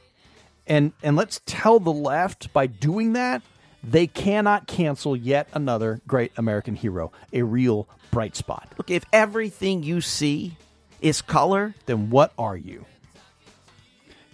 And 0.68 0.94
and 1.02 1.16
let's 1.16 1.42
tell 1.46 1.80
the 1.80 1.92
left 1.94 2.52
by 2.54 2.68
doing 2.68 3.14
that 3.14 3.42
they 3.84 4.08
cannot 4.08 4.68
cancel 4.68 5.16
yet 5.16 5.48
another 5.54 6.02
great 6.08 6.32
American 6.38 6.76
hero, 6.76 7.12
a 7.32 7.44
real 7.44 7.88
bright 8.12 8.36
spot. 8.36 8.72
Look, 8.78 8.90
if 8.90 9.04
everything 9.12 9.84
you 9.84 10.02
see 10.02 10.56
is 11.02 11.22
color, 11.22 11.76
then 11.86 12.10
what 12.10 12.32
are 12.38 12.56
you? 12.56 12.86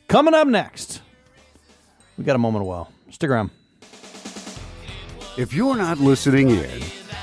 Coming 0.07 0.33
up 0.33 0.47
next, 0.47 1.01
we 2.17 2.23
got 2.23 2.35
a 2.35 2.39
moment 2.39 2.63
of 2.63 2.67
well. 2.67 2.91
Stick 3.09 3.29
around. 3.29 3.49
If 5.37 5.53
you're 5.53 5.77
not 5.77 5.99
listening 5.99 6.49
in, 6.49 6.81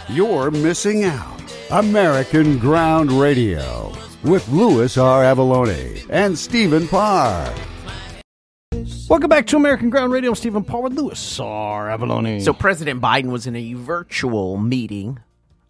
you're 0.09 0.51
missing 0.51 1.05
out. 1.05 1.37
American 1.71 2.59
Ground 2.59 3.11
Radio 3.11 3.93
with 4.23 4.49
Louis 4.49 4.97
R. 4.97 5.23
Avallone 5.23 6.07
and 6.11 6.39
Stephen 6.39 6.87
Parr. 6.89 7.53
Welcome 9.09 9.31
back 9.31 9.47
to 9.47 9.57
American 9.57 9.89
Ground 9.89 10.13
Radio. 10.13 10.31
I'm 10.31 10.35
Stephen 10.35 10.63
Parr 10.63 10.83
with 10.83 10.93
Louis 10.93 11.41
R. 11.41 11.89
Avallone. 11.89 12.43
So 12.43 12.53
President 12.53 13.01
Biden 13.01 13.31
was 13.31 13.47
in 13.47 13.57
a 13.57 13.73
virtual 13.73 14.59
meeting, 14.59 15.19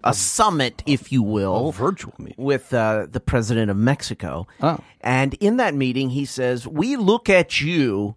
a 0.02 0.12
summit, 0.12 0.82
if 0.86 1.12
you 1.12 1.22
will, 1.22 1.70
virtual 1.70 2.14
meeting 2.18 2.44
with 2.44 2.74
uh, 2.74 3.06
the 3.08 3.20
president 3.20 3.70
of 3.70 3.76
Mexico. 3.76 4.48
Oh. 4.60 4.80
And 5.02 5.34
in 5.34 5.58
that 5.58 5.74
meeting, 5.74 6.10
he 6.10 6.24
says, 6.24 6.66
"We 6.66 6.96
look 6.96 7.30
at 7.30 7.60
you 7.60 8.16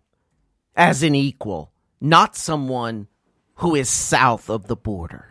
as 0.76 1.04
an 1.04 1.14
equal, 1.14 1.72
not 2.02 2.36
someone 2.36 3.08
who 3.56 3.76
is 3.76 3.90
south 3.90 4.50
of 4.50 4.68
the 4.68 4.76
border." 4.76 5.29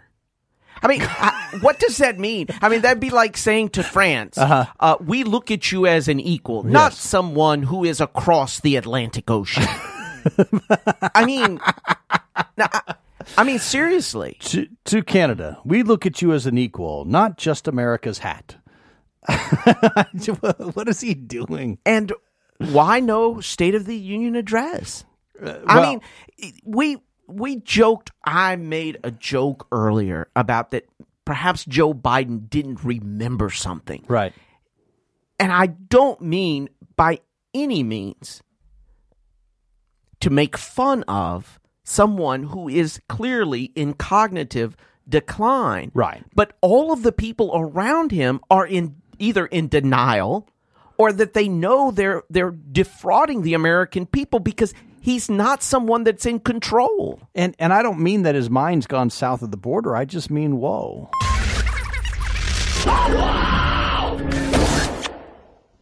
I 0.82 0.88
mean, 0.88 1.02
I, 1.02 1.58
what 1.60 1.78
does 1.80 1.96
that 1.98 2.18
mean? 2.18 2.46
I 2.62 2.68
mean, 2.68 2.82
that'd 2.82 3.00
be 3.00 3.10
like 3.10 3.36
saying 3.36 3.70
to 3.70 3.82
France, 3.82 4.38
Uh-huh. 4.38 4.66
uh, 4.80 4.96
"We 5.00 5.24
look 5.24 5.50
at 5.50 5.72
you 5.72 5.86
as 5.86 6.08
an 6.08 6.20
equal, 6.20 6.62
not 6.62 6.92
someone 6.92 7.62
who 7.64 7.84
is 7.84 8.00
across 8.00 8.60
the 8.60 8.76
Atlantic 8.76 9.30
Ocean." 9.30 9.64
I 11.14 11.24
mean, 11.24 11.60
now, 12.56 12.68
I, 12.72 12.94
I 13.38 13.44
mean, 13.44 13.58
seriously. 13.58 14.36
to, 14.40 14.68
to 14.86 15.02
Canada, 15.02 15.58
we 15.64 15.82
look 15.82 16.06
at 16.06 16.20
you 16.22 16.32
as 16.32 16.46
an 16.46 16.58
equal, 16.58 17.04
not 17.04 17.38
just 17.38 17.66
America's 17.68 18.18
hat. 18.18 18.56
what 20.74 20.88
is 20.88 21.00
he 21.00 21.14
doing? 21.14 21.78
And 21.84 22.12
why 22.58 23.00
no 23.00 23.40
State 23.40 23.74
of 23.74 23.86
the 23.86 23.96
Union 23.96 24.36
address? 24.36 25.04
I 25.42 25.48
Uh, 25.48 25.60
well- 25.66 25.90
mean, 25.90 26.00
we 26.64 26.96
we 27.28 27.56
joked. 27.56 28.10
I 28.24 28.56
made 28.56 28.98
a 29.04 29.10
joke 29.10 29.66
earlier 29.70 30.28
about 30.34 30.70
that. 30.72 30.86
Perhaps 31.24 31.64
Joe 31.66 31.92
Biden 31.92 32.48
didn't 32.48 32.82
remember 32.82 33.50
something, 33.50 34.02
Right. 34.08 34.32
and 35.38 35.52
I 35.52 35.66
don't 35.66 36.20
mean 36.22 36.70
by 36.96 37.20
any 37.54 37.82
means 37.82 38.42
to 40.20 40.30
make 40.30 40.56
fun 40.56 41.02
of 41.04 41.60
someone 41.84 42.44
who 42.44 42.68
is 42.68 43.00
clearly 43.08 43.64
in 43.74 43.92
cognitive 43.94 44.76
decline. 45.08 45.90
Right. 45.94 46.24
But 46.34 46.54
all 46.60 46.92
of 46.92 47.02
the 47.02 47.12
people 47.12 47.50
around 47.54 48.10
him 48.12 48.40
are 48.50 48.66
in 48.66 48.96
either 49.18 49.46
in 49.46 49.68
denial 49.68 50.48
or 50.96 51.12
that 51.12 51.34
they 51.34 51.48
know 51.48 51.90
they're 51.90 52.22
they're 52.30 52.50
defrauding 52.72 53.42
the 53.42 53.54
American 53.54 54.06
people 54.06 54.38
because 54.40 54.74
he's 55.00 55.30
not 55.30 55.62
someone 55.62 56.04
that's 56.04 56.26
in 56.26 56.40
control. 56.40 57.20
And 57.34 57.54
and 57.58 57.72
I 57.72 57.82
don't 57.82 58.00
mean 58.00 58.22
that 58.22 58.34
his 58.34 58.50
mind's 58.50 58.86
gone 58.86 59.10
south 59.10 59.42
of 59.42 59.50
the 59.50 59.56
border. 59.56 59.96
I 59.96 60.04
just 60.04 60.30
mean 60.30 60.58
whoa. 60.58 61.10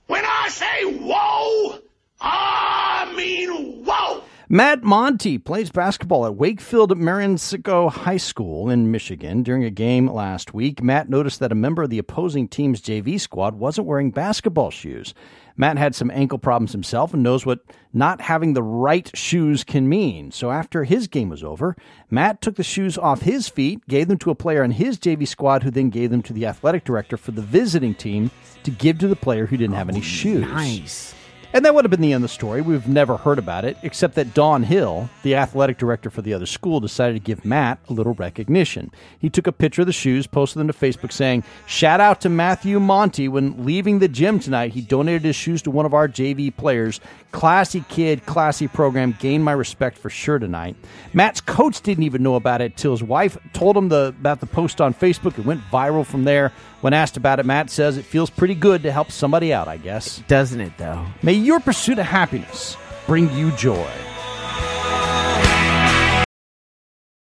When 0.06 0.24
I 0.24 0.48
say 0.48 0.84
whoa, 0.84 1.78
I 2.20 3.12
mean 3.16 3.84
whoa. 3.84 4.22
Matt 4.48 4.84
Monty 4.84 5.38
plays 5.38 5.70
basketball 5.70 6.24
at 6.24 6.36
Wakefield 6.36 6.96
Marenisco 6.96 7.90
High 7.90 8.16
School 8.16 8.70
in 8.70 8.92
Michigan. 8.92 9.42
During 9.42 9.64
a 9.64 9.70
game 9.70 10.06
last 10.06 10.54
week, 10.54 10.80
Matt 10.82 11.08
noticed 11.10 11.40
that 11.40 11.50
a 11.50 11.56
member 11.56 11.82
of 11.82 11.90
the 11.90 11.98
opposing 11.98 12.46
team's 12.46 12.80
JV 12.80 13.20
squad 13.20 13.56
wasn't 13.56 13.88
wearing 13.88 14.12
basketball 14.12 14.70
shoes. 14.70 15.14
Matt 15.56 15.78
had 15.78 15.94
some 15.94 16.10
ankle 16.10 16.38
problems 16.38 16.72
himself 16.72 17.14
and 17.14 17.22
knows 17.22 17.46
what 17.46 17.60
not 17.92 18.20
having 18.20 18.52
the 18.52 18.62
right 18.62 19.10
shoes 19.16 19.64
can 19.64 19.88
mean. 19.88 20.30
So 20.30 20.50
after 20.50 20.84
his 20.84 21.08
game 21.08 21.30
was 21.30 21.42
over, 21.42 21.76
Matt 22.10 22.40
took 22.40 22.56
the 22.56 22.62
shoes 22.62 22.98
off 22.98 23.22
his 23.22 23.48
feet, 23.48 23.86
gave 23.88 24.08
them 24.08 24.18
to 24.18 24.30
a 24.30 24.34
player 24.34 24.62
on 24.62 24.72
his 24.72 24.98
JV 24.98 25.26
squad, 25.26 25.62
who 25.62 25.70
then 25.70 25.90
gave 25.90 26.10
them 26.10 26.22
to 26.22 26.32
the 26.32 26.46
athletic 26.46 26.84
director 26.84 27.16
for 27.16 27.32
the 27.32 27.42
visiting 27.42 27.94
team 27.94 28.30
to 28.64 28.70
give 28.70 28.98
to 28.98 29.08
the 29.08 29.16
player 29.16 29.46
who 29.46 29.56
didn't 29.56 29.76
have 29.76 29.88
any 29.88 30.00
oh, 30.00 30.02
shoes. 30.02 30.42
Nice. 30.42 31.14
And 31.56 31.64
that 31.64 31.74
would 31.74 31.86
have 31.86 31.90
been 31.90 32.02
the 32.02 32.12
end 32.12 32.22
of 32.22 32.28
the 32.28 32.34
story. 32.34 32.60
We've 32.60 32.86
never 32.86 33.16
heard 33.16 33.38
about 33.38 33.64
it, 33.64 33.78
except 33.82 34.14
that 34.16 34.34
Don 34.34 34.62
Hill, 34.62 35.08
the 35.22 35.36
athletic 35.36 35.78
director 35.78 36.10
for 36.10 36.20
the 36.20 36.34
other 36.34 36.44
school, 36.44 36.80
decided 36.80 37.14
to 37.14 37.18
give 37.18 37.46
Matt 37.46 37.78
a 37.88 37.94
little 37.94 38.12
recognition. 38.12 38.90
He 39.18 39.30
took 39.30 39.46
a 39.46 39.52
picture 39.52 39.80
of 39.80 39.86
the 39.86 39.92
shoes, 39.94 40.26
posted 40.26 40.60
them 40.60 40.66
to 40.66 40.74
Facebook 40.74 41.12
saying, 41.12 41.44
Shout 41.64 41.98
out 41.98 42.20
to 42.20 42.28
Matthew 42.28 42.78
Monty. 42.78 43.26
When 43.26 43.64
leaving 43.64 44.00
the 44.00 44.06
gym 44.06 44.38
tonight, 44.38 44.72
he 44.72 44.82
donated 44.82 45.24
his 45.24 45.34
shoes 45.34 45.62
to 45.62 45.70
one 45.70 45.86
of 45.86 45.94
our 45.94 46.08
JV 46.08 46.54
players. 46.54 47.00
Classy 47.32 47.82
kid, 47.88 48.26
classy 48.26 48.68
program, 48.68 49.16
gained 49.18 49.42
my 49.42 49.52
respect 49.52 49.96
for 49.96 50.10
sure 50.10 50.38
tonight. 50.38 50.76
Matt's 51.14 51.40
coach 51.40 51.80
didn't 51.80 52.04
even 52.04 52.22
know 52.22 52.34
about 52.34 52.60
it 52.60 52.76
till 52.76 52.90
his 52.90 53.02
wife 53.02 53.38
told 53.54 53.78
him 53.78 53.88
the, 53.88 54.08
about 54.08 54.40
the 54.40 54.46
post 54.46 54.82
on 54.82 54.92
Facebook. 54.92 55.38
It 55.38 55.46
went 55.46 55.62
viral 55.72 56.04
from 56.04 56.24
there. 56.24 56.52
When 56.80 56.92
asked 56.92 57.16
about 57.16 57.40
it, 57.40 57.46
Matt 57.46 57.70
says 57.70 57.96
it 57.96 58.04
feels 58.04 58.30
pretty 58.30 58.54
good 58.54 58.82
to 58.82 58.92
help 58.92 59.10
somebody 59.10 59.52
out, 59.52 59.66
I 59.66 59.76
guess. 59.76 60.18
Doesn't 60.28 60.60
it, 60.60 60.76
though? 60.78 61.06
May 61.22 61.32
your 61.32 61.58
pursuit 61.60 61.98
of 61.98 62.06
happiness 62.06 62.76
bring 63.06 63.32
you 63.32 63.50
joy. 63.52 63.90